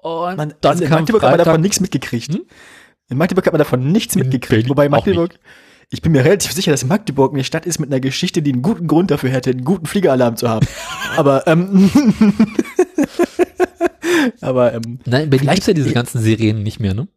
[0.02, 2.32] Und Man, dann also in Magdeburg hat man davon Freitag, nichts mitgekriegt.
[2.32, 2.42] Hm?
[3.08, 4.50] In Magdeburg hat man davon nichts In mitgekriegt.
[4.50, 5.38] Berlin Wobei Magdeburg,
[5.90, 8.62] ich bin mir relativ sicher, dass Magdeburg eine Stadt ist mit einer Geschichte, die einen
[8.62, 10.66] guten Grund dafür hätte, einen guten Fliegeralarm zu haben.
[11.16, 11.90] aber, ähm,
[14.40, 17.08] aber, ähm, Nein, in Berlin Vielleicht- gibt's ja diese ganzen Sirenen nicht mehr, ne?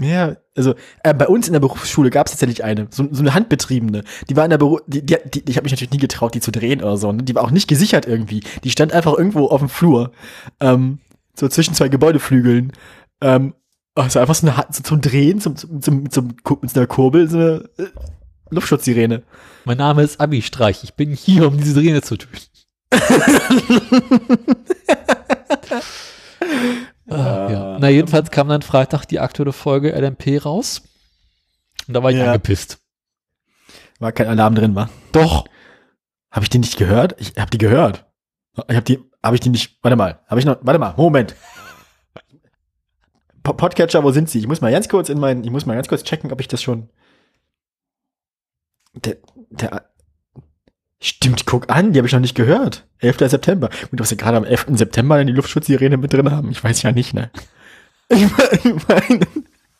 [0.00, 3.34] Ja, also äh, bei uns in der Berufsschule gab es tatsächlich eine, so, so eine
[3.34, 4.02] handbetriebene.
[4.28, 6.40] Die war in der Beru die, die, die, ich habe mich natürlich nie getraut, die
[6.40, 7.12] zu drehen oder so.
[7.12, 7.22] Ne?
[7.22, 8.42] Die war auch nicht gesichert irgendwie.
[8.64, 10.12] Die stand einfach irgendwo auf dem Flur,
[10.60, 10.98] ähm,
[11.34, 12.72] so zwischen zwei Gebäudeflügeln.
[13.20, 13.54] Ähm,
[13.94, 17.28] also einfach so eine so zum Drehen, zum, zum, zum, zum mit so einer Kurbel,
[17.28, 17.86] so eine äh,
[18.50, 19.22] Luftschutzsirene.
[19.64, 20.84] Mein Name ist Abi-Streich.
[20.84, 22.38] Ich bin hier, um diese Sirene zu töten.
[27.10, 27.78] Ah, ja.
[27.78, 30.82] Na, jedenfalls kam dann Freitag die aktuelle Folge LMP raus.
[31.88, 32.26] Und da war ich Ja.
[32.26, 32.78] angepisst.
[33.98, 34.88] War kein Alarm drin, war.
[35.12, 35.46] Doch.
[36.30, 37.20] Habe ich die nicht gehört?
[37.20, 38.06] Ich habe die gehört.
[38.68, 41.34] Ich habe die, habe ich die nicht, warte mal, habe ich noch, warte mal, Moment.
[43.42, 44.38] Po- Podcatcher, wo sind sie?
[44.38, 46.48] Ich muss mal ganz kurz in meinen, ich muss mal ganz kurz checken, ob ich
[46.48, 46.88] das schon.
[48.94, 49.16] Der,
[49.50, 49.89] der,
[51.00, 52.86] stimmt, guck an, die habe ich noch nicht gehört.
[52.98, 53.30] 11.
[53.30, 53.70] September.
[53.90, 54.66] Gut, was sie gerade am 11.
[54.72, 57.30] September in die Luftschutzsirene mit drin haben, ich weiß ja nicht, ne?
[58.12, 58.28] Ich
[58.88, 59.26] meine,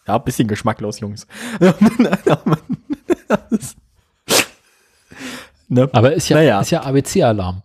[0.07, 1.27] ja, ein bisschen geschmacklos, Jungs.
[5.69, 5.91] ne?
[5.93, 6.61] Aber ist ja, Naja.
[6.61, 7.63] ist ja ABC-Alarm.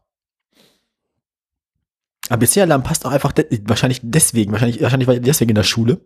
[2.29, 6.01] ABC-Alarm passt auch einfach de wahrscheinlich deswegen, wahrscheinlich, wahrscheinlich deswegen in der Schule.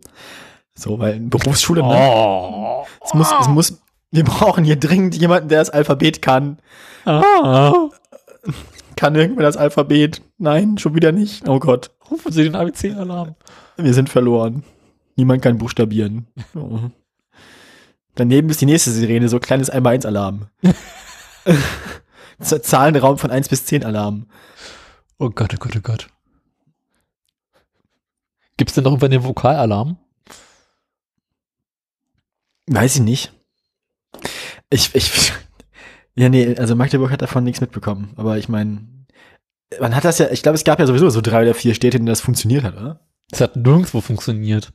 [0.74, 1.88] So, weil in Berufsschule, ne?
[1.88, 2.86] Oh.
[3.04, 6.58] Es muss, es muss, wir brauchen hier dringend jemanden, der das Alphabet kann.
[7.04, 7.88] Ah.
[8.96, 10.22] Kann irgendwer das Alphabet?
[10.38, 11.48] Nein, schon wieder nicht.
[11.48, 13.36] Oh Gott, Rufen Sie den ABC-Alarm.
[13.76, 14.64] wir sind verloren.
[15.16, 16.26] Niemand kann buchstabieren.
[16.54, 16.78] Oh.
[18.16, 20.48] Daneben ist die nächste Sirene, so kleines 1x1-Alarm.
[22.40, 24.26] Z- Zahlenraum von 1 bis 10 Alarm.
[25.18, 26.08] Oh Gott, oh Gott, oh Gott.
[28.56, 29.96] Gibt's denn noch irgendwann den Vokalalarm?
[32.66, 33.32] Weiß ich nicht.
[34.70, 35.32] Ich, ich,
[36.20, 38.12] ja, nee, also Magdeburg hat davon nichts mitbekommen.
[38.16, 38.86] Aber ich meine,
[39.80, 41.96] man hat das ja, ich glaube, es gab ja sowieso so drei oder vier Städte,
[41.96, 43.00] in denen das funktioniert hat, oder?
[43.32, 44.70] Es hat nirgendwo funktioniert.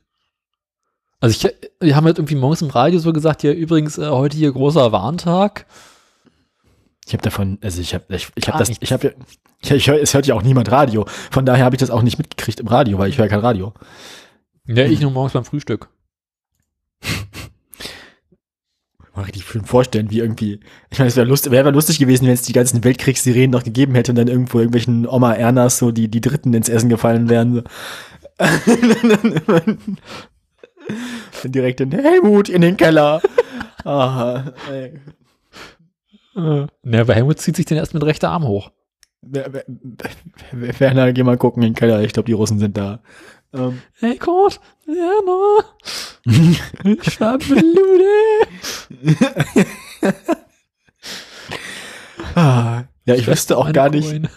[1.20, 4.36] Also ich, wir haben halt irgendwie morgens im Radio so gesagt, ja übrigens äh, heute
[4.36, 5.66] hier großer Warntag.
[7.06, 8.82] Ich habe davon, also ich habe, ich, ich habe das, nichts.
[8.82, 9.12] ich habe ja,
[9.62, 11.04] ich, ich hör, es hört ja auch niemand Radio.
[11.30, 13.72] Von daher habe ich das auch nicht mitgekriegt im Radio, weil ich höre kein Radio.
[14.64, 15.90] Ja, ich nur morgens beim Frühstück.
[19.16, 20.60] Mal richtig schön vorstellen, wie irgendwie,
[20.90, 23.94] ich meine, es wäre lustig, wäre lustig gewesen, wenn es die ganzen Weltkriegssirenen noch gegeben
[23.94, 27.54] hätte und dann irgendwo irgendwelchen Oma Ernas so die, die Dritten ins Essen gefallen wären.
[27.54, 27.62] So.
[31.44, 33.20] Direkt in Helmut in den Keller.
[33.84, 35.00] Aha, ey.
[36.34, 38.70] Na, bei Helmut zieht sich den erst mit rechter Arm hoch.
[39.22, 39.64] Wer- wer-
[40.52, 42.02] wer- Werner, geh mal gucken in den Keller.
[42.02, 43.00] Ich glaube, die Russen sind da.
[43.56, 45.64] Ähm, Hey Gott, Werner,
[46.84, 48.04] ich hab Blude.
[52.34, 54.08] ah, ja, ich wüsste auch gar nicht.
[54.08, 54.28] Coin.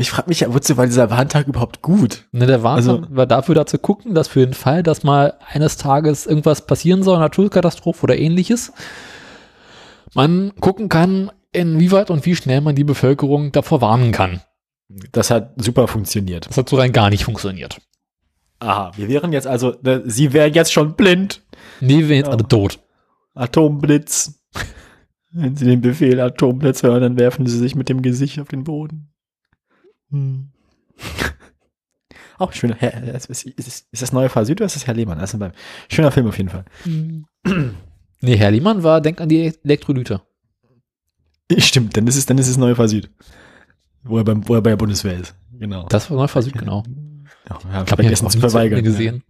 [0.00, 2.24] Ich frage mich ja, wozu war dieser Warntag überhaupt gut?
[2.32, 5.34] Ne, der war, Also- war dafür da zu gucken, dass für den Fall, dass mal
[5.52, 8.72] eines Tages irgendwas passieren soll, Naturkatastrophe oder ähnliches,
[10.14, 14.40] man gucken kann, inwieweit und wie schnell man die Bevölkerung davor warnen kann.
[15.12, 16.48] Das hat super funktioniert.
[16.48, 17.80] Das hat so rein gar nicht funktioniert.
[18.60, 21.42] Aha, wir wären jetzt also, ne, sie wären jetzt schon blind.
[21.80, 22.32] Nee, wir sind jetzt Ja.
[22.32, 22.80] alle tot.
[23.34, 24.40] Atomblitz.
[25.32, 28.62] Wenn sie den Befehl Atomblitz hören, dann werfen sie sich mit dem Gesicht auf den
[28.64, 29.12] Boden.
[30.10, 30.52] Hm.
[32.38, 32.80] Auch schöner,
[33.14, 35.18] ist, ist, ist ist das neue Fall Süd oder ist das Herr Lehmann?
[35.18, 35.52] Also beim,
[35.88, 36.64] schöner Film auf jeden Fall.
[38.20, 40.20] Nee, Herr Liemann war, denk an die Elektrolyte.
[41.58, 43.10] Stimmt, dann ist es, dann ist es neue Fall Süd.
[44.04, 45.34] Wo er, beim, wo er bei der Bundeswehr ist.
[45.58, 45.86] Genau.
[45.88, 46.84] Das war Neufall Süd, genau.
[47.50, 48.82] Ja, ja, Ich habe vergessen zu verweigern.
[48.82, 49.22] gesehen.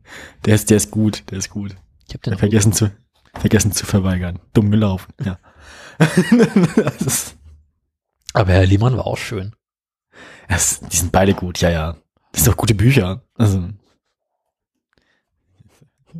[0.44, 1.74] Der ist, der ist gut, der ist gut.
[2.06, 2.92] Ich habe den Vergessen zu,
[3.34, 4.38] vergessen zu verweigern.
[4.52, 5.12] Dumm gelaufen.
[5.24, 5.38] Ja.
[8.32, 9.56] Aber Herr Liemann war auch schön.
[10.48, 11.96] das, die sind beide gut, ja, ja.
[12.30, 13.22] Das sind doch gute Bücher.
[13.36, 13.68] Also.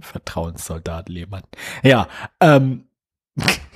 [0.01, 1.43] Vertrauenssoldat Lehmann.
[1.83, 2.09] Ja,
[2.41, 2.89] ähm.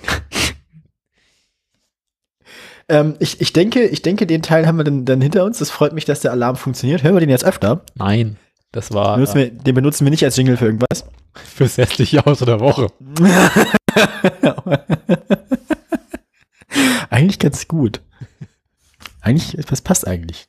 [2.88, 5.58] ähm, ich, ich denke, ich denke, den Teil haben wir dann, dann hinter uns.
[5.58, 7.02] Das freut mich, dass der Alarm funktioniert.
[7.02, 7.84] Hören wir den jetzt öfter?
[7.94, 8.36] Nein,
[8.72, 11.04] das war Benutzen wir, den benutzen wir nicht als Jingle für irgendwas.
[11.34, 12.88] fürs hässliche Auto der Woche.
[17.10, 18.02] eigentlich ganz gut.
[19.20, 20.48] Eigentlich, das passt eigentlich.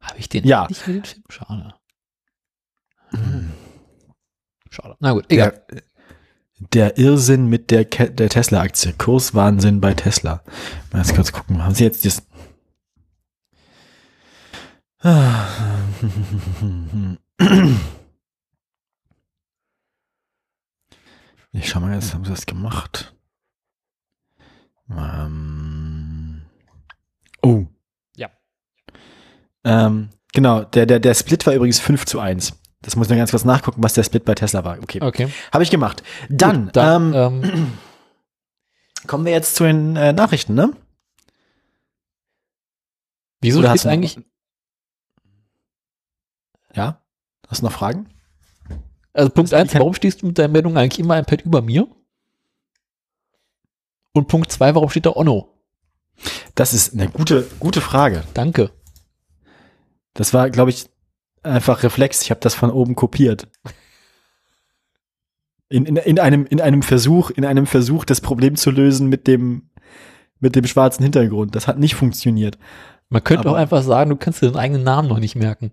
[0.00, 0.66] Habe ich den Ja.
[0.68, 1.22] nicht mit dem Film?
[1.28, 1.74] Schade.
[4.70, 4.96] Schade.
[5.00, 5.62] Na gut, egal.
[5.70, 5.82] Der,
[6.72, 8.92] der Irrsinn mit der, Ke- der Tesla-Aktie.
[8.94, 10.42] Kurswahnsinn bei Tesla.
[10.92, 11.62] Mal jetzt kurz gucken.
[11.62, 12.22] Haben Sie jetzt das.
[21.52, 23.14] Ich schau mal, jetzt haben Sie das gemacht.
[24.90, 26.42] Ähm,
[27.42, 27.66] oh.
[28.16, 28.30] Ja.
[29.64, 32.58] Ähm, genau, der, der, der Split war übrigens 5 zu 1.
[32.84, 34.78] Das muss ich noch ganz kurz nachgucken, was der Split bei Tesla war.
[34.78, 35.00] Okay.
[35.02, 35.28] Okay.
[35.52, 36.02] Habe ich gemacht.
[36.28, 37.72] Dann, Gut, dann ähm, ähm,
[39.06, 40.72] kommen wir jetzt zu den äh, Nachrichten, ne?
[43.40, 44.18] wieso Oder hast du noch- eigentlich,
[46.74, 47.00] Ja?
[47.48, 48.08] Hast du noch Fragen?
[49.12, 51.42] also Punkt das- eins, kann- warum stehst du mit deiner Meldung eigentlich immer ein Pad
[51.42, 51.86] über mir?
[54.12, 55.50] Und Punkt zwei, warum steht da Onno?
[56.54, 58.24] Das ist eine gute, gute Frage.
[58.34, 58.70] Danke.
[60.14, 60.86] Das war, glaube ich,
[61.44, 62.22] einfach Reflex.
[62.22, 63.48] Ich habe das von oben kopiert.
[65.68, 69.26] In, in, in, einem, in einem Versuch, in einem Versuch, das Problem zu lösen mit
[69.26, 69.70] dem,
[70.40, 71.56] mit dem schwarzen Hintergrund.
[71.56, 72.58] Das hat nicht funktioniert.
[73.08, 75.72] Man könnte Aber- auch einfach sagen, du kannst dir deinen eigenen Namen noch nicht merken.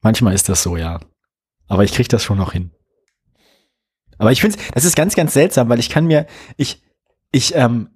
[0.00, 1.00] Manchmal ist das so, ja.
[1.66, 2.70] Aber ich krieg das schon noch hin.
[4.16, 6.26] Aber ich finde, das ist ganz, ganz seltsam, weil ich kann mir,
[6.56, 6.82] ich,
[7.30, 7.90] ich, ähm,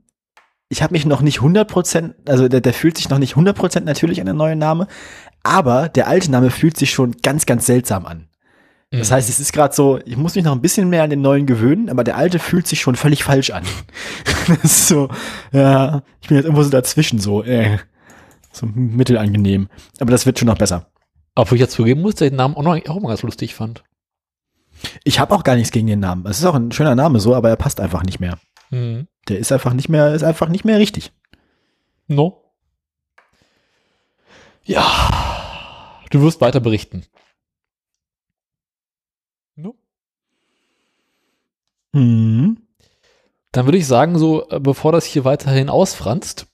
[0.68, 4.20] ich habe mich noch nicht 100%, also der, der fühlt sich noch nicht 100% natürlich
[4.20, 4.86] an der neue Name,
[5.42, 8.28] aber der alte Name fühlt sich schon ganz, ganz seltsam an.
[8.90, 9.14] Das Mhm.
[9.14, 11.46] heißt, es ist gerade so, ich muss mich noch ein bisschen mehr an den neuen
[11.46, 13.64] gewöhnen, aber der alte fühlt sich schon völlig falsch an.
[14.48, 15.08] das ist so,
[15.52, 17.78] ja, ich bin jetzt irgendwo so dazwischen, so, äh,
[18.52, 19.68] so mittelangenehm.
[19.98, 20.90] Aber das wird schon noch besser.
[21.34, 23.54] Obwohl ich jetzt zugeben muss, dass ich den Namen Onno eigentlich auch mal ganz lustig
[23.54, 23.82] fand.
[25.04, 26.26] Ich habe auch gar nichts gegen den Namen.
[26.26, 28.38] Es ist auch ein schöner Name so, aber er passt einfach nicht mehr.
[28.70, 29.06] Mhm.
[29.28, 31.12] Der ist einfach nicht mehr, ist einfach nicht mehr richtig.
[32.08, 32.42] No.
[34.64, 34.84] Ja.
[36.12, 37.04] Du wirst weiter berichten.
[39.56, 39.74] No.
[41.92, 42.58] Mhm.
[43.52, 46.46] Dann würde ich sagen, so, äh, bevor das hier weiterhin ausfranst,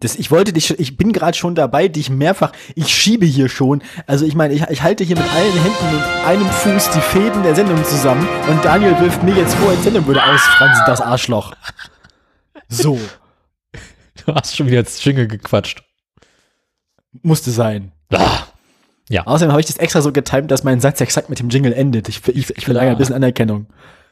[0.00, 3.48] Das, ich wollte dich, schon- ich bin gerade schon dabei, dich mehrfach, ich schiebe hier
[3.48, 3.82] schon.
[4.06, 7.42] Also ich meine, ich, ich halte hier mit allen Händen und einem Fuß die Fäden
[7.42, 11.54] der Sendung zusammen und Daniel wirft mir jetzt vor, die Sendung würde ausfransen, das Arschloch.
[12.68, 13.00] So,
[14.26, 15.82] du hast schon wieder ins Jingle gequatscht.
[17.22, 17.92] musste sein.
[18.12, 18.48] Ah.
[19.08, 21.72] Ja, Außerdem habe ich das extra so getimt, dass mein Satz exakt mit dem Jingle
[21.72, 22.08] endet.
[22.08, 23.66] Ich, ich, ich verlange ein bisschen Anerkennung.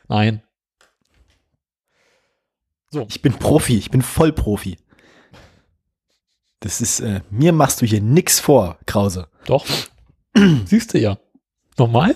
[0.09, 0.43] nein.
[3.09, 4.79] Ich bin Profi, ich bin Vollprofi.
[6.61, 9.27] Das ist, äh, mir machst du hier nix vor, Krause.
[9.47, 9.67] Doch.
[10.65, 11.19] Siehst du ja.
[11.77, 12.15] Nochmal?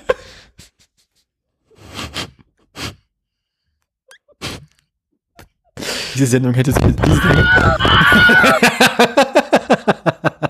[6.15, 6.95] Diese Sendung hätte sich diese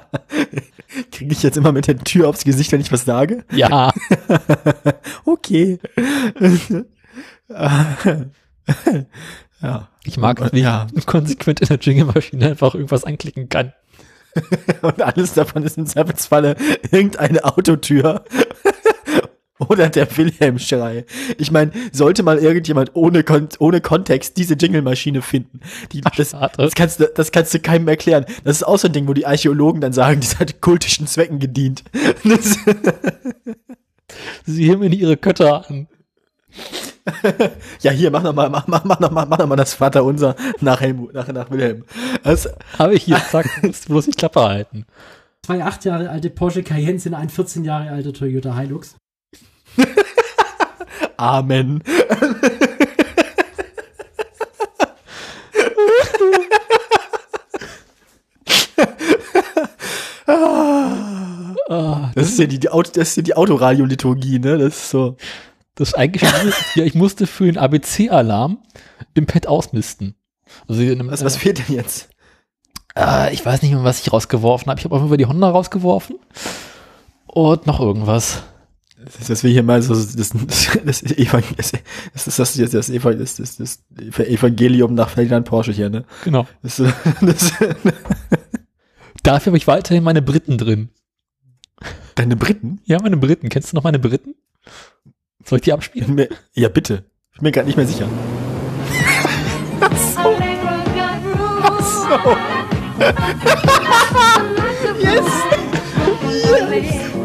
[1.18, 3.44] Kriege ich jetzt immer mit der Tür aufs Gesicht, wenn ich was sage?
[3.52, 3.92] Ja.
[5.24, 5.78] Okay.
[9.60, 9.88] Ja.
[10.04, 10.86] Ich mag es, wie Ja.
[10.94, 13.72] ich konsequent in der Jingle-Maschine einfach irgendwas anklicken kann.
[14.82, 16.54] Und alles davon ist im Zweifelsfalle
[16.92, 18.24] irgendeine Autotür.
[19.58, 21.04] Oder der Wilhelm-Schrei.
[21.36, 25.60] Ich meine, sollte mal irgendjemand ohne, Kon ohne Kontext diese Jingle-Maschine finden,
[25.92, 28.24] die, das, das, kannst, du- das kannst du keinem erklären.
[28.44, 31.38] Das ist auch so ein Ding, wo die Archäologen dann sagen, das hat kultischen Zwecken
[31.38, 31.82] gedient.
[32.24, 32.58] Das,
[34.46, 35.86] Sie heben mir ihre Kötter an.
[37.82, 40.34] ja, hier, mach noch mal, mach, mach, mach noch mal, mach noch mal das Vaterunser
[40.60, 41.84] nach Helmut, nach, nach Wilhelm.
[42.22, 42.48] Das,
[42.78, 44.86] Habe ich hier, zack, musst bloß die Klappe halten.
[45.44, 48.96] Zwei acht Jahre alte Porsche Cayennes in ein 14 Jahre alter Toyota Hilux.
[51.16, 51.82] Amen.
[61.68, 64.58] Ah, Das ist ja die, die, Auto, das ist ja die Autoradioliturgie, ne?
[64.58, 65.16] Das ist so.
[65.74, 66.22] das ist eigentlich,
[66.74, 68.58] ja, ich musste für den ABC-Alarm
[69.14, 70.14] im Pad ausmisten.
[70.66, 72.08] Also Was, was fehlt denn jetzt?
[72.96, 74.78] äh, ich weiß nicht mehr, was ich rausgeworfen habe.
[74.80, 76.16] Ich habe auf jeden Fall die Honda rausgeworfen.
[77.26, 78.42] Und noch irgendwas.
[79.04, 81.72] Das ist, dass wir hier mal so das, das, das, das, das
[82.24, 83.82] das, das, das, Eva- das, das, das
[84.18, 86.04] Evangelium nach Ferdinand Porsche hier, ne?
[86.24, 86.46] Genau.
[86.62, 86.82] Das,
[87.20, 87.52] das,
[89.22, 90.88] Dafür habe ich weiterhin meine Briten drin.
[92.16, 92.80] deine Briten?
[92.84, 93.48] Ja, meine Briten.
[93.48, 94.34] Kennst du noch meine Briten?
[95.44, 96.26] Soll ich die abspielen?
[96.54, 97.04] Ja, bitte.
[97.32, 98.08] Ich bin mir gerade nicht mehr sicher.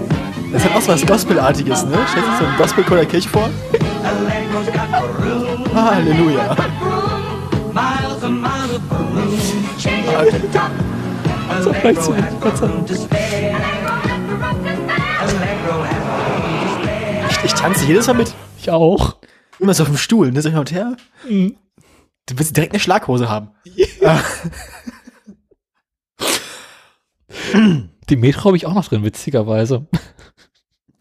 [0.54, 1.98] Das hat auch so was Gospelartiges, ne?
[2.08, 3.50] Stellst du so einen Gospelchor der Kirche vor?
[5.74, 6.56] Halleluja.
[11.64, 12.14] So, vielleicht zu.
[17.30, 18.32] Ich, ich tanze jedes Mal mit.
[18.60, 19.16] Ich auch.
[19.58, 20.40] Immer so auf dem Stuhl, ne?
[20.44, 20.96] So hin und her.
[21.28, 21.56] Mhm.
[22.28, 23.50] Du willst direkt eine Schlaghose haben.
[28.10, 29.88] Die Metro habe ich auch noch drin, witzigerweise.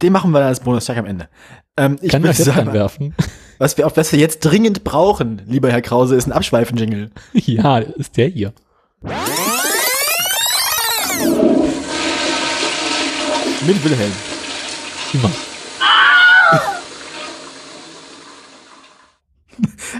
[0.02, 1.28] Den machen wir dann als Bonustag am Ende.
[1.76, 3.14] Ähm, ich Kann würde sagen, einwerfen?
[3.58, 7.12] was wir, auf was wir jetzt dringend brauchen, lieber Herr Krause, ist ein Abschweifen-Jingle.
[7.32, 8.52] ja, ist der hier.
[13.64, 14.12] Mit Wilhelm.
[15.12, 15.30] Immer.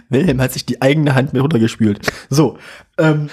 [0.08, 2.10] Wilhelm hat sich die eigene Hand mit runtergespült.
[2.28, 2.58] So,
[2.98, 3.30] ähm,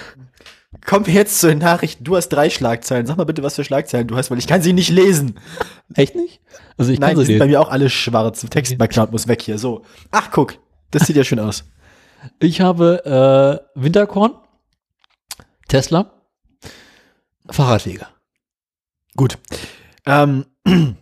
[0.86, 2.04] kommen wir jetzt zu den Nachrichten.
[2.04, 3.06] Du hast drei Schlagzeilen.
[3.06, 5.40] Sag mal bitte, was für Schlagzeilen du hast, weil ich kann sie nicht lesen.
[5.94, 6.42] Echt nicht?
[6.78, 8.46] Also ich Nein, kann die sie sind bei mir auch alle schwarz.
[8.50, 9.58] Text-Background muss weg hier.
[9.58, 9.84] So.
[10.12, 10.58] Ach, guck.
[10.92, 11.66] Das sieht ja schön aus.
[12.40, 14.34] Ich habe äh, Winterkorn,
[15.68, 16.12] Tesla,
[17.50, 18.08] Fahrradwege.
[19.16, 19.38] Gut.
[20.06, 20.46] Ähm,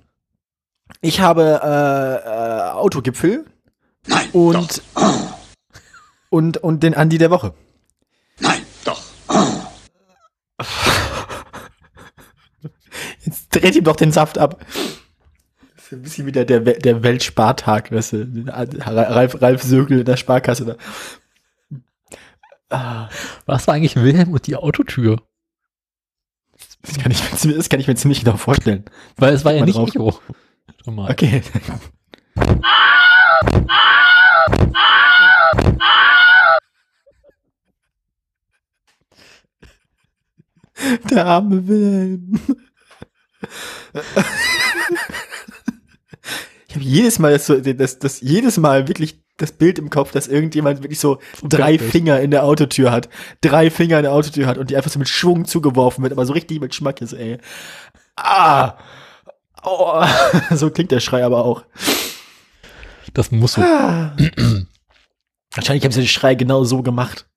[1.01, 3.45] ich habe äh, äh, Autogipfel.
[4.07, 4.29] Nein.
[4.31, 4.81] Und,
[6.29, 7.53] und, und den Andi der Woche.
[8.39, 9.01] Nein, doch.
[13.21, 14.59] Jetzt dreht ihm doch den Saft ab.
[15.75, 18.45] Das ist ein bisschen wieder der, We- der Weltspartag, weißt du?
[18.47, 20.65] Ralf, Ralf Sögel in der Sparkasse.
[20.65, 20.75] Da.
[22.69, 23.09] Ah,
[23.45, 25.21] Was war eigentlich Wilhelm und die Autotür?
[26.81, 28.83] das, kann ich mir, ziemlich- das kann ich mir ziemlich genau vorstellen.
[29.15, 29.89] Weil es war ja nicht drauf.
[29.89, 30.19] Echo.
[30.83, 31.09] Schon mal.
[31.11, 31.41] Okay.
[41.09, 42.39] Der arme Wilhelm.
[46.67, 50.11] Ich habe jedes Mal das, so- das, das jedes Mal wirklich das Bild im Kopf,
[50.11, 53.07] dass irgendjemand wirklich so drei Finger in der Autotür hat,
[53.41, 56.25] drei Finger in der Autotür hat und die einfach so mit Schwung zugeworfen wird, aber
[56.25, 57.37] so richtig mit Schmackes, ey.
[58.15, 58.77] Ah!
[59.63, 60.03] Oh,
[60.55, 61.63] so klingt der Schrei aber auch.
[63.13, 63.61] Das muss so.
[63.61, 67.27] Wahrscheinlich haben sie den Schrei genau so gemacht.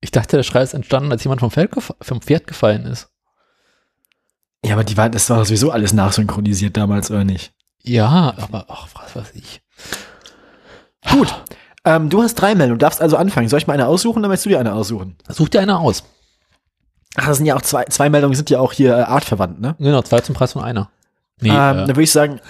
[0.00, 3.08] Ich dachte, der Schrei ist entstanden, als jemand vom, Feld vom Pferd gefallen ist.
[4.64, 7.52] Ja, aber die war, das war sowieso alles nachsynchronisiert damals, oder nicht?
[7.82, 9.62] Ja, aber ach, was weiß ich.
[11.10, 11.34] Gut.
[11.84, 13.48] Ähm, du hast drei Meldungen, du darfst also anfangen.
[13.48, 15.16] Soll ich mal eine aussuchen, dann möchtest du dir eine aussuchen?
[15.28, 16.04] Such dir eine aus.
[17.16, 19.76] Ach, das sind ja auch zwei, zwei Meldungen sind ja auch hier äh, artverwandt, ne?
[19.78, 20.90] Genau, zwei zum Preis von einer.
[21.40, 22.40] Nee, ähm, äh, Dann würde ich sagen,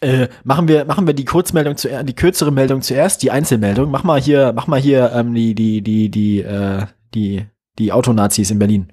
[0.00, 3.90] äh, machen wir, machen wir die Kurzmeldung zuerst, die kürzere Meldung zuerst, die Einzelmeldung.
[3.90, 7.46] Mach mal hier, mach mal hier ähm, die, die, die, die, äh, die,
[7.78, 8.92] die Autonazis in Berlin.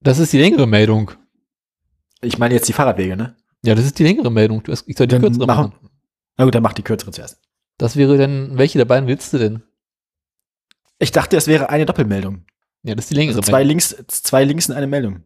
[0.00, 1.10] Das ist die längere Meldung.
[2.22, 3.36] Ich meine jetzt die Fahrradwege, ne?
[3.64, 4.62] Ja, das ist die längere Meldung.
[4.62, 5.90] Du hast, ich soll die Dann kürzere machen- machen.
[6.36, 7.38] Na gut, dann mach die kürzere zuerst.
[7.78, 9.62] Das wäre dann, welche der beiden willst du denn?
[10.98, 12.44] Ich dachte, es wäre eine Doppelmeldung.
[12.82, 13.68] Ja, das ist die längere Also zwei Meldung.
[13.68, 15.22] Links, zwei Links und eine Meldung.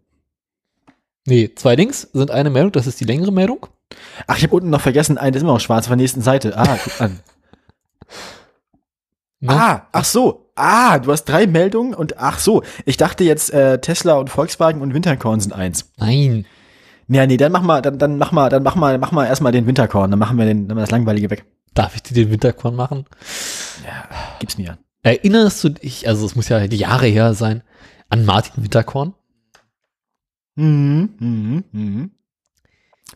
[1.27, 3.67] Nee, zwei Links sind eine Meldung, das ist die längere Meldung.
[4.27, 6.57] Ach, ich habe unten noch vergessen, eine ist immer noch schwarz auf der nächsten Seite.
[6.57, 7.21] Ah, guck an.
[9.41, 9.53] Ne?
[9.53, 10.44] Ah, ach so.
[10.57, 12.63] Ah, du hast drei Meldungen und ach so.
[12.85, 15.91] Ich dachte jetzt äh, Tesla und Volkswagen und Winterkorn sind eins.
[15.97, 16.47] Nein.
[17.09, 19.53] Ja, nee, dann mach mal, dann, dann mach mal, dann mach mal, mach mal erstmal
[19.53, 21.45] den Winterkorn, dann machen wir den, dann wir das Langweilige weg.
[21.75, 23.05] Darf ich dir den Winterkorn machen?
[24.39, 24.79] Gib's mir.
[25.03, 27.63] Erinnerst du dich, also es muss ja die Jahre her sein,
[28.09, 29.15] an Martin Winterkorn?
[30.55, 32.11] Mhm, mhm, mhm.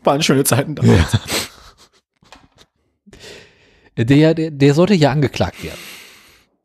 [0.02, 1.18] Waren schöne Zeiten damals.
[3.96, 5.80] Der, der, der sollte ja angeklagt werden.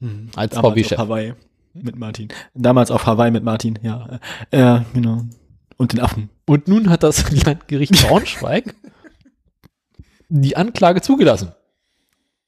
[0.04, 0.30] Mhm.
[0.36, 0.98] Als VW-Chef.
[0.98, 1.34] Hawaii
[1.74, 2.28] mit Martin.
[2.54, 4.20] Damals auf Hawaii mit Martin, ja.
[4.52, 5.24] Äh, Ja, genau.
[5.78, 6.30] Und den Affen.
[6.46, 8.76] Und nun hat das Landgericht Braunschweig
[10.30, 11.52] die Anklage zugelassen.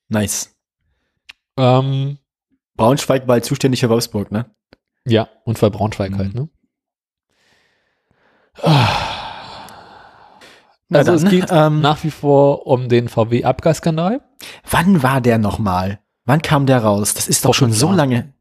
[0.09, 0.55] Nice.
[1.57, 2.17] Ähm,
[2.75, 4.45] Braunschweig war halt zuständig für Wolfsburg, ne?
[5.07, 6.17] ja, und für Braunschweig Mhm.
[6.17, 6.49] halt, ne?
[10.91, 14.21] Also es dann, geht ähm, nach wie vor um den VW-Abgasskandal.
[14.69, 15.99] Wann war der nochmal?
[16.25, 17.13] Wann kam der raus?
[17.13, 17.97] Das ist doch schon so Jahren.
[17.97, 18.33] lange.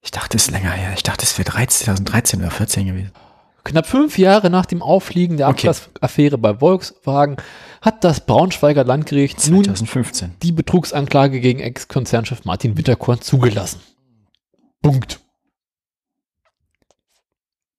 [0.00, 0.92] Ich dachte, es ist länger her.
[0.94, 3.12] Ich dachte, es wäre 2013 oder 14 gewesen.
[3.64, 5.68] Knapp fünf Jahre nach dem Auffliegen der Okay.
[5.68, 7.36] Abgasaffäre bei Volkswagen
[7.82, 10.34] hat das Braunschweiger Landgericht nun 2015.
[10.42, 13.80] die Betrugsanklage gegen Ex-Konzernchef Martin Winterkorn zugelassen.
[14.82, 15.20] Punkt.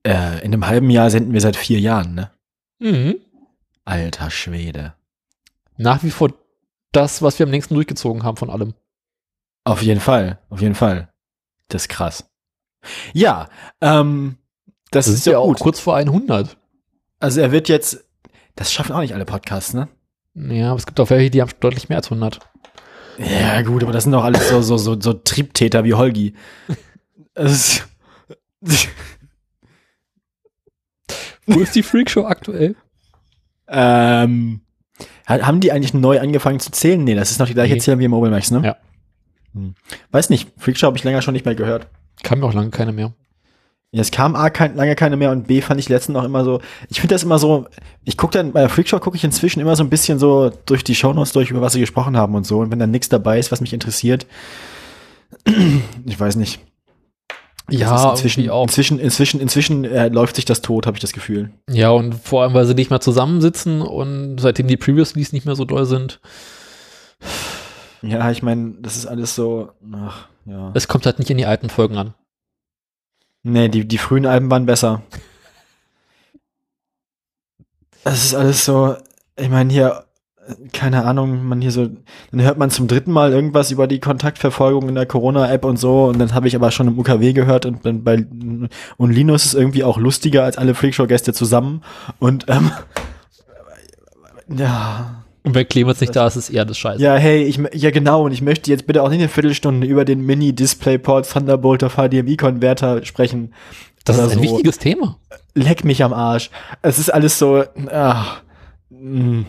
[0.06, 2.32] Äh, in einem halben Jahr senden wir seit vier Jahren, ne?
[2.80, 3.16] Mhm.
[3.86, 4.94] Alter Schwede.
[5.78, 6.30] Nach wie vor
[6.92, 8.74] das, was wir am längsten durchgezogen haben von allem.
[9.64, 11.12] Auf jeden Fall, auf jeden Fall.
[11.68, 12.30] Das ist krass.
[13.14, 13.50] Ja,
[13.82, 14.38] ähm,
[14.92, 15.60] das, Das ist ist ja ja auch gut.
[15.60, 16.58] kurz vor 100.
[17.20, 18.06] Also er wird jetzt,
[18.56, 19.90] das schaffen auch nicht alle Podcasts, ne?
[20.36, 22.40] Ja, aber es gibt auch welche, die haben deutlich mehr als 100.
[23.18, 26.34] Ja, gut, aber das sind doch alles so, so, so, so Triebtäter wie Holgi.
[27.36, 27.86] Ist,
[31.46, 32.76] Wo ist die Freakshow aktuell?
[33.68, 34.62] ähm,
[35.30, 37.04] haben die eigentlich neu angefangen zu zählen?
[37.04, 37.80] Nee, das ist noch die gleiche Nee.
[37.80, 38.62] Zählung wie im Mobilmax, ne?
[38.64, 38.78] Ja.
[39.54, 39.76] Hm.
[40.12, 41.88] Weiß nicht, Freakshow habe ich länger schon nicht mehr gehört.
[42.24, 43.14] Kam mir auch lange keine mehr.
[43.92, 46.44] Ja, es kam A kein, lange keine mehr und B fand ich letztens noch immer
[46.44, 47.66] so, ich finde das immer so,
[48.04, 50.84] ich gucke dann, bei der Freakshow gucke ich inzwischen immer so ein bisschen so durch
[50.84, 52.60] die Shownotes durch, über was sie gesprochen haben und so.
[52.60, 54.28] Und wenn dann nichts dabei ist, was mich interessiert,
[56.06, 56.60] ich weiß nicht.
[57.72, 58.64] Ja, inzwischen, auch.
[58.64, 61.52] inzwischen, inzwischen, inzwischen äh, läuft sich das tot, habe ich das Gefühl.
[61.70, 65.56] Ja, und vor allem, weil sie nicht mehr zusammensitzen und seitdem die Previouslies nicht mehr
[65.56, 66.20] so doll sind,
[68.02, 70.72] Ja, ich meine, das ist alles so, ach, ja.
[70.74, 72.14] es kommt halt nicht in die alten Folgen an.
[73.44, 75.02] Nee, die, die frühen Alben waren besser.
[78.06, 78.96] Das ist alles so,
[79.36, 80.06] ich meine hier,
[80.74, 81.90] keine Ahnung, man hier so,
[82.32, 86.06] dann hört man zum dritten Mal irgendwas über die Kontaktverfolgung in der Corona-App und so
[86.06, 88.26] und dann habe ich aber schon im UKW gehört und dann bei
[88.98, 91.82] und Linus ist irgendwie auch lustiger als alle Freakshow-Gäste zusammen
[92.20, 92.72] und ähm,
[94.56, 97.02] ja, Und wenn Clemens nicht da ist, ist eher das Scheiße.
[97.02, 100.06] ja, hey, ich, ja genau, und ich möchte jetzt bitte auch nicht eine Viertelstunde über
[100.06, 103.54] den Mini-DisplayPort Thunderbolt auf HDMI-Konverter sprechen.
[104.06, 104.42] das ist ein so.
[104.42, 105.18] wichtiges Thema.
[105.56, 106.50] Leck mich am Arsch.
[106.82, 108.42] Es ist alles so, ach,
[108.90, 109.42] mm,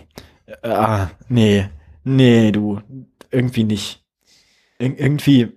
[0.62, 1.68] ah, nee,
[2.04, 2.80] nee, du,
[3.30, 4.02] irgendwie nicht.
[4.78, 5.48] Ir irgendwie,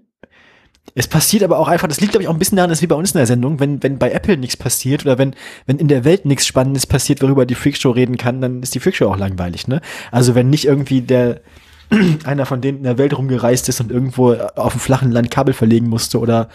[0.96, 2.84] es passiert aber auch einfach, das liegt glaube ich auch ein bisschen daran, das ist
[2.84, 5.78] wie bei uns in der Sendung, wenn, wenn bei Apple nichts passiert oder wenn, wenn
[5.78, 9.08] in der Welt nichts Spannendes passiert, worüber die Freakshow reden kann, dann ist die Freakshow
[9.08, 9.82] auch langweilig, ne?
[10.12, 11.42] Also wenn nicht irgendwie der,
[12.26, 15.54] einer von denen in der Welt rumgereist ist und irgendwo auf dem flachen Land Kabel
[15.54, 16.50] verlegen musste oder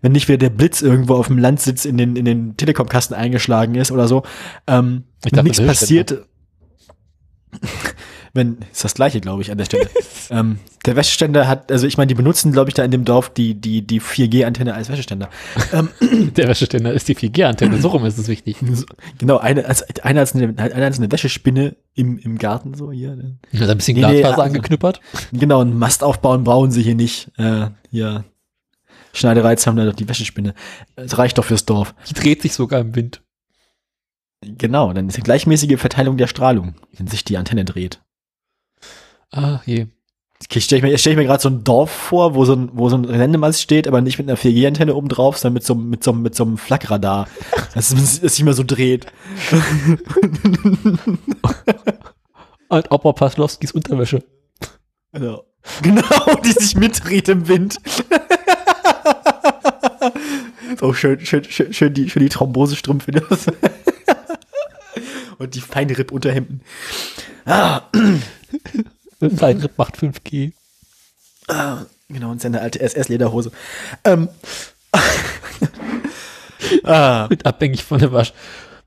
[0.00, 3.74] wenn nicht wieder der Blitz irgendwo auf dem Landsitz in den, in den Telekom-Kasten eingeschlagen
[3.76, 4.22] ist oder so,
[4.66, 6.24] ähm, Ich dachte, nichts passiert.
[8.34, 9.88] Wenn, ist das gleiche, glaube ich, an der Stelle.
[10.30, 13.28] ähm, der Wäscheständer hat, also ich meine, die benutzen, glaube ich, da in dem Dorf
[13.28, 15.28] die, die, die 4G-Antenne als Wäscheständer.
[15.72, 15.90] Ähm,
[16.36, 18.56] Der Wäscheständer ist die 4G-Antenne, so rum ist es wichtig.
[18.72, 18.86] so,
[19.18, 23.14] genau, eine, als, einer hat eine, einer hat eine Wäschespinne im, im Garten, so hier.
[23.16, 23.36] ne?
[23.52, 25.00] Mit ein bisschen Nee, nee, Glasfaser also- angeknüppert.
[25.32, 27.30] Genau, einen Mast aufbauen brauchen sie hier nicht.
[27.36, 28.24] Äh, hier,
[29.12, 30.54] Schneidereiz haben da doch die Wäschespinne.
[30.96, 31.94] Es reicht doch fürs Dorf.
[32.08, 33.20] Die dreht sich sogar im Wind.
[34.42, 38.00] Genau, dann ist eine gleichmäßige Verteilung der Strahlung, wenn sich die Antenne dreht.
[39.30, 39.86] Ah, je.
[40.44, 42.70] Okay, stell ich mir, stell ich mir gerade so ein Dorf vor, wo so ein,
[42.72, 45.74] wo so ein Sendemast steht, aber nicht mit einer 4G-Antenne oben drauf, sondern mit so,
[45.74, 47.28] einem- mit so, mit so einem Flakradar,
[47.74, 49.06] das, das sich immer so dreht.
[52.68, 54.24] Und Opa Paslowskis Unterwäsche.
[55.12, 55.44] Genau.
[55.82, 56.02] Genau,
[56.44, 57.76] die sich mitdreht im Wind.
[60.80, 63.12] so schön, schön, schön, schön die, schön die Thrombosestrümpfe.
[65.38, 66.62] Und die feine Ripp-Unterhemden.
[67.44, 67.82] Ah,
[69.20, 70.52] Sein Ripp macht 5G.
[71.48, 73.52] ah, genau, und seine alte SS-Lederhose.
[74.04, 74.28] Ähm.
[76.84, 78.32] ah, Mit abhängig von der Wasch,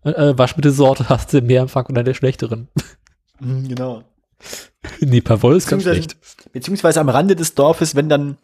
[0.03, 2.67] äh, Waschmittelsorte hast du mehr Empfang oder der schlechteren.
[3.39, 4.03] mm, genau.
[4.99, 6.17] nee, Pavol ist ganz schlecht.
[6.51, 8.37] beziehungsweise am Rande des Dorfes, wenn dann,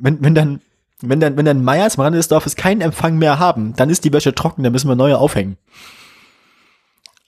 [0.00, 0.60] wenn, wenn dann,
[1.00, 4.04] wenn dann, wenn dann Meyers am Rande des Dorfes keinen Empfang mehr haben, dann ist
[4.04, 5.58] die Wäsche trocken, dann müssen wir neue aufhängen.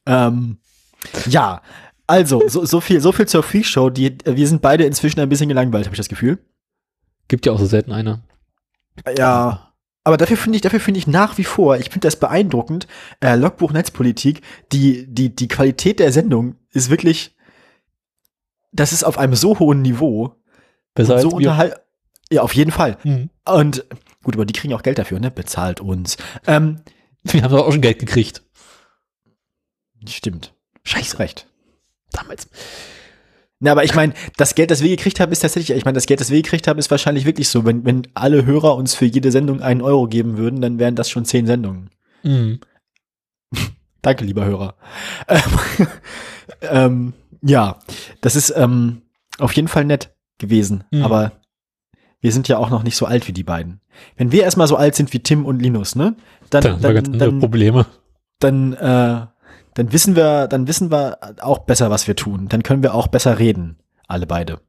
[0.06, 0.58] Ähm,
[1.26, 1.62] ja,
[2.06, 3.90] also, so, so viel, so viel zur Freakshow.
[3.90, 6.38] Die, wir sind beide inzwischen ein bisschen gelangweilt, habe ich das Gefühl.
[7.28, 8.22] Gibt ja auch so selten eine.
[9.16, 9.72] Ja.
[10.06, 12.86] Aber dafür finde ich, dafür finde ich nach wie vor, ich finde das beeindruckend,
[13.20, 17.34] äh, Logbuch Netzpolitik, die, die, die Qualität der Sendung ist wirklich,
[18.70, 20.36] das ist auf einem so hohen Niveau.
[20.94, 21.48] Besser so als wir.
[21.48, 21.80] unterhal
[22.30, 22.98] Ja, auf jeden Fall.
[23.02, 23.30] Mhm.
[23.46, 23.86] Und
[24.22, 25.30] gut, aber die kriegen auch Geld dafür, ne?
[25.30, 26.18] Bezahlt uns.
[26.46, 26.80] Ähm,
[27.24, 28.42] Wir haben doch auch schon Geld gekriegt.
[30.08, 30.54] Stimmt.
[30.84, 31.46] Scheiß recht.
[32.12, 32.48] Damals.
[33.60, 36.06] Na, aber ich meine, das Geld, das wir gekriegt haben, ist tatsächlich, ich meine, das
[36.06, 37.64] Geld, das wir gekriegt haben, ist wahrscheinlich wirklich so.
[37.64, 41.08] Wenn, wenn alle Hörer uns für jede Sendung einen Euro geben würden, dann wären das
[41.08, 41.90] schon zehn Sendungen.
[42.22, 42.60] Mhm.
[44.02, 44.74] Danke, lieber Hörer.
[45.28, 45.88] Ähm,
[46.60, 47.12] ähm,
[47.42, 47.78] ja,
[48.20, 49.02] das ist ähm,
[49.38, 50.84] auf jeden Fall nett gewesen.
[50.90, 51.02] Mhm.
[51.02, 51.32] Aber
[52.20, 53.80] wir sind ja auch noch nicht so alt wie die beiden.
[54.16, 56.16] Wenn wir erstmal so alt sind wie Tim und Linus, ne?
[56.50, 57.86] Dann, Dann, dann, dann, Probleme.
[58.40, 59.26] dann, äh,
[59.74, 62.48] dann wissen wir, dann wissen wir auch besser, was wir tun.
[62.48, 63.78] Dann können wir auch besser reden,
[64.08, 64.60] alle beide.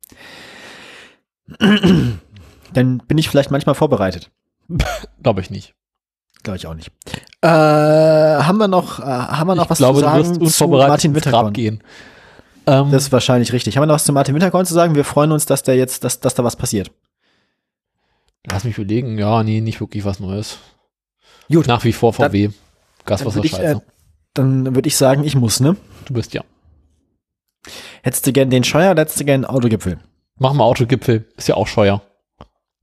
[1.60, 4.32] dann bin ich vielleicht manchmal vorbereitet.
[5.23, 5.73] Glaube ich nicht.
[6.44, 6.91] Glaube ich auch nicht.
[7.41, 10.40] Äh, haben wir noch, äh, haben wir noch ich was glaube, zu du sagen zu
[10.41, 11.53] unvorbereitet Martin Winterkorn?
[11.53, 11.84] gehen.
[12.68, 13.77] Ähm, Das ist wahrscheinlich richtig.
[13.77, 14.95] Haben wir noch was zu Martin Winterkorn zu sagen?
[14.95, 16.91] Wir freuen uns, dass der jetzt, dass, dass da was passiert.
[18.49, 19.18] lass mich überlegen.
[19.18, 20.57] Ja, nee, nicht wirklich was Neues.
[21.52, 21.68] Gut.
[21.68, 22.48] Nach wie vor VW.
[22.48, 23.82] Dann
[24.36, 25.76] Dann würde ich sagen, ich muss, ne?
[26.06, 26.44] Du bist ja.
[28.03, 29.98] Hättest du gern den Scheuer oder hättest du gern Autogipfel?
[30.38, 31.28] Machen wir Autogipfel.
[31.38, 32.03] Ist ja auch scheuer.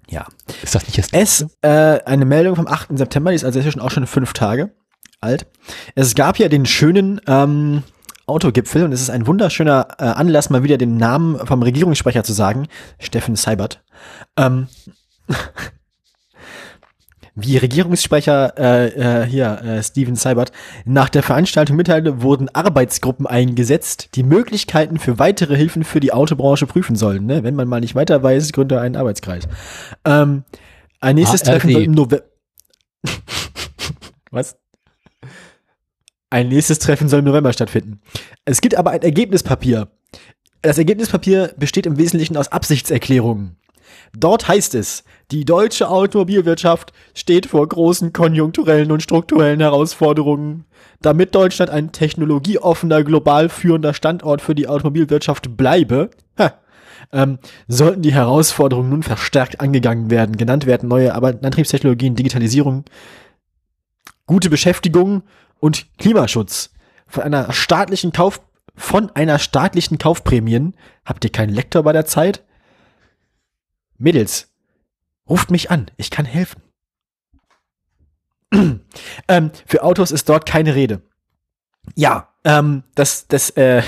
[0.09, 0.27] Ja.
[0.62, 1.15] Ist das nicht jetzt?
[1.15, 2.99] Es, äh, eine Meldung vom 8.
[2.99, 4.74] September, die ist also inzwischen auch schon fünf Tage
[5.20, 5.47] alt.
[5.95, 7.83] Es gab ja den schönen ähm,
[8.27, 12.33] Autogipfel und es ist ein wunderschöner äh, Anlass, mal wieder den Namen vom Regierungssprecher zu
[12.33, 12.66] sagen,
[12.99, 13.83] Steffen Seibert.
[14.37, 14.69] Ähm,
[17.35, 20.53] wie Regierungssprecher äh, äh, hier, äh, Steven Seibert,
[20.85, 26.67] nach der Veranstaltung mitteilte, wurden Arbeitsgruppen eingesetzt, die Möglichkeiten für weitere Hilfen für die Autobranche
[26.67, 27.25] prüfen sollen.
[27.27, 27.43] Ne?
[27.43, 29.49] Wenn man mal nicht weiter weiß, gründe einen Arbeitskreis.
[30.05, 30.45] Ähm,
[31.01, 31.53] ein nächstes ARD.
[31.53, 32.25] Treffen soll im November.
[34.31, 34.57] Was?
[36.31, 38.01] Ein nächstes Treffen soll im November stattfinden.
[38.45, 39.89] Es gibt aber ein Ergebnispapier.
[40.63, 43.57] Das Ergebnispapier besteht im Wesentlichen aus Absichtserklärungen.
[44.17, 50.67] Dort heißt es, die deutsche Automobilwirtschaft steht vor großen konjunkturellen und strukturellen Herausforderungen.
[51.01, 56.53] Damit Deutschland ein technologieoffener, global führender Standort für die Automobilwirtschaft bleibe, ha,
[57.13, 60.37] ähm, sollten die Herausforderungen nun verstärkt angegangen werden.
[60.37, 62.85] Genannt werden neue Antriebstechnologien, Digitalisierung,
[64.27, 65.23] gute Beschäftigung
[65.61, 66.75] und Klimaschutz.
[67.07, 68.43] Von einer staatlichen Kauf,
[68.75, 70.75] von einer staatlichen Kaufprämien.
[71.07, 72.45] Habt ihr keinen Lektor bei der Zeit?
[73.97, 74.52] Mädels,
[75.33, 76.61] ruft mich an, ich kann helfen.
[79.29, 81.01] ähm, für Autos ist dort keine Rede.
[81.97, 83.83] Ja, ähm, das, das, äh,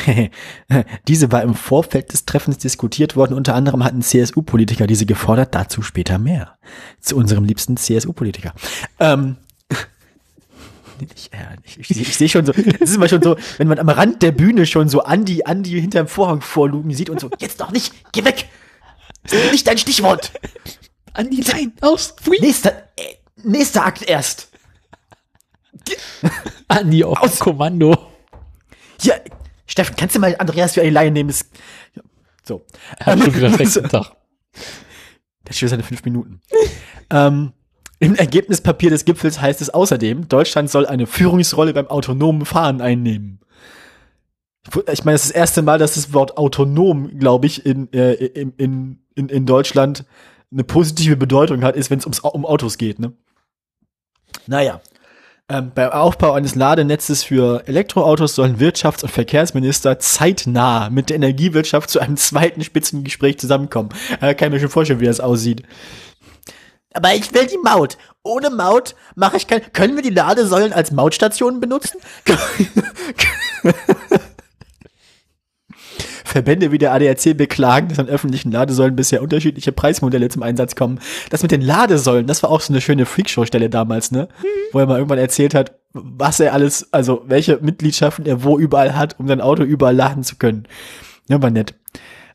[1.07, 3.35] diese war im Vorfeld des Treffens diskutiert worden.
[3.35, 5.55] Unter anderem hatten CSU-Politiker diese gefordert.
[5.55, 6.57] Dazu später mehr.
[6.99, 8.55] Zu unserem liebsten CSU-Politiker.
[8.99, 9.37] Ähm,
[11.15, 11.31] ich,
[11.65, 14.23] ich, ich, ich sehe schon so, das ist immer schon so, wenn man am Rand
[14.23, 17.93] der Bühne schon so Andi, Andi hinterm Vorhang vorlugen sieht und so, jetzt doch nicht,
[18.13, 18.49] geh weg!
[19.25, 20.33] Das ist nicht dein Stichwort!
[21.15, 22.39] Andi, nein, aus, pfui.
[22.41, 24.49] Nächster, äh, nächster Akt erst!
[26.69, 27.39] Andi auf Aus.
[27.39, 27.97] Kommando.
[29.01, 29.21] Hier,
[29.67, 31.29] Steffen, kannst du mal Andreas für eine Laie nehmen?
[31.29, 31.47] Das,
[31.95, 32.03] ja,
[32.43, 32.65] so.
[33.01, 34.13] Hat schon wieder schlechten Tag.
[35.45, 36.41] Das steht seine fünf Minuten.
[37.11, 37.53] ähm,
[38.01, 43.41] Im Ergebnispapier des Gipfels heißt es außerdem, Deutschland soll eine Führungsrolle beim autonomen Fahren einnehmen.
[44.91, 48.15] Ich meine, es ist das erste Mal, dass das Wort autonom, glaube ich, in, äh,
[48.15, 50.07] in, in, in, in Deutschland
[50.55, 52.99] eine positive Bedeutung hat, ist, wenn es um Autos geht.
[52.99, 53.13] Ne?
[54.47, 54.81] Naja.
[55.47, 61.91] Ähm, beim Aufbau eines Ladenetzes für Elektroautos sollen Wirtschafts- und Verkehrsminister zeitnah mit der Energiewirtschaft
[61.91, 63.91] zu einem zweiten Spitzengespräch zusammenkommen.
[64.23, 65.63] Äh, kann ich mir schon vorstellen, wie das aussieht.
[66.95, 67.99] Aber ich will die Maut.
[68.23, 69.71] Ohne Maut mache ich kein.
[69.75, 72.01] Können wir die Ladesäulen als Mautstationen benutzen?
[76.35, 80.99] Verbände wie der ADAC beklagen, dass an öffentlichen Ladesäulen bisher unterschiedliche Preismodelle zum Einsatz kommen.
[81.31, 84.27] Das mit den Ladesäulen, das war auch so eine schöne Freakshow-Stelle damals, ne?
[84.73, 88.97] Wo er mal irgendwann erzählt hat, was er alles, also welche Mitgliedschaften er wo überall
[88.97, 90.67] hat, um sein Auto überall laden zu können.
[91.29, 91.77] Ja, war nett.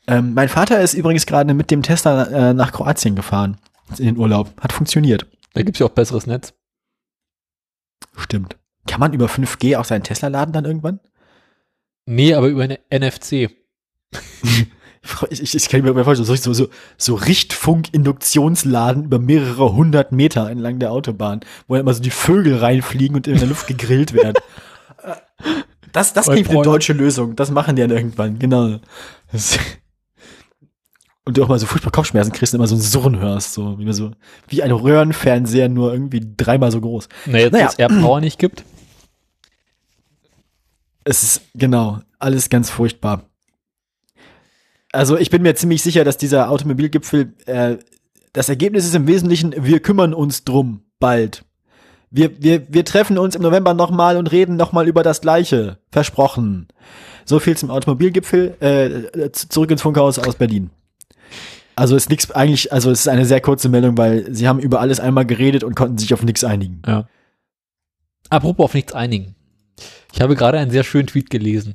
[0.06, 3.58] Ähm, mein Vater ist übrigens gerade mit dem Tesla äh, nach Kroatien gefahren.
[3.98, 4.50] In den Urlaub.
[4.62, 5.26] Hat funktioniert.
[5.52, 6.54] Da gibt's ja auch besseres Netz.
[8.16, 8.56] Stimmt.
[8.86, 11.00] Kann man über 5G auch seinen Tesla laden dann irgendwann?
[12.06, 13.59] Nee, aber über eine NFC.
[15.30, 16.68] Ich, ich, ich kann mir vorstellen, so, so, so,
[16.98, 22.56] so Richtfunk-Induktionsladen über mehrere hundert Meter entlang der Autobahn, wo dann immer so die Vögel
[22.58, 24.34] reinfliegen und in der Luft gegrillt werden.
[25.92, 27.34] Das, das klingt eine deutsche Lösung.
[27.34, 28.78] Das machen die dann irgendwann, genau.
[29.32, 29.58] Das-
[31.24, 33.76] Und du auch mal so furchtbar Kopfschmerzen kriegst und immer so ein Surren hörst, so
[33.78, 34.12] wie, so,
[34.48, 37.08] wie ein Röhrenfernseher, nur irgendwie dreimal so groß.
[37.26, 37.66] Na, jetzt, Naja.
[37.66, 38.64] wo es Air Power nicht gibt.
[41.04, 43.24] Es ist, genau, alles ganz furchtbar.
[44.92, 47.76] Also ich bin mir ziemlich sicher, dass dieser Automobilgipfel, äh,
[48.32, 51.44] das Ergebnis ist im Wesentlichen, wir kümmern uns drum bald.
[52.10, 55.78] Wir, wir, wir treffen uns im November nochmal und reden nochmal über das Gleiche.
[55.92, 56.66] Versprochen.
[57.24, 58.56] So viel zum Automobilgipfel.
[58.60, 60.70] Äh, zurück ins Funkhaus aus Berlin.
[61.76, 64.80] Also ist nichts eigentlich, also es ist eine sehr kurze Meldung, weil sie haben über
[64.80, 66.82] alles einmal geredet und konnten sich auf nichts einigen.
[66.86, 67.08] Ja.
[68.28, 69.34] Apropos auf nichts einigen.
[70.12, 71.74] Ich habe gerade einen sehr schönen Tweet gelesen.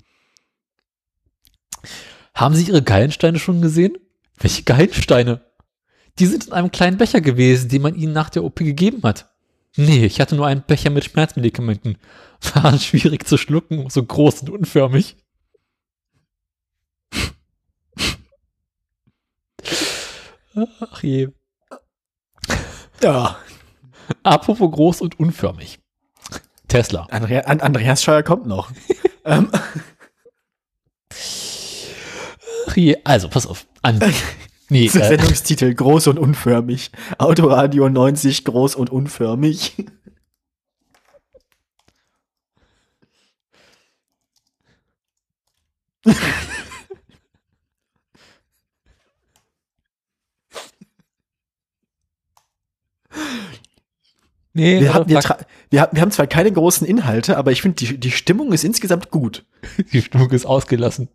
[2.36, 3.98] Haben Sie Ihre Gallensteine schon gesehen?
[4.38, 5.40] Welche Gallensteine?
[6.20, 9.34] Die sind in einem kleinen Becher gewesen, den man Ihnen nach der OP gegeben hat.
[9.78, 11.98] Nee, ich hatte nur einen Becher mit Schmerzmedikamenten.
[12.54, 15.16] Waren schwierig zu schlucken, so groß und unförmig.
[20.80, 21.30] Ach je.
[23.02, 23.38] Ja.
[24.24, 25.80] Apropos groß und unförmig.
[26.68, 27.08] Tesla.
[27.12, 28.72] Andrea, An Andreas Scheuer kommt noch.
[29.26, 29.50] ähm,
[33.04, 33.66] also pass auf.
[33.82, 34.00] An.
[34.70, 36.92] Nee, Der äh, Sendungstitel groß und unförmig.
[37.18, 39.74] Autoradio 90 groß und unförmig.
[54.54, 55.22] nee, Wir, hatten, wir,
[55.70, 58.64] wir, haben- wir haben zwar keine großen Inhalte, aber ich finde, die, die Stimmung ist
[58.64, 59.46] insgesamt gut.
[59.94, 61.10] die Stimmung ist ausgelassen.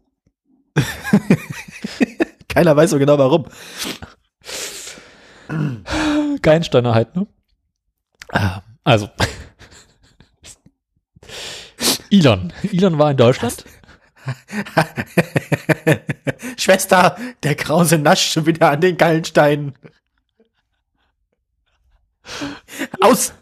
[2.49, 3.47] Keiner weiß so genau warum.
[6.43, 7.27] Geinsteiner halt, ne?
[8.85, 9.11] Also.
[12.11, 12.53] Elon.
[12.73, 13.65] Elon war in Deutschland.
[16.57, 19.75] Schwester, der Krause nascht schon wieder an den Gallensteinen.
[23.01, 23.33] Aus!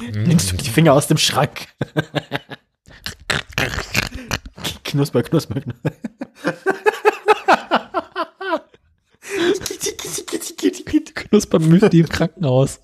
[0.00, 1.68] Nimmst du die Finger aus dem Schrank.
[4.94, 5.92] knusper, knusper, knusper.
[11.14, 12.80] Knuspermüsli im Krankenhaus.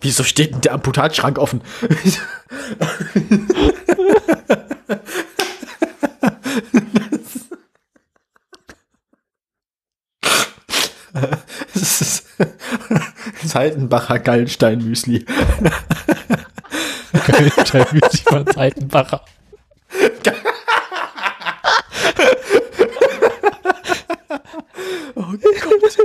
[0.00, 1.60] Wieso steht denn der Amputatschrank offen?
[11.74, 12.24] Das ist
[13.42, 15.24] Seitenbacher Gallenstein-Müsli.
[17.26, 19.24] Geinsteinmüsli von Seitenbacher.
[25.14, 25.98] Oh Gott.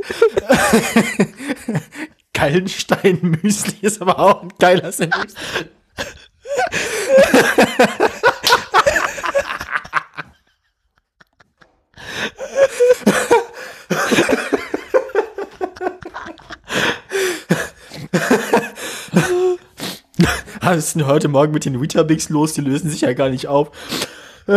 [2.33, 5.33] Gallenstein-Müsli ist aber auch ein geiler Sandwich.
[20.61, 22.53] Was ist denn heute Morgen mit den Weetabix los?
[22.53, 23.71] Die lösen sich ja gar nicht auf.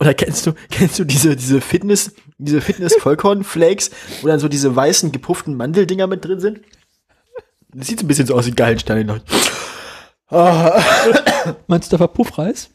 [0.00, 3.90] Oder kennst du, kennst du diese, diese Fitness, diese Fitness-Vollkorn-Flakes,
[4.22, 6.60] wo dann so diese weißen, gepufften Mandeldinger mit drin sind?
[7.72, 9.22] Das sieht so ein bisschen so aus wie Gallensteine.
[10.28, 10.82] Ah,
[11.66, 12.70] Meinst du, da war Puffreis?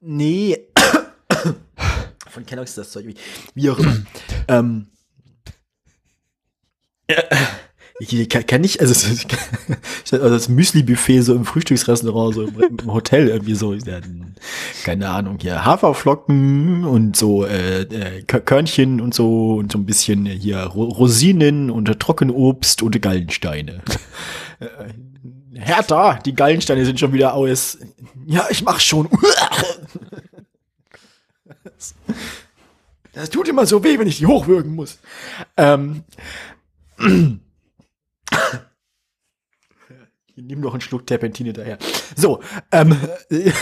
[0.00, 0.68] nee.
[2.30, 3.16] Von Kellogg's ist das Zeug, wie,
[3.54, 3.96] wie auch immer.
[4.48, 4.86] ähm,
[7.10, 7.16] ja,
[8.00, 8.94] ich kann, ich, also,
[10.12, 13.98] also das Müsli-Buffet so im Frühstücksrestaurant, so im, im Hotel irgendwie so, ja,
[14.84, 19.84] keine Ahnung, hier Haferflocken und so äh, äh, Kör- Körnchen und so und so ein
[19.86, 23.82] bisschen hier Ro Rosinen und Trockenobst und Gallensteine.
[24.60, 24.66] Äh,
[25.54, 27.78] Hertha, die Gallensteine sind schon wieder aus.
[28.26, 29.08] Ja, ich mach schon.
[33.12, 34.98] Das tut immer so weh, wenn ich die hochwürgen muss.
[35.56, 36.02] Ähm.
[40.40, 41.78] Nimm doch einen Schluck Terpentin hinterher.
[42.16, 42.40] So,
[42.72, 42.96] ähm.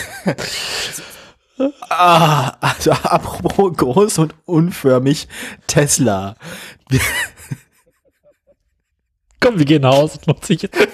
[1.89, 5.27] ah, also apropos groß und unförmig,
[5.65, 6.35] Tesla.
[9.39, 10.77] Komm, wir gehen nach Hause und nutze ich jetzt.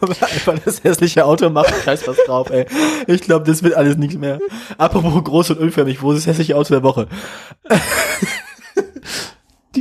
[0.00, 2.66] Einfach das hässliche Auto macht, scheiß was drauf, ey.
[3.06, 4.40] Ich glaube, das wird alles nichts mehr.
[4.76, 7.06] Apropos groß und unförmig, wo ist das hässliche Auto der Woche?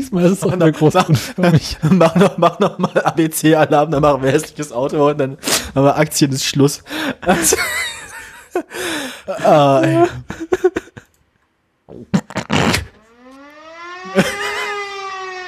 [0.06, 1.04] Diesmal ist es auch eine große
[1.38, 1.54] mach,
[1.90, 5.36] mach noch, mach noch mal ABC-Alarm, dann machen wir hässliches Auto und dann
[5.74, 6.84] haben wir Aktien ist Schluss.
[7.22, 7.56] Also,
[9.44, 10.06] ah, ey.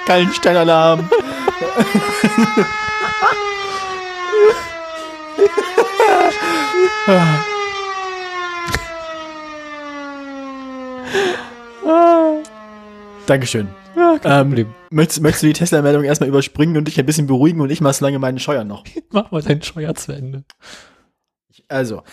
[0.08, 1.08] Kallenstein-Alarm.
[13.28, 13.68] Dankeschön.
[13.98, 17.72] Ja, Ähm, möchtest, möchtest du die Tesla-Meldung erstmal überspringen und dich ein bisschen beruhigen und
[17.72, 18.84] ich mach so lange meinen Scheuer noch?
[19.12, 20.44] Mach mal deinen Scheuer zu Ende.
[21.68, 22.04] Also,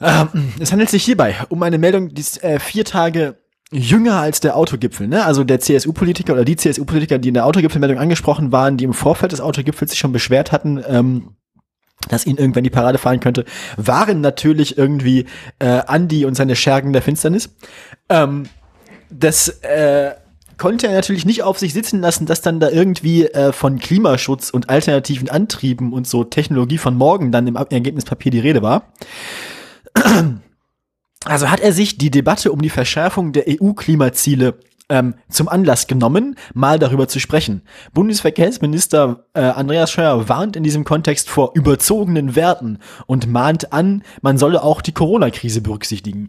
[0.00, 3.38] ähm, es handelt sich hierbei um eine Meldung, die ist äh, vier Tage
[3.72, 5.08] jünger als der Autogipfel.
[5.08, 5.24] Ne?
[5.24, 9.32] Also der CSU-Politiker oder die CSU-Politiker, die in der Autogipfelmeldung angesprochen waren, die im Vorfeld
[9.32, 11.36] des Autogipfels sich schon beschwert hatten, ähm,
[12.08, 13.46] dass ihnen irgendwann die Parade fallen könnte,
[13.78, 15.24] waren natürlich irgendwie
[15.58, 17.56] äh, Andi und seine Schergen der Finsternis.
[18.10, 18.44] Ähm,
[19.10, 20.12] das äh,
[20.58, 24.50] konnte er natürlich nicht auf sich sitzen lassen, dass dann da irgendwie äh, von Klimaschutz
[24.50, 28.92] und alternativen Antrieben und so Technologie von morgen dann im Ergebnispapier die Rede war.
[31.26, 34.58] Also hat er sich die Debatte um die Verschärfung der EU-Klimaziele
[34.88, 37.62] ähm, zum Anlass genommen, mal darüber zu sprechen.
[37.92, 44.36] Bundesverkehrsminister äh, Andreas Scheuer warnt in diesem Kontext vor überzogenen Werten und mahnt an, man
[44.36, 46.28] solle auch die Corona-Krise berücksichtigen.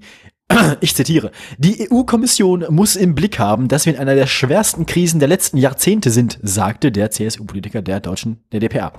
[0.82, 1.32] Ich zitiere.
[1.58, 5.58] Die EU-Kommission muss im Blick haben, dass wir in einer der schwersten Krisen der letzten
[5.58, 8.94] Jahrzehnte sind, sagte der CSU-Politiker der Deutschen, der DPA.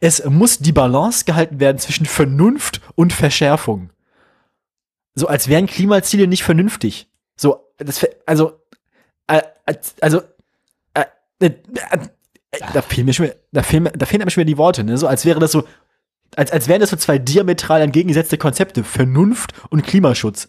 [0.00, 3.90] Es muss die Balance gehalten werden zwischen Vernunft und Verschärfung.
[5.14, 7.08] So als wären Klimaziele nicht vernünftig.
[7.36, 8.52] So, das, also,
[9.26, 10.22] äh, als- also,
[10.94, 11.04] äh,
[11.40, 11.98] äh, äh,
[12.72, 14.96] da fehlen mir schon, da fehlen, da fehlen mir schon die Worte, ne?
[14.96, 15.64] So als wäre das so,
[16.36, 20.48] als, als wären das so zwei diametral entgegengesetzte Konzepte, Vernunft und Klimaschutz.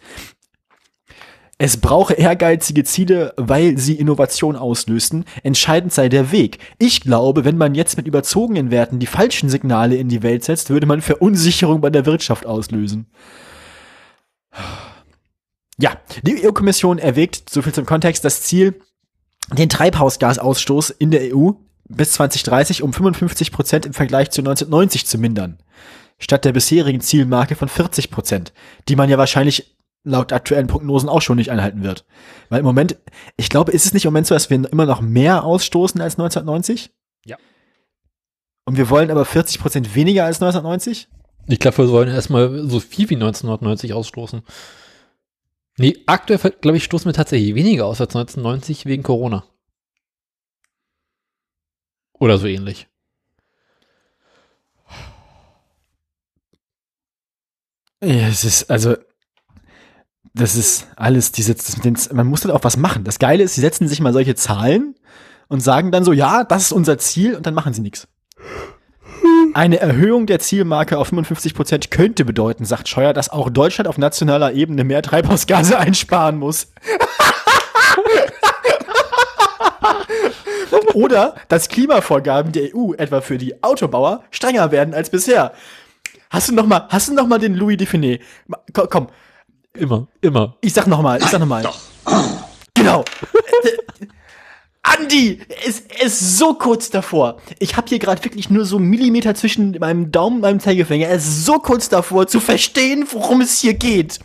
[1.61, 5.25] Es brauche ehrgeizige Ziele, weil sie Innovation auslösten.
[5.43, 6.59] Entscheidend sei der Weg.
[6.77, 10.69] Ich glaube, wenn man jetzt mit überzogenen Werten die falschen Signale in die Welt setzt,
[10.69, 13.07] würde man Verunsicherung bei der Wirtschaft auslösen.
[15.77, 18.79] Ja, die EU-Kommission erwägt, so viel zum Kontext, das Ziel,
[19.51, 21.51] den Treibhausgasausstoß in der EU
[21.89, 25.57] bis 2030 um 55 Prozent im Vergleich zu 1990 zu mindern.
[26.19, 28.53] Statt der bisherigen Zielmarke von 40 Prozent,
[28.87, 32.05] die man ja wahrscheinlich laut aktuellen Prognosen auch schon nicht einhalten wird.
[32.49, 32.97] Weil im Moment,
[33.37, 36.13] ich glaube, ist es nicht im Moment so, dass wir immer noch mehr ausstoßen als
[36.13, 36.91] 1990?
[37.25, 37.37] Ja.
[38.65, 41.07] Und wir wollen aber 40 Prozent weniger als 1990?
[41.47, 44.43] Ich glaube, wir sollen erstmal so viel wie 1990 ausstoßen.
[45.77, 49.45] Nee, aktuell, glaube ich, stoßen wir tatsächlich weniger aus als 1990 wegen Corona.
[52.19, 52.87] Oder so ähnlich.
[58.01, 58.95] Ja, es ist, also,
[60.33, 63.03] das ist alles, diese, das mit den, man muss halt auch was machen.
[63.03, 64.95] Das Geile ist, sie setzen sich mal solche Zahlen
[65.47, 68.07] und sagen dann so, ja, das ist unser Ziel und dann machen sie nichts.
[69.53, 73.97] Eine Erhöhung der Zielmarke auf 55 Prozent könnte bedeuten, sagt Scheuer, dass auch Deutschland auf
[73.97, 76.71] nationaler Ebene mehr Treibhausgase einsparen muss.
[80.93, 85.53] Oder dass Klimavorgaben der EU etwa für die Autobauer strenger werden als bisher.
[86.29, 88.19] Hast du noch mal, hast du noch mal den Louis Define?
[88.73, 89.07] Komm, komm,
[89.73, 90.57] Immer, immer.
[90.61, 91.67] ich sag noch mal, ich sag noch mal.
[92.73, 93.05] Genau.
[94.81, 97.37] Andi, es es ist so kurz davor.
[97.59, 101.07] Ich habe hier gerade wirklich nur so einen Millimeter zwischen meinem Daumen und meinem Zeigefinger.
[101.07, 104.19] Er ist so kurz davor zu verstehen, worum es hier geht.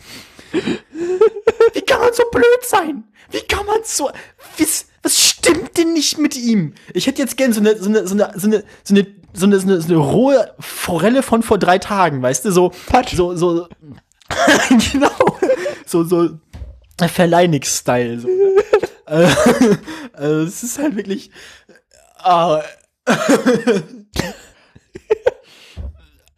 [0.53, 3.05] Wie kann man so blöd sein?
[3.31, 4.11] Wie kann man so
[4.59, 6.75] was, was stimmt denn nicht mit ihm?
[6.95, 9.07] Ich hätte jetzt gern so eine so eine so eine so eine so eine
[9.37, 12.73] so eine, so eine, so eine rohe Forelle von vor drei Tagen, weißt du, so
[13.13, 13.69] so so
[14.93, 15.39] genau
[15.87, 16.31] so so
[16.99, 18.29] Verleinix-Style so.
[19.07, 19.29] Äh,
[20.15, 21.31] also es ist halt wirklich.
[22.17, 22.63] ah.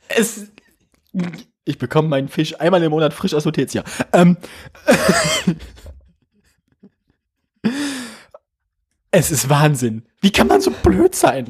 [0.09, 0.47] es.
[1.65, 3.85] Ich bekomme meinen Fisch einmal im Monat frisch aus Lutetia.
[4.13, 4.37] Ähm,
[9.17, 10.03] es ist Wahnsinn.
[10.21, 11.47] Wie kann man so blöd sein?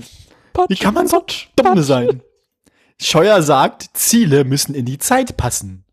[0.69, 1.25] Wie kann man so
[1.57, 2.23] dumm sein?
[3.01, 5.85] Scheuer sagt, Ziele müssen in die Zeit passen.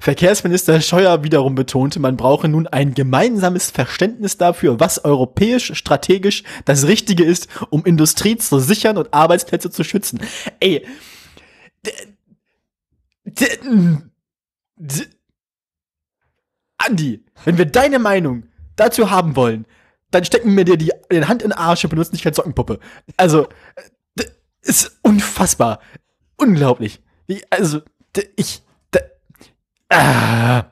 [0.00, 6.86] Verkehrsminister Scheuer wiederum betonte, man brauche nun ein gemeinsames Verständnis dafür, was europäisch strategisch das
[6.86, 10.20] Richtige ist, um Industrie zu sichern und Arbeitsplätze zu schützen.
[10.58, 10.86] Ey,
[16.78, 18.44] Andi, wenn wir deine Meinung
[18.76, 19.66] dazu haben wollen,
[20.10, 22.78] dann stecken wir dir die, die Hand in den Arsch und benutzen dich als Sockenpuppe.
[23.16, 23.48] Also,
[24.62, 25.80] ist unfassbar.
[26.36, 27.02] Unglaublich.
[27.26, 27.80] Wie, also,
[28.36, 28.62] ich,
[28.94, 29.00] d-
[29.90, 30.64] ah.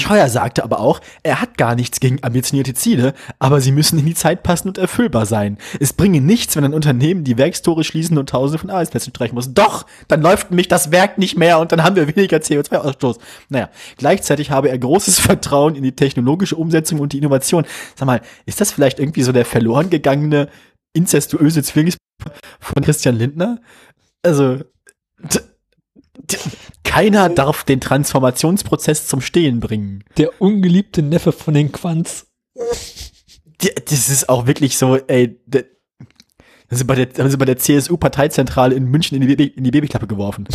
[0.00, 4.06] Scheuer sagte aber auch, er hat gar nichts gegen ambitionierte Ziele, aber sie müssen in
[4.06, 5.58] die Zeit passen und erfüllbar sein.
[5.78, 9.54] Es bringe nichts, wenn ein Unternehmen die Werkstore schließen und tausende von Arbeitsplätzen streichen muss.
[9.54, 13.18] Doch, dann läuft nämlich das Werk nicht mehr und dann haben wir weniger CO2-Ausstoß.
[13.48, 17.64] Naja, gleichzeitig habe er großes Vertrauen in die technologische Umsetzung und die Innovation.
[17.94, 20.48] Sag mal, ist das vielleicht irgendwie so der verloren gegangene
[20.92, 21.96] inzestuöse Zwillings
[22.60, 23.60] von Christian Lindner?
[24.22, 24.58] Also,
[26.84, 30.04] keiner darf den Transformationsprozess zum Stehen bringen.
[30.16, 31.70] Der ungeliebte Neffe von den.
[33.62, 35.64] Die- Das ist auch wirklich so, ey, d-
[36.70, 39.70] haben sie bei der, haben sie bei der CSU-Parteizentrale in München in die, in die
[39.70, 40.46] Babyklappe geworfen.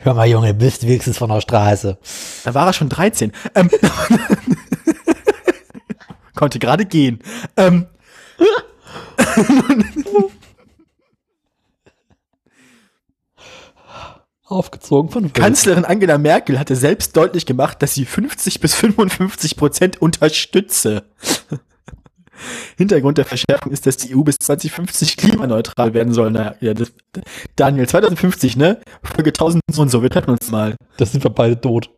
[0.00, 1.98] Hör mal, Junge, bist wenigstens von der Straße.
[2.44, 3.32] Da war er schon 13.
[3.54, 3.70] Ähm,
[6.34, 7.20] konnte gerade gehen.
[7.56, 7.86] Ähm,
[14.52, 15.34] Aufgezogen von Wölfen.
[15.34, 21.04] Kanzlerin Angela Merkel hatte selbst deutlich gemacht, dass sie 50 bis 55 Prozent unterstütze.
[22.76, 26.30] Hintergrund der Verschärfung ist, dass die EU bis 2050 klimaneutral werden soll.
[26.30, 26.92] Naja, ja, das,
[27.56, 28.80] Daniel, 2050, ne?
[29.02, 30.76] Folge 1000 so und so, wir treffen uns mal.
[30.96, 31.90] Da sind wir beide tot.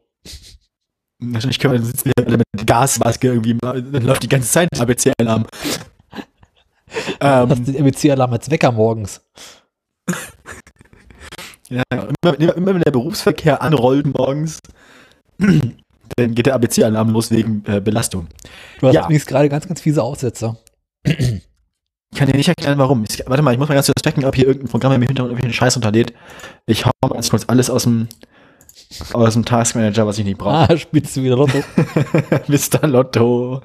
[1.20, 4.68] Wahrscheinlich können wir dann sitzen wir alle mit Gasmaske irgendwie, dann läuft die ganze Zeit
[4.78, 5.46] ABC-Alarm.
[7.18, 9.20] Das ähm, ist der ABC-Alarm als Wecker morgens.
[11.74, 11.82] ja,
[12.22, 14.58] immer, immer, immer wenn der Berufsverkehr anrollt morgens,
[15.38, 18.26] dann geht der ABC-Alarm los wegen äh, Belastung.
[18.80, 19.02] Du hast Ja.
[19.04, 20.56] übrigens gerade ganz, ganz fiese Aussetzer.
[21.04, 23.04] Ich kann dir nicht erklären, warum.
[23.08, 25.32] Ich, warte mal, ich muss mal ganz kurz checken, ob hier irgendein Programm im Hintergrund
[25.32, 26.12] irgendwinen Scheiß unterlädt.
[26.66, 28.08] Ich hau mal ganz kurz alles aus dem,
[29.12, 30.72] aus dem Taskmanager, was ich nicht brauche.
[30.72, 31.58] Ah, spielst du wieder Lotto.
[32.48, 32.86] Mr.
[32.86, 33.62] Lotto.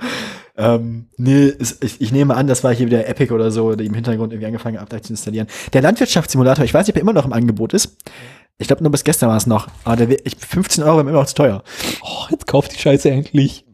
[0.60, 3.86] Ähm, nee, es, ich, ich nehme an, das war hier wieder Epic oder so, die
[3.86, 5.48] im Hintergrund irgendwie angefangen haben, Updates zu installieren.
[5.72, 7.96] Der Landwirtschaftssimulator, ich weiß nicht, ob er immer noch im Angebot ist.
[8.58, 9.70] Ich glaube, nur bis gestern war es noch.
[9.86, 11.64] Aber der, ich, 15 Euro mir immer noch zu teuer.
[12.02, 13.66] Oh, jetzt kauft die Scheiße endlich.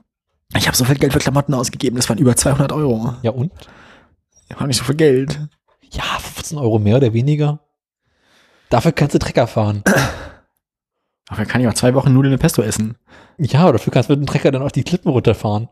[0.55, 3.15] Ich habe so viel Geld für Klamotten ausgegeben, das waren über 200 Euro.
[3.23, 3.51] Ja und?
[4.47, 5.39] Ich habe nicht so viel Geld.
[5.89, 7.61] Ja, 15 Euro mehr oder weniger.
[8.69, 9.83] Dafür kannst du Trecker fahren.
[11.29, 12.95] Aber kann ich auch zwei Wochen Nudeln mit Pesto essen.
[13.39, 15.67] Ja, dafür kannst du mit dem Trecker dann auch die Klippen runterfahren.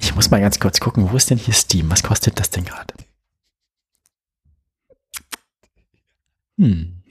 [0.00, 1.90] Ich muss mal ganz kurz gucken, wo ist denn hier Steam?
[1.90, 2.94] Was kostet das denn gerade?
[6.58, 7.02] Hm.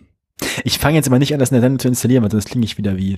[0.63, 2.65] Ich fange jetzt aber nicht an, das in der Sendung zu installieren, weil sonst klinge
[2.65, 3.17] ich wieder wie.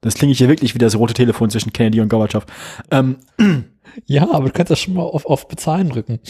[0.00, 2.44] Das klinge ich hier wirklich wie das rote Telefon zwischen Kennedy und Gorbatschow.
[2.90, 3.16] Ähm,
[4.06, 6.20] Ja, aber du kannst das schon mal auf, auf Bezahlen drücken.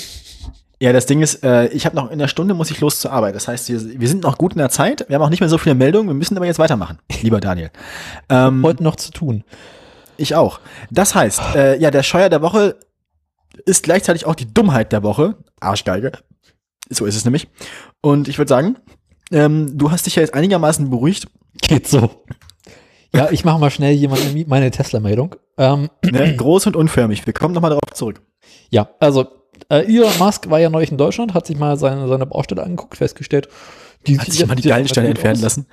[0.80, 3.12] ja, das Ding ist, äh, ich habe noch in einer Stunde muss ich los zur
[3.12, 3.34] Arbeit.
[3.34, 5.04] Das heißt, wir, wir sind noch gut in der Zeit.
[5.08, 6.08] Wir haben auch nicht mehr so viele Meldungen.
[6.08, 7.70] Wir müssen aber jetzt weitermachen, lieber Daniel.
[8.28, 9.44] Ähm, Heute noch zu tun.
[10.18, 10.60] Ich auch.
[10.90, 12.76] Das heißt, äh, ja, der Scheuer der Woche
[13.64, 15.36] ist gleichzeitig auch die Dummheit der Woche.
[15.60, 16.12] Arschgeige.
[16.90, 17.48] So ist es nämlich.
[18.02, 18.76] Und ich würde sagen,
[19.30, 21.28] ähm, du hast dich ja jetzt einigermaßen beruhigt.
[21.62, 22.10] Geht so.
[23.14, 25.34] Ja, ich mache mal schnell jemand meine Tesla-Meldung.
[25.56, 26.36] Ähm, Ne?
[26.36, 27.26] Groß und unförmig.
[27.26, 28.20] Wir kommen nochmal darauf zurück.
[28.70, 29.26] ja, also
[29.70, 32.96] äh, Elon Musk war ja neulich in Deutschland, hat sich mal seine, seine Baustelle angeguckt,
[32.96, 33.48] festgestellt,
[34.06, 35.66] die Hat sich mal die geilen Steine entfernen lassen.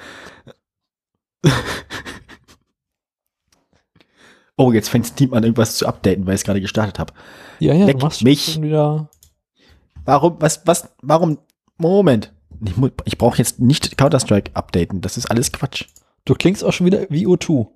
[4.58, 7.14] Oh, jetzt fängt Steam an, irgendwas zu updaten, weil ich es gerade gestartet habe.
[7.60, 8.54] Ja, ja, Leck du machst mich.
[8.54, 9.10] schon wieder.
[10.06, 11.40] Warum, was, was, warum,
[11.78, 12.32] Moment.
[12.64, 12.74] Ich,
[13.04, 15.02] ich brauche jetzt nicht Counter-Strike updaten.
[15.02, 15.86] Das ist alles Quatsch.
[16.24, 17.68] Du klingst auch schon wieder wie O2.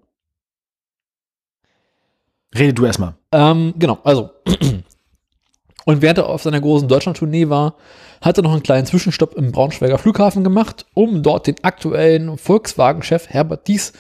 [2.58, 3.16] Rede du erstmal.
[3.32, 4.30] Ähm, genau, also.
[5.86, 7.76] Und während er auf seiner großen Deutschland-Tournee war,
[8.22, 13.28] hat er noch einen kleinen Zwischenstopp im Braunschweiger Flughafen gemacht, um dort den aktuellen Volkswagen-Chef
[13.28, 13.94] Herbert Dies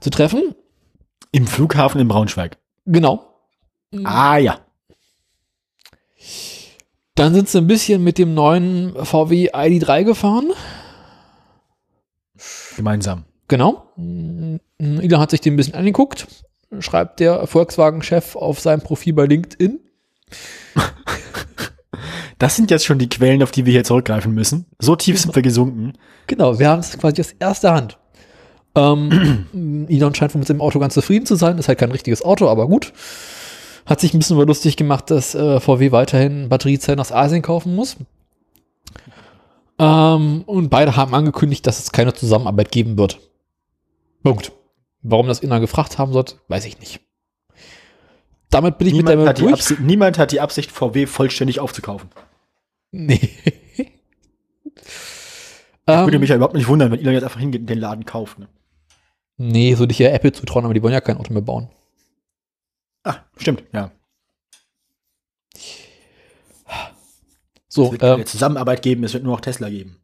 [0.00, 0.54] zu treffen.
[1.34, 2.58] Im Flughafen in Braunschweig.
[2.86, 3.26] Genau.
[4.04, 4.60] Ah ja.
[7.16, 10.52] Dann sind sie ein bisschen mit dem neuen VW ID3 gefahren.
[12.76, 13.24] Gemeinsam.
[13.48, 13.90] Genau.
[13.96, 16.28] Mm, Elon hat sich den ein bisschen angeguckt,
[16.78, 19.80] schreibt der Volkswagen-Chef auf seinem Profil bei LinkedIn.
[22.38, 24.66] Das sind jetzt schon die Quellen, auf die wir hier zurückgreifen müssen.
[24.80, 25.92] So tief sind wir gesunken.
[26.26, 27.96] Genau, wir haben es quasi aus erster Hand.
[28.74, 31.58] Ähm, Elon scheint mit seinem Auto ganz zufrieden zu sein.
[31.58, 32.92] Ist halt kein richtiges Auto, aber gut.
[33.86, 37.74] Hat sich ein bisschen über lustig gemacht, dass äh, VW weiterhin Batteriezellen aus Asien kaufen
[37.74, 37.96] muss.
[39.78, 43.18] Ähm, und beide haben angekündigt, dass es keine Zusammenarbeit geben wird.
[44.22, 44.52] Punkt.
[45.02, 47.00] Warum das Elon gefragt haben sollte, weiß ich nicht.
[48.48, 49.52] Damit bin ich mit Niemand der hat, durch.
[49.52, 52.08] Absicht, niemand hat die Absicht, VW vollständig aufzukaufen.
[52.92, 53.30] Nee.
[55.86, 58.06] Würde ähm, mich ja überhaupt nicht wundern, wenn Elon jetzt einfach hingeht und den Laden
[58.06, 58.38] kauft.
[58.38, 58.48] Ne?
[59.36, 61.68] Nee, würde ich ja Apple zutrauen, aber die wollen ja kein Auto mehr bauen.
[63.04, 63.90] Ah, stimmt, ja.
[67.68, 70.00] So, Es wird ähm, Zusammenarbeit geben, es wird nur noch Tesla geben.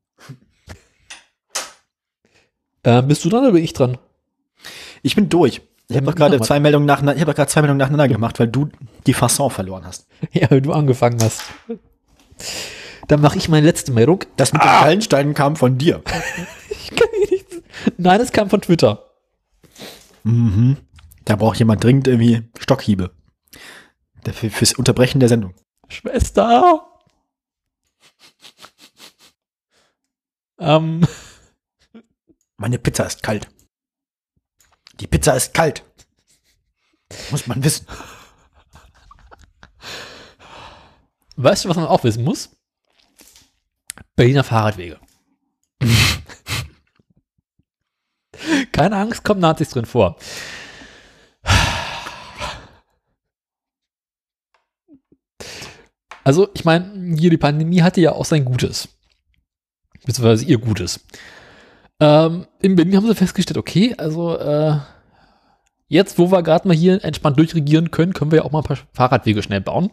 [2.82, 3.98] Äh, bist du dran oder bin ich dran?
[5.02, 5.60] Ich bin durch.
[5.88, 8.38] Ich habe doch gerade zwei Meldungen nach, ich habe doch gerade zwei Meldungen nacheinander gemacht,
[8.38, 8.68] weil du
[9.06, 10.06] die Fasson verloren hast.
[10.32, 11.42] Ja, weil du angefangen hast.
[13.08, 14.24] Dann mache ich meine letzte Meldung.
[14.36, 16.02] Das mit den Gallensteinen kam von dir.
[16.70, 17.56] Ich kann hier nichts.
[17.98, 19.09] Nein, es kam von Twitter.
[20.24, 20.76] Mhm.
[21.24, 23.14] Da braucht jemand dringend irgendwie Stockhiebe.
[24.24, 25.54] Dafür, fürs Unterbrechen der Sendung.
[25.88, 26.86] Schwester.
[30.58, 31.06] Ähm,
[32.56, 33.48] Meine Pizza ist kalt.
[35.00, 35.84] Die Pizza ist kalt.
[37.30, 37.86] Muss man wissen.
[41.36, 42.50] weißt du, was man auch wissen muss?
[44.14, 45.00] Berliner Fahrradwege.
[48.72, 50.16] Keine Angst, kommen Nazis drin vor.
[56.22, 58.88] Also, ich meine, hier die Pandemie hatte ja auch sein Gutes.
[60.04, 61.00] Beziehungsweise ihr Gutes.
[61.98, 64.76] Ähm, in Berlin haben sie festgestellt, okay, also äh,
[65.88, 68.64] jetzt, wo wir gerade mal hier entspannt durchregieren können, können wir ja auch mal ein
[68.64, 69.90] paar Fahrradwege schnell bauen.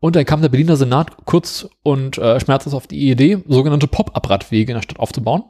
[0.00, 4.72] Und dann kam der Berliner Senat kurz und äh, schmerzlos auf die Idee, sogenannte Pop-up-Radwege
[4.72, 5.44] in der Stadt aufzubauen,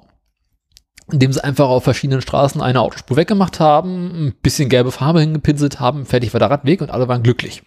[1.13, 5.81] indem sie einfach auf verschiedenen Straßen eine Autospur weggemacht haben, ein bisschen gelbe Farbe hingepinselt
[5.81, 7.63] haben, fertig war der Radweg und alle waren glücklich.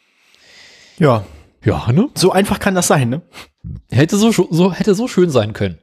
[0.99, 1.25] Ja,
[1.63, 2.09] Ja, ne?
[2.15, 3.21] so einfach kann das sein, ne?
[3.89, 5.79] Hätte so, so, hätte so schön sein können.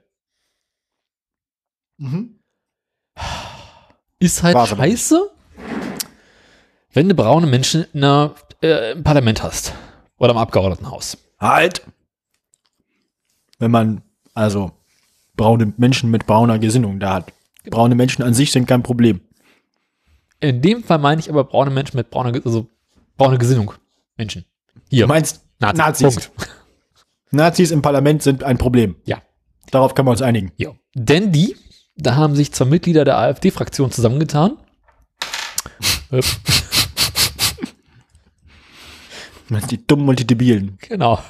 [1.99, 2.41] Mhm.
[4.19, 5.31] Ist halt War's aber scheiße,
[6.93, 9.73] wenn du braune Menschen in einer, äh, im Parlament hast.
[10.19, 11.16] Oder im Abgeordnetenhaus.
[11.39, 11.87] Halt!
[13.59, 14.03] Wenn man
[14.35, 14.73] also
[15.37, 17.32] braune Menschen mit brauner Gesinnung da hat.
[17.65, 19.20] Braune Menschen an sich sind kein Problem.
[20.41, 22.66] In dem Fall meine ich aber braune Menschen mit brauner, also
[23.19, 23.74] braune Gesinnung.
[24.16, 24.47] Menschen.
[24.89, 25.03] Hier.
[25.05, 25.78] Du meinst Nazis.
[25.78, 26.28] Nazis.
[26.28, 26.51] Punkt.
[27.31, 28.97] Nazis im Parlament sind ein Problem.
[29.05, 29.23] Ja.
[29.70, 30.53] Darauf können wir uns einigen.
[30.57, 30.70] Ja.
[30.95, 31.57] Denn die,
[31.97, 34.57] da haben sich zwei Mitglieder der AfD-Fraktion zusammengetan.
[39.49, 40.78] Meinst die Dummen und die Debilen.
[40.81, 41.23] genau.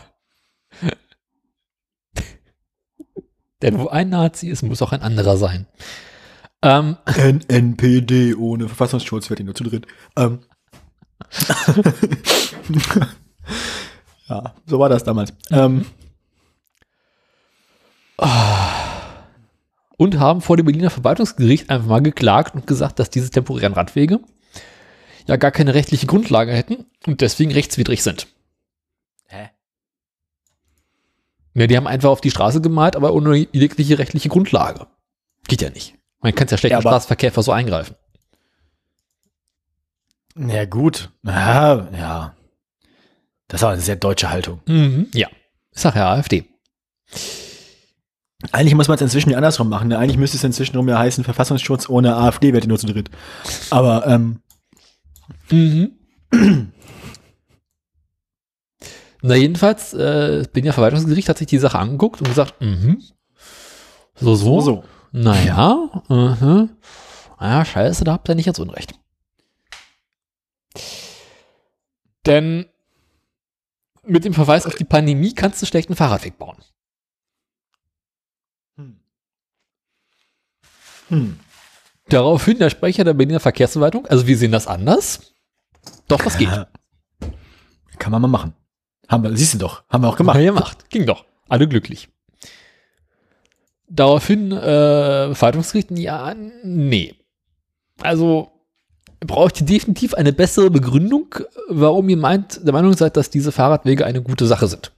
[3.63, 5.67] Denn wo ein Nazi ist, muss auch ein anderer sein.
[6.63, 9.87] Ähm, NNPD ohne Verfassungsschutz wird die nur zu dritt.
[10.17, 10.41] Ähm.
[14.29, 15.33] ja, so war das damals.
[15.51, 15.87] Ähm,
[19.97, 24.21] und haben vor dem Berliner Verwaltungsgericht einfach mal geklagt und gesagt, dass diese temporären Radwege
[25.27, 28.27] ja gar keine rechtliche Grundlage hätten und deswegen rechtswidrig sind.
[29.27, 29.51] Hä?
[31.55, 34.87] Ja, die haben einfach auf die Straße gemalt, aber ohne jegliche rechtliche Grundlage.
[35.49, 36.00] Geht ja nicht.
[36.21, 37.95] Man kann ja schlecht Ja, im Straßenverkehr so eingreifen.
[40.37, 41.11] Ja, gut.
[41.25, 42.35] Ja, ja.
[43.49, 44.61] Das war eine sehr deutsche Haltung.
[44.67, 45.09] Mhm.
[45.13, 45.29] Ja.
[45.73, 46.45] Ich sag ja AfD.
[48.53, 49.89] Eigentlich muss man es inzwischen ja andersrum machen.
[49.89, 49.99] Ne?
[49.99, 53.11] Eigentlich müsste es inzwischen rum ja heißen, Verfassungsschutz ohne AfD die nur zu dritt.
[53.71, 54.41] Aber ähm,
[55.51, 55.93] Mhm.
[59.23, 63.03] Na, jedenfalls, äh, das Berliner Verwaltungsgericht hat sich die Sache angeguckt und gesagt, mhm.
[64.15, 64.61] So, so.
[64.61, 64.85] so.
[65.13, 66.69] Naja, uh
[67.41, 68.95] naja, scheiße, da habt ihr nicht ganz Unrecht.
[72.27, 72.67] Denn
[74.05, 76.59] mit dem Verweis auf die Pandemie kannst du schlecht einen Fahrradweg bauen.
[78.77, 79.01] Hm.
[81.09, 81.41] Hm.
[82.09, 85.33] Daraufhin der Sprecher der Berliner Verkehrsverwaltung, also wir sehen das anders.
[86.09, 86.51] Doch, was geht?
[87.99, 88.55] Kann man mal machen.
[89.09, 90.39] Haben wir, siehst du doch, haben wir auch Gemacht.
[90.39, 90.79] gemacht.
[90.79, 90.91] gemacht.
[90.91, 91.25] Ging doch.
[91.49, 92.09] Alle glücklich.
[93.93, 97.17] Daraufhin äh, Verwaltungsgericht, ja, nee.
[98.01, 98.53] Also
[99.19, 101.35] braucht ihr definitiv eine bessere Begründung,
[101.69, 104.93] warum ihr meint, der Meinung seid, dass diese Fahrradwege eine gute Sache sind.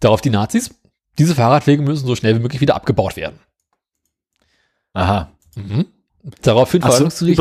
[0.00, 0.74] Darauf die Nazis,
[1.16, 3.38] diese Fahrradwege müssen so schnell wie möglich wieder abgebaut werden.
[4.92, 5.30] Aha.
[5.54, 5.86] Mhm.
[6.42, 6.88] Daraufhin so,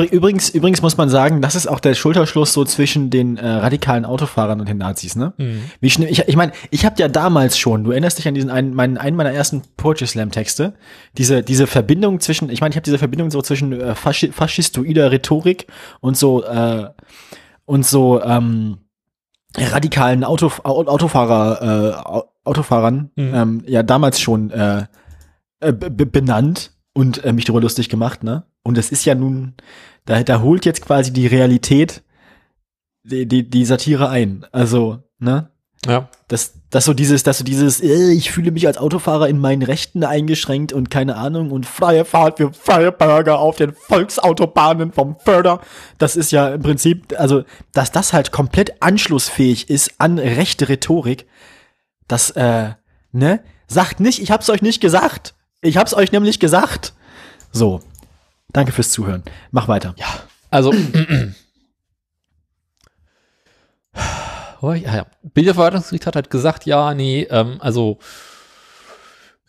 [0.03, 4.05] übrigens, übrigens muss man sagen, das ist auch der Schulterschluss so zwischen den äh, radikalen
[4.05, 5.33] Autofahrern und den Nazis, ne?
[5.37, 5.63] Mhm.
[5.79, 8.51] Wie schnell, ich, ich meine, ich habe ja damals schon, du erinnerst dich an diesen
[8.51, 10.75] einen, meinen, einen meiner ersten Poetry Slam Texte,
[11.17, 15.11] diese, diese Verbindung zwischen, ich meine, ich habe diese Verbindung so zwischen äh, Faschi faschistoider
[15.11, 15.65] Rhetorik
[15.99, 16.89] und so, äh,
[17.65, 18.77] und so, ähm,
[19.57, 23.33] radikalen Auto, Au- Autofahrer, äh, Au- Autofahrern, Mhm.
[23.33, 24.85] ähm, ja, damals schon, äh,
[25.61, 28.43] äh, benannt und äh, mich darüber lustig gemacht, ne?
[28.65, 29.53] Und es ist ja nun,
[30.05, 32.03] da, da holt jetzt quasi die Realität
[33.03, 34.45] die, die, die Satire ein.
[34.51, 35.51] Also, ne?
[35.85, 36.09] ja.
[36.27, 39.61] dass, dass so dieses, dass so dieses, äh, ich fühle mich als Autofahrer in meinen
[39.61, 45.17] Rechten eingeschränkt und keine Ahnung und freie Fahrt für freie Bürger auf den Volksautobahnen vom
[45.19, 45.61] Förder.
[45.97, 47.43] Das ist ja im Prinzip, also,
[47.73, 51.27] dass das halt komplett anschlussfähig ist an rechte Rhetorik,
[52.07, 52.71] das, äh,
[53.11, 53.41] ne?
[53.67, 55.33] Sagt nicht, ich hab's euch nicht gesagt.
[55.61, 56.93] Ich hab's euch nämlich gesagt.
[57.51, 57.81] So.
[58.55, 59.21] Danke fürs Zuhören.
[59.51, 59.93] Mach weiter.
[59.97, 60.07] Ja,
[60.49, 60.73] also.
[64.61, 65.05] oh, ja, ja.
[65.23, 67.99] Bilderverwaltungsgericht hat halt gesagt, ja, nee, ähm, also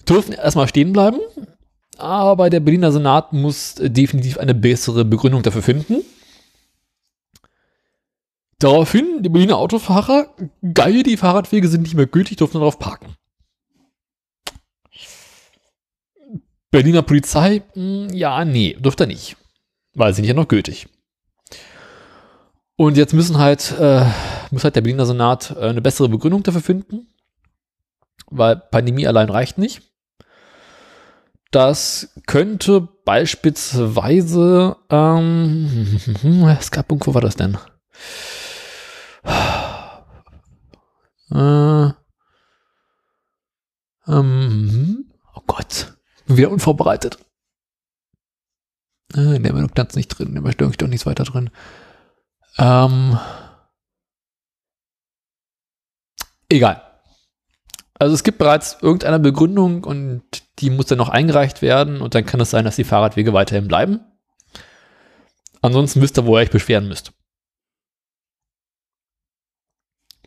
[0.08, 1.20] dürfen erstmal stehen bleiben,
[1.96, 6.02] aber der Berliner Senat muss definitiv eine bessere Begründung dafür finden.
[8.58, 10.34] Daraufhin, die Berliner Autofahrer,
[10.74, 13.14] geil, die Fahrradwege sind nicht mehr gültig, durften darauf parken.
[16.70, 19.36] Berliner Polizei, mh, ja, nee, durfte er nicht.
[19.94, 20.88] Weil sie sind ja noch gültig.
[22.76, 24.04] Und jetzt müssen halt, äh,
[24.50, 27.08] muss halt der Berliner Senat äh, eine bessere Begründung dafür finden.
[28.26, 29.82] Weil Pandemie allein reicht nicht.
[31.50, 36.00] Das könnte beispielsweise, ähm,
[36.58, 37.56] es gab, wo war das denn?
[41.30, 41.90] Äh,
[44.08, 45.95] ähm, oh Gott,
[46.26, 47.18] wieder unvorbereitet.
[49.14, 51.50] Äh, in der Meldung stand nicht drin, in der Meldung steht doch nichts weiter drin.
[52.58, 53.18] Ähm,
[56.48, 56.82] egal.
[57.98, 60.22] Also es gibt bereits irgendeine Begründung und
[60.58, 63.68] die muss dann noch eingereicht werden und dann kann es sein, dass die Fahrradwege weiterhin
[63.68, 64.00] bleiben.
[65.62, 67.12] Ansonsten wisst ihr, wo ihr euch beschweren müsst.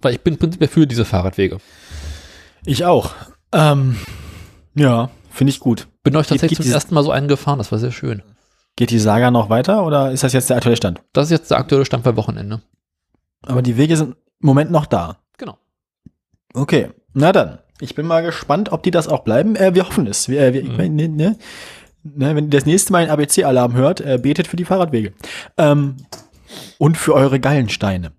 [0.02, 1.60] Weil ich bin prinzipiell für diese Fahrradwege.
[2.66, 3.14] Ich auch.
[3.52, 3.98] Ähm,
[4.74, 5.88] ja, finde ich gut.
[6.04, 8.22] Bin euch tatsächlich geht zum dieses- ersten Mal so einen gefahren, das war sehr schön.
[8.76, 11.02] Geht die Saga noch weiter oder ist das jetzt der aktuelle Stand?
[11.14, 12.62] Das ist jetzt der aktuelle Stand bei Wochenende.
[13.42, 14.12] Aber die Wege sind
[14.42, 15.18] im Moment noch da.
[15.38, 15.58] Genau.
[16.54, 17.60] Okay, na dann.
[17.82, 19.56] Ich bin mal gespannt, ob die das auch bleiben.
[19.56, 20.28] Äh, wir hoffen es.
[20.30, 20.96] Wir, äh, wir, Mhm.
[20.96, 21.38] ne, ne,
[22.04, 25.14] ne, wenn ihr das nächste Mal einen ABC-Alarm hört, äh, betet für die Fahrradwege.
[25.58, 25.96] Ähm,
[26.78, 28.12] und für eure Gallensteine.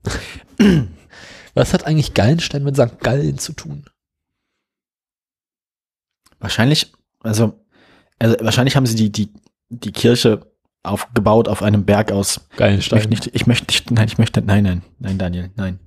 [1.54, 3.00] Was hat eigentlich Gallenstein mit St.
[3.00, 3.84] Gallen zu tun?
[6.38, 6.92] Wahrscheinlich,
[7.22, 7.54] also,
[8.18, 9.32] also wahrscheinlich haben sie die, die,
[9.70, 10.46] die Kirche
[10.82, 12.40] aufgebaut auf einem Berg aus.
[12.52, 12.98] Ich Gallenstein.
[12.98, 15.78] möchte nicht, ich möchte nicht, nein, ich möchte, nein, nein, nein, Daniel, nein.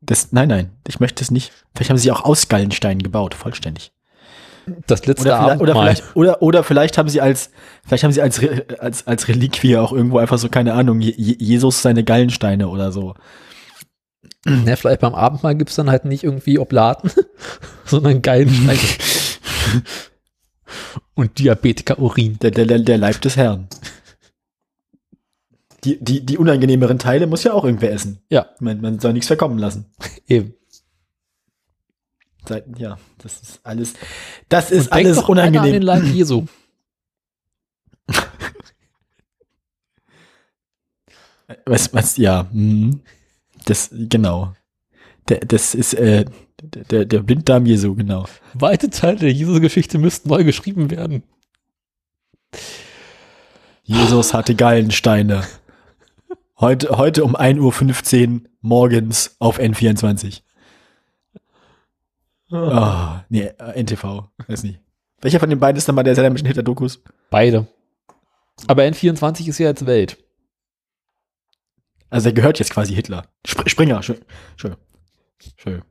[0.00, 1.52] Das, nein, nein, ich möchte es nicht.
[1.74, 3.92] Vielleicht haben sie auch aus Gallensteinen gebaut, vollständig.
[4.86, 7.50] Das letzte Oder vielleicht, oder vielleicht, oder, oder vielleicht haben sie als,
[7.84, 8.40] vielleicht haben sie als,
[8.78, 12.92] als, als Reliquie auch irgendwo einfach so, keine Ahnung, Je Je- Jesus seine Gallensteine oder
[12.92, 13.14] so.
[14.46, 17.10] Ja, vielleicht beim Abendmahl gibt's dann halt nicht irgendwie Oblaten,
[17.84, 18.78] sondern Gallenstein.
[21.14, 22.38] Und Diabetiker-Urin.
[22.40, 23.68] Der, der, der, Leib des Herrn.
[25.84, 28.20] Die, die, die unangenehmeren Teile muss ja auch irgendwer essen.
[28.28, 29.86] Ja, Man, man soll nichts verkommen lassen.
[30.26, 30.54] eben.
[32.76, 33.94] Ja, das ist alles,
[34.48, 35.82] das ist Und alles doch einer an den unangenehm.
[35.82, 36.46] Leib Jesu.
[41.66, 43.00] Was, was, ja, mhm.
[43.64, 44.54] das, genau.
[45.26, 46.24] Das ist, äh,
[46.62, 48.26] der, der, Blinddarm Jesu, genau.
[48.54, 51.22] Weite Teile der Jesu-Geschichte müssten neu geschrieben werden.
[53.82, 55.44] Jesus hatte Gallensteine.
[56.58, 60.42] Heute, heute um 1.15 Uhr morgens auf N24.
[62.52, 64.80] Ah, nee, äh, NTV, weiß nicht.
[65.20, 67.02] Welcher von den beiden ist dann mal der sehr mit den Hitler-Dokus?
[67.30, 67.66] Beide.
[68.66, 70.18] Aber N24 ist ja jetzt Welt.
[72.10, 73.26] Also der gehört jetzt quasi Hitler.
[73.46, 74.18] Spr Springer, schön,
[74.56, 74.76] schön,
[75.56, 75.82] schön.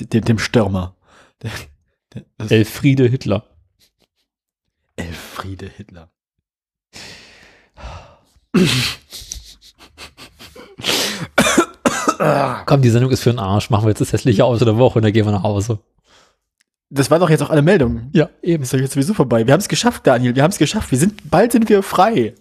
[0.00, 0.94] Dem, dem Stürmer.
[1.38, 3.44] Das Elfriede Hitler.
[4.96, 6.10] Elfriede Hitler.
[12.66, 13.70] Komm, die Sendung ist für den Arsch.
[13.70, 15.80] Machen wir jetzt das hässliche Auto der Woche und dann gehen wir nach Hause.
[16.90, 18.10] Das waren doch jetzt auch alle Meldungen.
[18.12, 18.62] Ja, eben.
[18.62, 19.46] Ist doch jetzt sowieso vorbei.
[19.46, 20.36] Wir haben es geschafft, Daniel.
[20.36, 20.90] Wir haben es geschafft.
[20.92, 22.34] Wir sind, bald sind wir frei.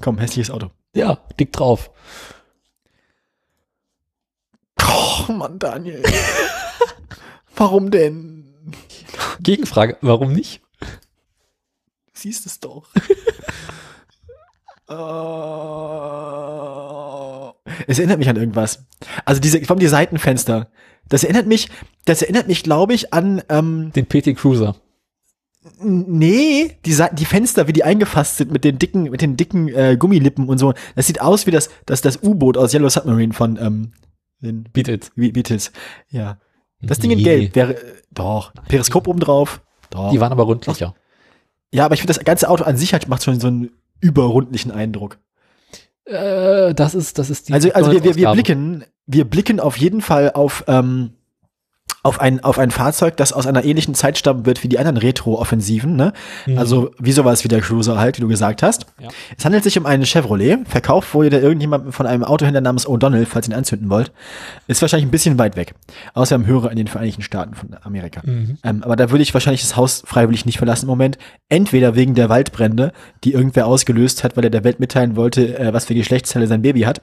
[0.00, 0.70] Komm, hässliches Auto.
[0.94, 1.90] Ja, dick drauf.
[4.88, 6.02] Oh Mann, Daniel.
[7.56, 8.54] Warum denn?
[9.40, 10.62] Gegenfrage, warum nicht?
[10.80, 10.86] Du
[12.14, 12.88] siehst es doch.
[14.88, 16.32] Oh.
[17.86, 18.84] Es erinnert mich an irgendwas.
[19.24, 20.68] Also diese, vor allem die Seitenfenster.
[21.08, 21.68] Das erinnert mich,
[22.04, 24.76] das erinnert mich, glaube ich, an, ähm, Den PT Cruiser.
[25.80, 29.68] nee, die, Seiten, die Fenster, wie die eingefasst sind mit den dicken, mit den dicken
[29.68, 30.74] äh, Gummilippen und so.
[30.94, 33.92] Das sieht aus wie das, das, das U-Boot aus Yellow Submarine von ähm,
[34.42, 35.10] den Beatles.
[35.14, 35.72] Be- Beatles.
[36.10, 36.38] Ja.
[36.80, 37.22] Das Ding in.
[37.22, 39.62] Gelb wäre, äh, doch, Periskop oben drauf.
[39.90, 40.10] Doch.
[40.10, 40.94] Die waren aber rundlicher.
[41.72, 43.70] Ja, aber ich finde, das ganze Auto an sich halt macht schon so einen
[44.00, 45.18] überrundlichen Eindruck.
[46.04, 49.76] Äh, das ist, das ist die Also, also wir, wir, wir blicken, wir blicken auf
[49.78, 51.12] jeden Fall auf, ähm,
[52.02, 54.96] auf ein, auf ein Fahrzeug, das aus einer ähnlichen Zeit stammen wird wie die anderen
[54.96, 56.12] Retro-Offensiven, ne?
[56.56, 58.86] Also wie sowas wie der Cruiser halt, wie du gesagt hast.
[59.00, 59.08] Ja.
[59.36, 60.58] Es handelt sich um einen Chevrolet.
[60.66, 64.10] Verkauft wurde der irgendjemand von einem Autohändler namens O'Donnell, falls ihr ihn anzünden wollt.
[64.66, 65.74] Ist wahrscheinlich ein bisschen weit weg.
[66.14, 68.20] Außer im Hörer in den Vereinigten Staaten von Amerika.
[68.24, 68.58] Mhm.
[68.64, 71.18] Ähm, aber da würde ich wahrscheinlich das Haus freiwillig nicht verlassen im Moment.
[71.48, 72.92] Entweder wegen der Waldbrände,
[73.24, 76.62] die irgendwer ausgelöst hat, weil er der Welt mitteilen wollte, äh, was für Geschlechtsteile sein
[76.62, 77.00] Baby hat.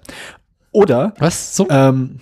[0.71, 1.55] Oder Was?
[1.55, 1.67] So?
[1.69, 2.19] ähm,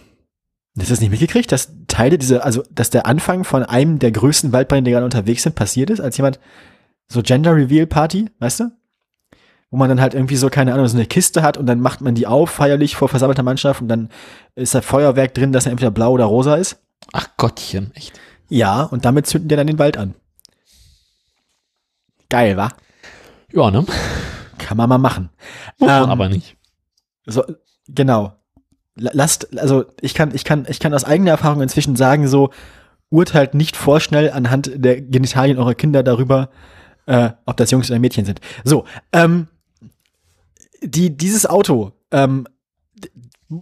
[0.86, 4.90] das nicht mitgekriegt, dass Teile dieser, also dass der Anfang von einem der größten Waldbrände,
[4.90, 6.40] die gerade unterwegs sind, passiert ist, als jemand
[7.08, 8.72] so Gender Reveal Party, weißt du?
[9.70, 12.02] Wo man dann halt irgendwie so, keine Ahnung, so eine Kiste hat und dann macht
[12.02, 14.10] man die auf, feierlich vor versammelter Mannschaft und dann
[14.56, 16.78] ist da Feuerwerk drin, das entweder blau oder rosa ist.
[17.12, 18.20] Ach Gottchen, echt.
[18.49, 20.16] Ja, und damit zünden die dann den Wald an.
[22.30, 22.70] Geil, wa?
[23.52, 23.86] Ja, ne?
[24.58, 25.30] Kann man mal machen.
[25.80, 26.58] Muss man Ähm, aber nicht.
[27.26, 27.44] So,
[27.88, 28.34] genau.
[28.98, 32.52] La- Lasst, also ich kann, ich kann, ich kann aus eigener Erfahrung inzwischen sagen, so
[33.10, 36.49] urteilt nicht vorschnell anhand der Genitalien eurer Kinder darüber,
[37.06, 38.41] äh, ob das Jungs oder Mädchen sind.
[38.64, 39.48] So, ähm,
[40.82, 42.48] die, dieses Auto, ähm,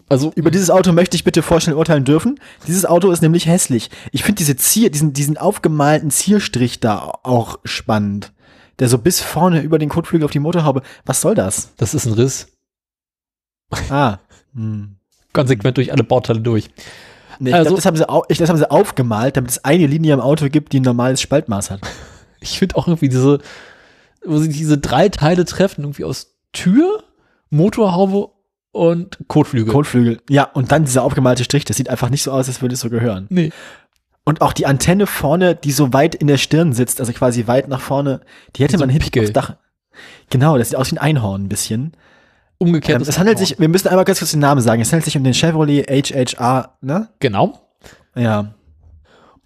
[0.10, 2.40] Also über dieses Auto möchte ich bitte vorschnell urteilen dürfen.
[2.68, 3.91] Dieses Auto ist nämlich hässlich.
[4.12, 8.34] Ich finde diese Zier, diesen, diesen aufgemalten Zierstrich da auch spannend.
[8.80, 10.82] Der so bis vorne über den Kotflügel auf die Motorhaube.
[11.06, 11.74] Was soll das?
[11.78, 12.48] das ist ein Riss.
[13.90, 14.18] Ah.
[14.53, 14.95] Hm.
[15.36, 16.70] Konsequent durch alle Bauteile durch.
[17.40, 19.64] Nee, ich Also- glaub, das, haben sie au ich, das haben sie aufgemalt, damit es
[19.66, 21.82] eine Linie im Auto gibt, die ein normales Spaltmaß hat.
[22.41, 23.40] Ich finde auch irgendwie diese,
[24.24, 27.03] wo sie diese drei Teile treffen, irgendwie aus Tür,
[27.49, 28.30] Motorhaube
[28.72, 29.74] und Kotflügel.
[29.74, 30.20] Kotflügel.
[30.30, 32.82] Ja, und dann dieser aufgemalte Strich, das sieht einfach nicht so aus, als würde es
[32.82, 33.26] so gehören.
[33.30, 33.52] nee.
[34.28, 37.68] Und auch die Antenne vorne, die so weit in der Stirn sitzt, also quasi weit
[37.68, 38.22] nach vorne,
[38.56, 39.56] die hätte So man hinten aufs Dach.
[40.32, 41.94] Genau, das sieht aus wie ein Einhorn ein bisschen.
[42.57, 43.02] Umgekehrt.
[43.02, 44.82] Ähm, es handelt sich, wir müssen einmal ganz kurz den Namen sagen.
[44.82, 47.10] Es handelt sich um den Chevrolet HHR, ne?
[47.19, 47.60] Genau.
[48.15, 48.53] Ja.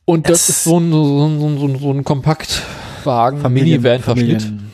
[0.05, 4.41] Und das Es- ist so ein, so ein, so ein, so ein, Kompaktwagen, Minivan-Verschnitt.
[4.41, 4.71] Familien-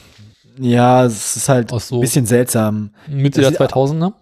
[0.59, 2.91] Ja, es ist halt so- ein bisschen seltsam.
[3.07, 4.13] Mitte Das der sieht- 2000er.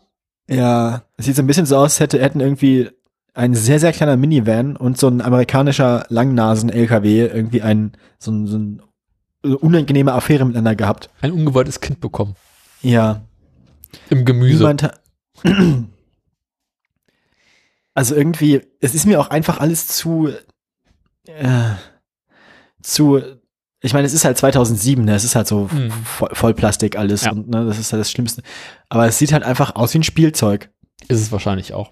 [0.50, 2.90] Ja, es sieht so ein bisschen so aus, als hätte, hätten irgendwie
[3.36, 8.58] ein sehr, sehr kleiner Minivan und so ein amerikanischer Langnasen-LKW irgendwie ein, so ein, so
[8.58, 8.82] ein
[9.44, 11.10] unangenehme Affäre miteinander gehabt.
[11.22, 12.36] Ein ungewolltes Kind bekommen.
[12.82, 13.22] Ja.
[14.10, 14.58] Im Gemüse.
[14.58, 14.92] Niemand
[17.94, 20.30] also irgendwie, es ist mir auch einfach alles zu,
[21.28, 21.72] äh,
[22.82, 23.22] zu,
[23.82, 25.14] ich meine, es ist halt 2007, ne?
[25.16, 25.92] es ist halt so Mhm.
[26.04, 27.32] voll, Vollplastik alles Ja.
[27.32, 28.42] und ne, das ist halt das Schlimmste.
[28.90, 30.70] Aber es sieht halt einfach aus wie ein Spielzeug.
[31.10, 31.92] ist es wahrscheinlich auch.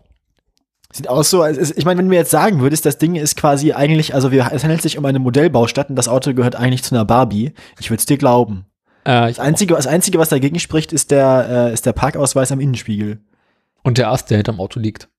[0.94, 3.16] Sieht aus so, als ist, ich meine, wenn du mir jetzt sagen würdest, das Ding
[3.16, 6.56] ist quasi eigentlich, also wir, es handelt sich um eine Modellbaustadt und das Auto gehört
[6.56, 7.54] eigentlich zu einer Barbie.
[7.80, 8.66] Ich würde es dir glauben.
[9.04, 12.60] Äh, Das Einzige, das Einzige, was dagegen spricht, ist der, äh, ist der Parkausweis am
[12.60, 13.20] Innenspiegel.
[13.84, 15.10] Und der Ast, der hinterm Auto liegt.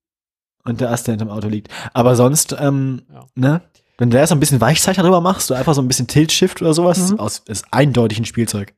[0.65, 1.69] Und der Ast, der hinterm Auto liegt.
[1.93, 3.27] Aber sonst, ähm, Ja.
[3.35, 3.61] ne?
[3.99, 6.63] Wenn du da so ein bisschen Weichzeichner drüber machst, so einfach so ein bisschen Tilt-Shift
[6.63, 7.19] oder sowas, Mhm.
[7.21, 8.75] aus, ist eindeutig ein Spielzeug.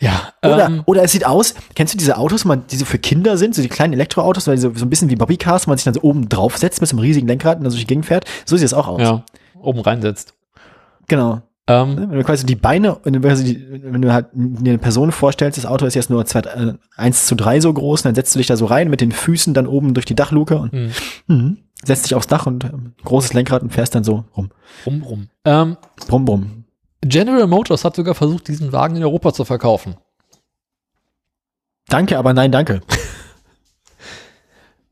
[0.00, 0.32] Ja.
[0.44, 3.36] Oder, ähm, oder es sieht aus, kennst du diese Autos, man, die so für Kinder
[3.36, 5.84] sind, so die kleinen Elektroautos, weil die so, so ein bisschen wie Bobbycars, man sich
[5.84, 8.06] dann so oben draufsetzt mit so einem riesigen Lenkrad und dann so durch die Gegend
[8.06, 8.24] fährt?
[8.44, 9.00] So sieht es auch aus.
[9.00, 9.24] ja.
[9.60, 10.34] Oben reinsetzt.
[11.06, 11.42] Genau.
[11.68, 15.12] Ähm, Wenn du quasi die Beine, wenn du, die, wenn du halt dir eine Person
[15.12, 18.34] vorstellst, das Auto ist jetzt nur zwei, äh, 1 zu 3 so groß, dann setzt
[18.34, 20.90] du dich da so rein mit den Füßen dann oben durch die Dachluke und hm,
[21.28, 24.50] mhm, setzt dich aufs Dach und ähm, großes Lenkrad und fährst dann so rum.
[24.86, 25.28] rum, rum.
[25.44, 25.76] Ähm,
[26.08, 26.64] Brumm, brumm.
[27.02, 29.94] General Motors hat sogar versucht, diesen Wagen in Europa zu verkaufen.
[31.88, 32.80] Danke, aber nein, danke.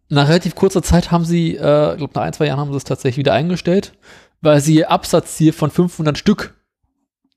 [0.08, 2.76] Nach relativ kurzer Zeit haben sie, äh, ich glaube nach ein, zwei Jahren haben sie
[2.76, 3.92] es tatsächlich wieder eingestellt,
[4.40, 6.54] weil sie ihr Absatzziel von 500 Stück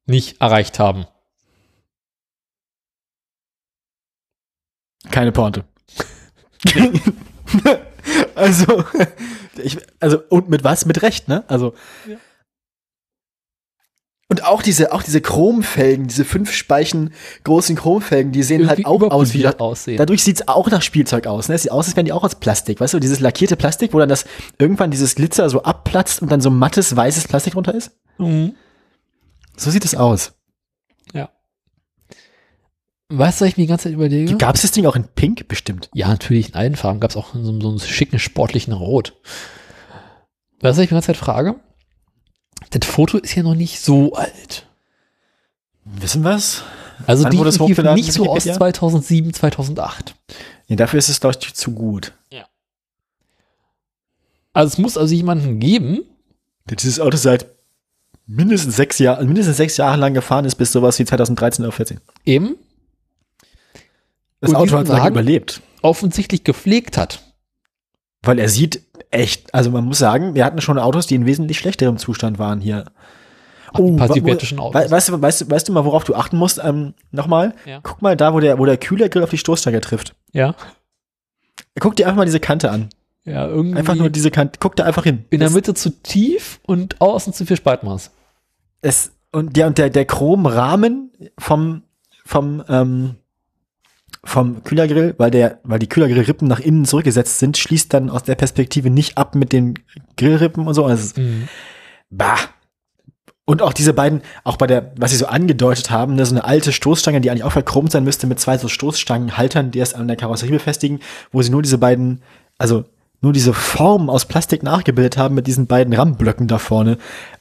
[0.05, 1.05] nicht erreicht haben.
[5.11, 5.65] Keine Pointe.
[8.35, 8.83] also,
[9.57, 10.85] ich, also, und mit was?
[10.85, 11.43] Mit Recht, ne?
[11.47, 11.73] Also.
[12.07, 12.17] Ja.
[14.29, 17.13] Und auch diese, auch diese Chromfelgen, diese fünf Speichen
[17.43, 19.97] großen Chromfelgen, die sehen halt Irgendwie auch aus wie, aussehen.
[19.97, 21.49] Dadurch sieht's auch nach Spielzeug aus.
[21.49, 21.55] Ne?
[21.55, 22.79] Es sieht aus, als wären die auch aus Plastik.
[22.79, 24.25] Weißt du, dieses lackierte Plastik, wo dann das
[24.57, 27.91] irgendwann dieses Glitzer so abplatzt und dann so mattes, weißes Plastik drunter ist.
[28.17, 28.55] Mhm.
[29.55, 30.33] So sieht es aus.
[33.15, 34.37] Weißt du, was ich mir die ganze Zeit überlege?
[34.37, 35.47] Gab es das Ding auch in Pink?
[35.47, 35.87] Bestimmt.
[35.93, 36.99] Ja, natürlich in allen Farben.
[36.99, 39.13] Gab es auch in so, so einem schicken, sportlichen Rot.
[40.61, 41.55] Weißt du, was ich mir die ganze Zeit frage?
[42.71, 44.65] Das Foto ist ja noch nicht so alt.
[45.85, 46.63] Wissen wir's?
[47.05, 48.57] Also es definitiv hochgeladen, nicht so aus Wikipedia?
[48.57, 50.15] 2007, 2008.
[50.69, 52.13] Nee, dafür ist es, glaube ich, zu gut.
[54.53, 55.99] Also es muss also jemanden geben,
[56.69, 57.45] Dieses Auto seit
[58.25, 61.99] mindestens sechs Jahren, mindestens sechs Jahre lang gefahren ist, bis sowas wie 2013 oder 14.
[62.25, 62.55] eben
[64.41, 65.61] Das Und Auto hat lange überlebt.
[65.81, 67.21] offensichtlich gepflegt hat.
[68.21, 68.81] Weil er sieht
[69.11, 72.61] echt, also man muss sagen, wir hatten schon Autos, die in wesentlich schlechterem Zustand waren
[72.61, 72.85] hier.
[73.73, 74.15] Oh, Autos.
[74.17, 74.23] We
[74.91, 76.59] weißt, du, weißt, du, weißt du mal, worauf du achten musst?
[76.63, 77.79] Ähm, Nochmal, Ja.
[77.83, 80.15] guck mal da, wo der, wo der Kühlergrill auf die Stoßstange trifft.
[80.31, 80.55] Ja.
[81.79, 82.89] Guck dir einfach mal diese Kante an.
[83.25, 85.25] Ja, irgendwie Einfach nur diese Kante, guck da einfach hin.
[85.29, 88.11] in der Mitte zu tief und außen zu viel Spaltmaß.
[88.81, 91.83] es, und der, und der, der Chromrahmen vom,
[92.25, 93.15] vom, ähm,
[94.25, 98.35] vom Kühlergrill, weil der, weil die Kühlergrillrippen nach innen zurückgesetzt sind, schließt dann aus der
[98.35, 99.79] Perspektive nicht ab mit den
[100.17, 100.85] Grillrippen und so.
[100.85, 101.47] Also, Mhm.
[102.09, 102.37] bah.
[103.45, 106.45] Und auch diese beiden, auch bei der, was sie so angedeutet haben, ne, so eine
[106.45, 110.07] alte Stoßstange, die eigentlich auch verchromt sein müsste, mit zwei so Stoßstangenhaltern, die es an
[110.07, 110.99] der Karosserie befestigen,
[111.33, 112.21] wo sie nur diese beiden,
[112.57, 112.85] also
[113.23, 116.97] nur diese Form aus Plastik nachgebildet haben mit diesen beiden Rammblöcken da vorne.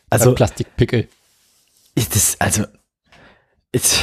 [0.09, 1.09] Also Also, Plastikpickel.
[1.95, 2.65] ist das, also,
[3.73, 4.03] ist,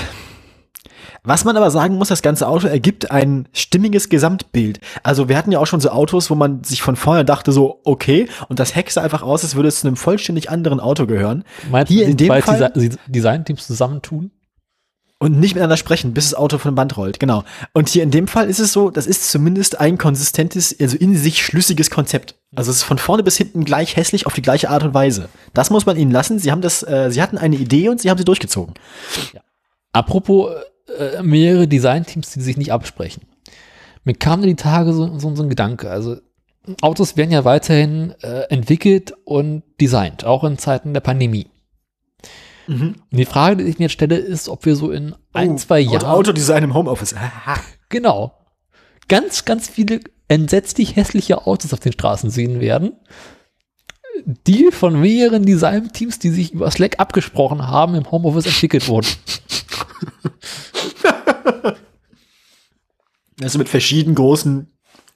[1.23, 4.79] was man aber sagen muss, das ganze Auto ergibt ein stimmiges Gesamtbild.
[5.03, 7.81] Also wir hatten ja auch schon so Autos, wo man sich von vorne dachte so,
[7.83, 11.43] okay, und das sah einfach aus, als würde es zu einem vollständig anderen Auto gehören
[11.69, 14.31] Meinst Hier du, in die dem Fall- Desi- Designteams zusammentun?
[15.19, 17.43] Und nicht miteinander sprechen, bis das Auto von dem Band rollt, genau.
[17.73, 21.15] Und hier in dem Fall ist es so, das ist zumindest ein konsistentes, also in
[21.15, 22.35] sich schlüssiges Konzept.
[22.55, 25.27] Also es ist von vorne bis hinten gleich hässlich auf die gleiche Art und Weise.
[25.53, 26.39] Das muss man ihnen lassen.
[26.39, 28.73] Sie haben das, äh, sie hatten eine Idee und sie haben sie durchgezogen.
[29.91, 30.53] Apropos
[30.97, 33.23] äh, mehrere Designteams, die sich nicht absprechen.
[34.05, 35.91] Mir kam die Tage so, so, so ein Gedanke.
[35.91, 36.17] Also
[36.81, 41.47] Autos werden ja weiterhin äh, entwickelt und designt, auch in Zeiten der Pandemie.
[42.69, 45.55] Und die Frage, die ich mir jetzt stelle, ist, ob wir so in ein, Oh,
[45.55, 47.15] zwei Jahren Autodesign im Homeoffice.
[47.89, 48.35] Genau
[49.09, 52.93] ganz, ganz viele entsetzlich hässliche Autos auf den Straßen sehen werden,
[54.45, 59.07] die von mehreren Designteams, die sich über Slack abgesprochen haben, im Homeoffice entwickelt wurden.
[63.41, 64.67] Also mit verschiedenen großen,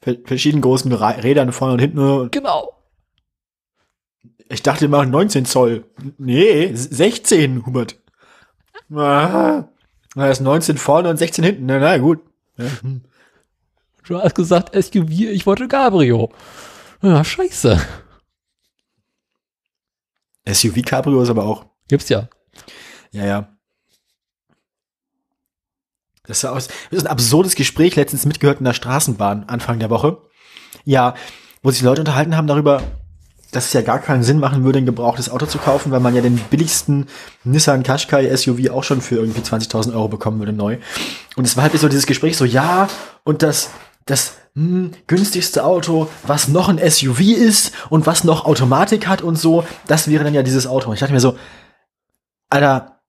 [0.01, 2.31] ver- verschiedenen großen Rädern vorne und hinten.
[2.31, 2.69] Genau.
[4.49, 5.85] Ich dachte, wir machen 19 Zoll.
[6.17, 7.99] Nee, 16, Hubert.
[8.93, 9.65] Ah,
[10.15, 11.65] na, ist 19 vorne und 16 hinten.
[11.65, 12.19] Na, na gut.
[12.57, 13.01] Ja, hm.
[14.05, 16.31] Du hast gesagt SUV, ich wollte Cabrio.
[17.01, 17.79] Ja, scheiße.
[20.47, 21.65] SUV Cabrio ist aber auch.
[21.87, 22.27] Gibt's ja.
[23.11, 23.57] Ja, ja.
[26.25, 29.89] Das, war aus, das ist ein absurdes Gespräch letztens mitgehört in der Straßenbahn Anfang der
[29.89, 30.21] Woche.
[30.85, 31.15] Ja,
[31.61, 32.81] wo sich Leute unterhalten haben darüber,
[33.55, 36.15] dass es ja gar keinen Sinn machen würde, ein gebrauchtes Auto zu kaufen, weil man
[36.15, 37.07] ja den billigsten
[37.43, 40.77] Nissan Qashqai SUV auch schon für irgendwie 20.000 Euro bekommen würde neu.
[41.35, 42.87] Und es war halt so dieses Gespräch so, ja,
[43.23, 43.69] und das,
[44.05, 49.37] das hm, günstigste Auto, was noch ein SUV ist und was noch Automatik hat und
[49.37, 50.89] so, das wäre dann ja dieses Auto.
[50.89, 51.37] Und ich dachte mir so,
[52.49, 52.99] Alter,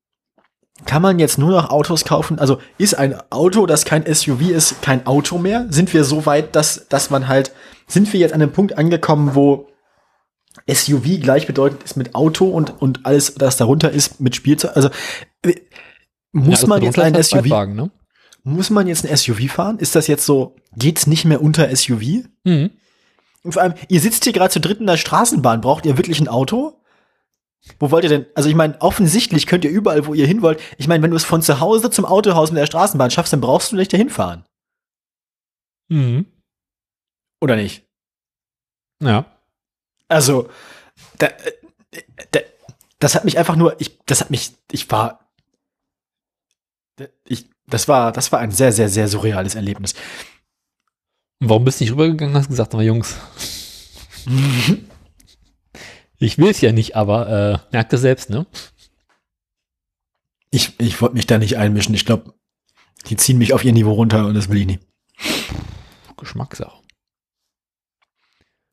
[0.86, 2.38] kann man jetzt nur noch Autos kaufen?
[2.38, 5.66] Also ist ein Auto, das kein SUV ist, kein Auto mehr?
[5.70, 7.52] Sind wir so weit, dass, dass man halt,
[7.86, 9.68] sind wir jetzt an einem Punkt angekommen, wo
[10.68, 14.76] SUV gleichbedeutend ist mit Auto und, und alles, das darunter ist, mit Spielzeug?
[14.76, 14.90] Also
[15.42, 15.54] äh,
[16.32, 17.90] muss Ja, man jetzt ein SUV, Zweitwagen, ne?
[18.42, 19.78] muss man jetzt ein SUV fahren?
[19.78, 22.26] Ist das jetzt so, geht's nicht mehr unter SUV?
[22.44, 22.70] Mhm.
[23.42, 25.60] Und vor allem, ihr sitzt hier gerade zu dritt in der Straßenbahn.
[25.60, 26.80] Braucht ihr wirklich ein Auto?
[27.78, 28.26] Wo wollt ihr denn?
[28.34, 30.60] Also ich meine, offensichtlich könnt ihr überall, wo ihr hin wollt.
[30.78, 33.40] Ich meine, wenn du es von zu Hause zum Autohaus mit der Straßenbahn schaffst, dann
[33.40, 34.44] brauchst du nicht dahin fahren.
[35.88, 36.26] Mhm.
[37.40, 37.86] Oder nicht?
[39.02, 39.26] Ja.
[40.14, 40.48] Also,
[41.18, 41.52] da, äh,
[42.30, 42.40] da,
[43.00, 45.28] das hat mich einfach nur, ich, das hat mich, ich war,
[47.24, 49.94] ich, das war, das war ein sehr, sehr, sehr surreales Erlebnis.
[51.40, 53.16] Warum bist du nicht rübergegangen und hast gesagt, aber Jungs,
[56.18, 58.46] ich will es ja nicht, aber äh, merkt ihr selbst, ne?
[60.50, 61.96] Ich, ich wollte mich da nicht einmischen.
[61.96, 62.34] Ich glaube,
[63.06, 64.80] die ziehen mich auf ihr Niveau runter und das will ich nicht.
[66.16, 66.80] Geschmackssache.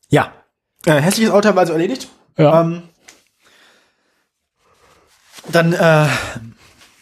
[0.09, 0.40] Ja.
[0.85, 2.09] Äh, hässliches Auto haben wir also erledigt.
[2.37, 2.61] Ja.
[2.61, 2.83] Ähm,
[5.51, 6.07] dann äh,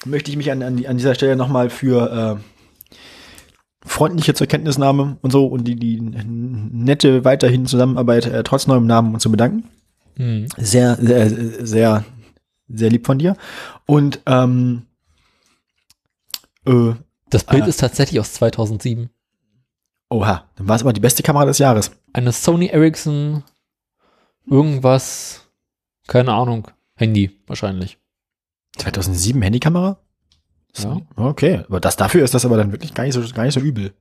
[0.06, 2.98] möchte ich mich an, an, an dieser Stelle nochmal für äh,
[3.86, 9.14] freundliche zur Kenntnisnahme und so und die, die nette weiterhin Zusammenarbeit äh, trotz neuem Namen
[9.14, 9.70] und so bedanken.
[10.18, 10.48] Mhm.
[10.58, 11.30] Sehr, sehr,
[11.66, 12.04] sehr,
[12.68, 13.36] sehr lieb von dir.
[13.86, 14.84] Und ähm,
[16.66, 16.94] äh,
[17.30, 17.68] Das Bild Ah.
[17.68, 19.10] ist tatsächlich aus 2007.
[20.10, 21.92] oha, dann war es aber die beste Kamera des Jahres.
[22.14, 23.44] Eine Sony Ericsson,
[24.46, 25.48] irgendwas,
[26.08, 27.98] keine Ahnung, Handy wahrscheinlich.
[28.78, 30.00] 2007 Handykamera?
[30.78, 31.02] Ja.
[31.16, 33.60] Okay, aber das dafür ist das aber dann wirklich gar nicht so, gar nicht so
[33.60, 33.94] übel.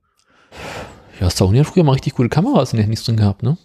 [1.21, 3.57] Ja, Sony hat früher mal richtig gute Kameras in den Handys drin gehabt, ne?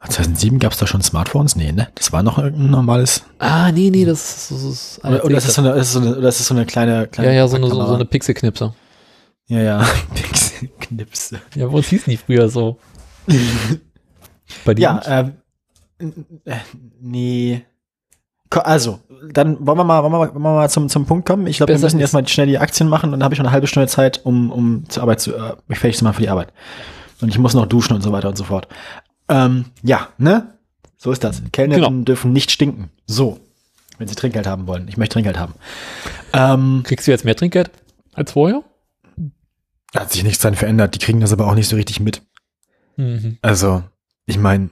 [0.00, 1.56] 2007 gab es da schon Smartphones?
[1.56, 1.88] Nee, ne?
[1.96, 3.24] Das war noch ein normales.
[3.38, 5.92] Ah, nee, nee, das ist, das ist Oder, oder, das ist so eine, das ist
[5.92, 7.94] so eine, oder das ist so eine kleine, kleine ja, ja, so eine, so, so
[7.94, 8.72] eine Pixelknipse.
[9.48, 9.88] Ja, ja.
[10.14, 11.40] Pixelknipse.
[11.56, 12.78] Ja, wo hießen die früher so?
[14.64, 14.82] Bei dir?
[14.82, 15.08] Ja, nicht?
[16.46, 16.56] äh, äh,
[17.00, 17.64] nee.
[18.50, 19.00] Also,
[19.32, 21.46] dann wollen wir mal, wollen wir mal, wollen wir mal zum, zum Punkt kommen.
[21.46, 23.52] Ich glaube, wir müssen erstmal schnell die Aktien machen und dann habe ich noch eine
[23.52, 26.30] halbe Stunde Zeit, um, um zur Arbeit zu, äh, mich fertig zu machen für die
[26.30, 26.52] Arbeit.
[27.20, 28.68] Und ich muss noch duschen und so weiter und so fort.
[29.28, 30.54] Ähm, ja, ne?
[30.96, 31.42] So ist das.
[31.52, 32.04] Kellnerinnen Genau.
[32.04, 32.90] dürfen nicht stinken.
[33.06, 33.38] So.
[33.98, 34.86] Wenn sie Trinkgeld haben wollen.
[34.88, 35.54] Ich möchte Trinkgeld haben.
[36.32, 37.70] Ähm, Kriegst du jetzt mehr Trinkgeld
[38.14, 38.62] als vorher?
[39.96, 40.94] hat sich nichts dran verändert.
[40.94, 42.22] Die kriegen das aber auch nicht so richtig mit.
[42.96, 43.38] Mhm.
[43.42, 43.82] Also,
[44.28, 44.68] ich meine,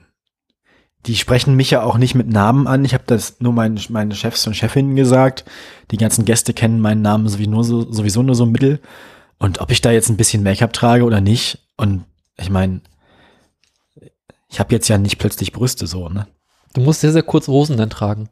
[1.07, 2.85] die sprechen mich ja auch nicht mit Namen an.
[2.85, 5.45] Ich habe das nur meinen meine Chefs und Chefinnen gesagt.
[5.91, 8.79] Die ganzen Gäste kennen meinen Namen sowieso nur so, sowieso nur so mittel.
[9.39, 11.59] Und ob ich da jetzt ein bisschen Make-up trage oder nicht.
[11.75, 12.05] Und
[12.37, 12.81] ich meine,
[14.47, 16.27] ich habe jetzt ja nicht plötzlich Brüste so, ne?
[16.73, 18.29] Du musst sehr, sehr kurz Rosen dann tragen.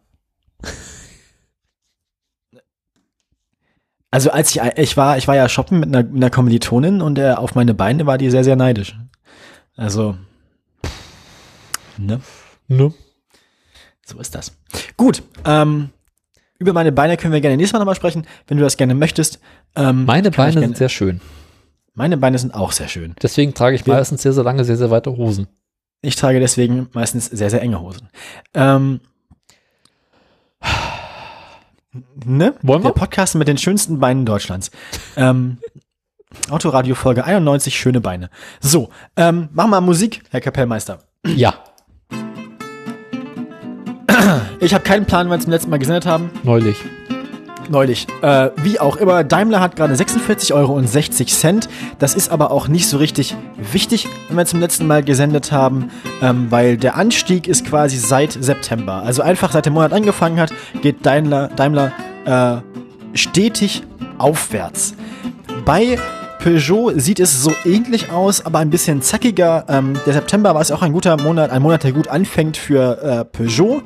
[4.11, 7.17] Also als ich, ich war, ich war ja shoppen mit einer, mit einer Kommilitonin und
[7.17, 8.95] äh, auf meine Beine war die sehr, sehr neidisch.
[9.75, 10.15] Also,
[11.97, 12.21] ne?
[12.67, 12.93] Ne?
[14.05, 14.51] So ist das.
[14.97, 15.89] Gut, ähm,
[16.59, 19.39] über meine Beine können wir gerne nächstes Mal nochmal sprechen, wenn du das gerne möchtest.
[19.75, 21.21] Ähm, Meine Beine gerne- sind sehr schön.
[21.93, 23.15] meine Beine sind auch sehr schön.
[23.21, 25.47] Deswegen trage ich meistens sehr, sehr lange, sehr, sehr weite Hosen.
[26.01, 28.09] Ich trage deswegen meistens sehr, sehr enge Hosen.
[28.53, 29.01] Ähm,
[32.25, 32.55] ne?
[32.61, 32.89] Wollen wir?
[32.91, 34.71] Der Podcast mit den schönsten Beinen Deutschlands.
[35.15, 35.57] ähm,
[36.49, 38.29] Autoradio Folge 91, schöne Beine.
[38.59, 40.99] So, ähm, machen wir Musik, Herr Kapellmeister.
[41.25, 41.55] Ja,
[44.59, 46.29] Ich habe keinen Plan, wann wir zum letzten Mal gesendet haben.
[46.43, 46.77] neulich.
[47.69, 48.05] Neulich.
[48.21, 50.81] Äh, wie auch immer, Daimler hat gerade 46,60 Euro.
[51.99, 55.89] Das ist aber auch nicht so richtig wichtig, wenn wir zum letzten Mal gesendet haben,
[56.21, 59.01] ähm, weil der Anstieg ist quasi seit September.
[59.03, 61.91] Also einfach seit der Monat angefangen hat, geht Daimler, Daimler
[62.25, 63.83] äh, stetig
[64.17, 64.93] aufwärts.
[65.65, 65.97] Bei
[66.45, 69.65] Peugeot sieht es so ähnlich aus, aber ein bisschen zackiger.
[69.67, 73.01] Ähm, der September war es auch ein guter Monat, ein Monat, der gut anfängt für
[73.01, 73.81] äh, Peugeot.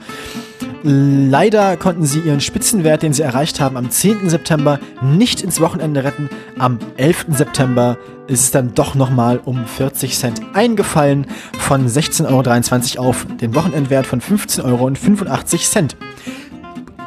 [0.84, 4.30] Leider konnten sie ihren Spitzenwert, den sie erreicht haben, am 10.
[4.30, 6.30] September nicht ins Wochenende retten.
[6.58, 7.28] Am 11.
[7.30, 7.98] September
[8.28, 11.28] ist es dann doch nochmal um 40 Cent eingefallen
[11.60, 14.92] von 16,23 Euro auf den Wochenendwert von 15,85 Euro.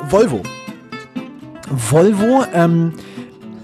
[0.09, 0.43] Volvo.
[1.69, 2.95] Volvo ähm,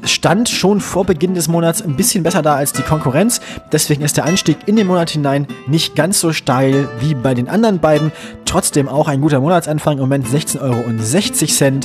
[0.05, 3.41] stand schon vor Beginn des Monats ein bisschen besser da als die Konkurrenz.
[3.73, 7.49] Deswegen ist der Anstieg in den Monat hinein nicht ganz so steil wie bei den
[7.49, 8.13] anderen beiden.
[8.45, 9.95] Trotzdem auch ein guter Monatsanfang.
[9.95, 11.81] Im Moment 16,60 Euro.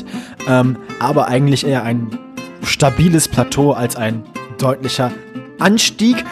[0.48, 2.17] Ähm, aber eigentlich eher ein
[2.64, 4.24] stabiles Plateau als ein
[4.58, 5.11] deutlicher
[5.59, 6.24] Anstieg.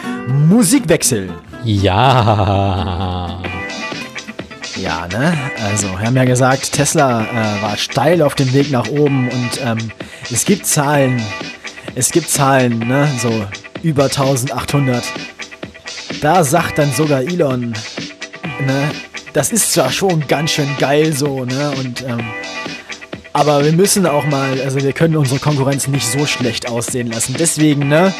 [0.48, 1.30] Musikwechsel.
[1.64, 3.40] Ja.
[4.76, 5.36] Ja, ne?
[5.64, 9.60] Also, wir haben ja gesagt, Tesla äh, war steil auf dem Weg nach oben und
[9.64, 9.78] ähm,
[10.30, 11.22] es gibt Zahlen,
[11.94, 13.08] es gibt Zahlen, ne?
[13.20, 13.46] So
[13.82, 15.04] über 1800.
[16.20, 17.72] Da sagt dann sogar Elon,
[18.60, 18.90] ne?
[19.32, 21.72] Das ist zwar schon ganz schön geil so, ne?
[21.78, 22.20] Und ähm,
[23.32, 27.34] aber wir müssen auch mal, also wir können unsere Konkurrenz nicht so schlecht aussehen lassen.
[27.38, 28.12] Deswegen, ne?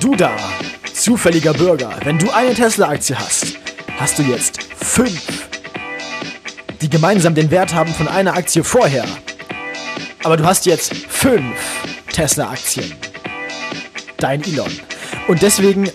[0.00, 0.32] Du da,
[0.92, 3.54] zufälliger Bürger, wenn du eine Tesla-Aktie hast,
[3.98, 5.48] hast du jetzt fünf,
[6.80, 9.04] die gemeinsam den Wert haben von einer Aktie vorher.
[10.24, 11.54] Aber du hast jetzt fünf
[12.12, 12.92] Tesla-Aktien.
[14.18, 14.70] Dein Elon.
[15.28, 15.90] Und deswegen,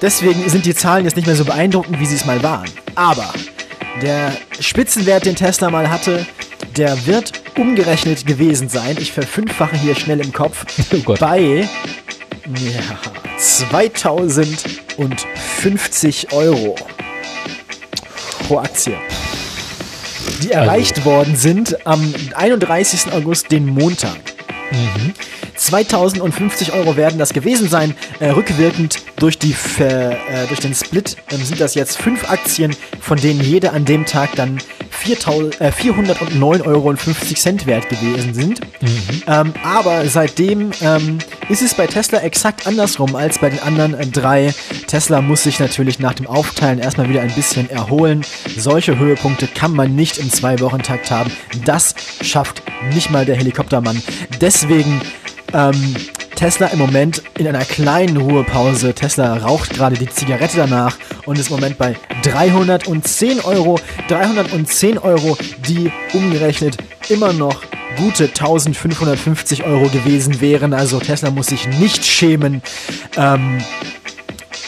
[0.00, 2.68] deswegen sind die Zahlen jetzt nicht mehr so beeindruckend, wie sie es mal waren.
[2.94, 3.32] Aber
[4.02, 6.26] der Spitzenwert, den Tesla mal hatte,
[6.76, 8.96] der wird umgerechnet gewesen sein.
[8.98, 10.66] Ich verfünffache hier schnell im Kopf.
[10.92, 11.20] Oh Gott.
[11.20, 11.62] Bei ja,
[13.38, 16.76] 2050 Euro
[18.46, 18.96] pro Aktie.
[20.42, 23.12] Die erreicht worden sind am 31.
[23.12, 24.35] August, den Montag.
[25.56, 27.94] 2050 Euro werden das gewesen sein.
[28.20, 33.18] Äh, rückwirkend durch, die, äh, durch den Split ähm, sind das jetzt fünf Aktien, von
[33.18, 36.94] denen jede an dem Tag dann 4000, äh, 409,50 Euro
[37.66, 38.60] wert gewesen sind.
[39.26, 41.18] Ähm, aber seitdem ähm,
[41.48, 44.54] ist es bei Tesla exakt andersrum als bei den anderen äh, drei.
[44.86, 48.22] Tesla muss sich natürlich nach dem Aufteilen erstmal wieder ein bisschen erholen.
[48.56, 51.30] Solche Höhepunkte kann man nicht im Zwei-Wochen-Takt haben.
[51.64, 54.02] Das schafft nicht mal der Helikoptermann.
[54.40, 55.00] Deswegen
[55.52, 55.96] ähm,
[56.36, 58.92] Tesla im Moment in einer kleinen Ruhepause.
[58.92, 63.80] Tesla raucht gerade die Zigarette danach und ist im Moment bei 310 Euro.
[64.08, 66.76] 310 Euro, die umgerechnet
[67.08, 67.62] immer noch
[67.96, 70.74] gute 1550 Euro gewesen wären.
[70.74, 72.60] Also Tesla muss sich nicht schämen.
[73.16, 73.58] Ähm,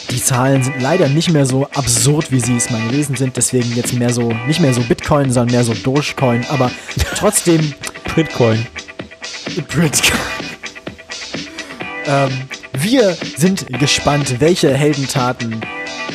[0.09, 3.37] die Zahlen sind leider nicht mehr so absurd, wie sie es mal gewesen sind.
[3.37, 6.43] Deswegen jetzt mehr so, nicht mehr so Bitcoin, sondern mehr so Dogecoin.
[6.49, 6.71] Aber
[7.15, 7.75] trotzdem
[8.15, 8.65] Bitcoin.
[9.55, 10.38] Bitcoin.
[12.09, 12.31] Ähm,
[12.73, 15.61] wir sind gespannt, welche Heldentaten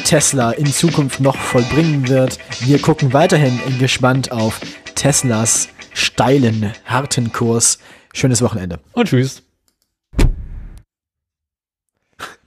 [0.05, 2.39] Tesla in Zukunft noch vollbringen wird.
[2.61, 4.61] Wir gucken weiterhin gespannt auf
[4.97, 7.79] Teslas steilen, harten Kurs.
[8.13, 8.81] Schönes Wochenende.
[8.93, 9.43] Und tschüss.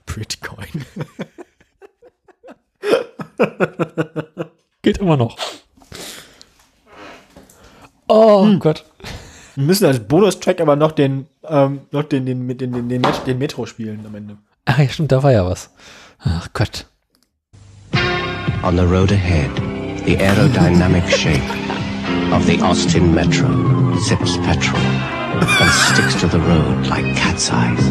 [0.04, 0.84] Bitcoin.
[4.82, 5.38] Geht immer noch.
[8.08, 8.84] Oh Gott.
[9.58, 13.26] Wir müssen als Bonustrack aber noch den, ähm, noch den, den, den, den, den, Met-
[13.26, 14.36] den Metro spielen am Ende.
[14.66, 15.70] Ach ja, stimmt, da war ja was.
[16.20, 16.86] Ach Gott.
[18.62, 19.50] On the road ahead,
[20.06, 21.42] the aerodynamic shape
[22.32, 23.48] of the Austin Metro
[23.98, 24.78] sips petrol
[25.42, 27.82] and sticks to the road like cat's eyes.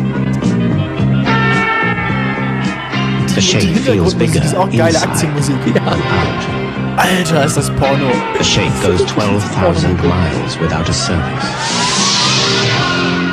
[3.36, 5.56] The shape feels bigger ist auch geile Aktienmusik.
[5.86, 6.67] out.
[6.98, 8.12] Alter, ist das Porno.
[8.40, 11.46] The shape goes 12,000 miles without a service.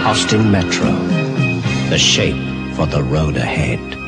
[0.05, 0.93] Austin Metro,
[1.89, 2.37] the shape
[2.77, 4.04] for the road ahead.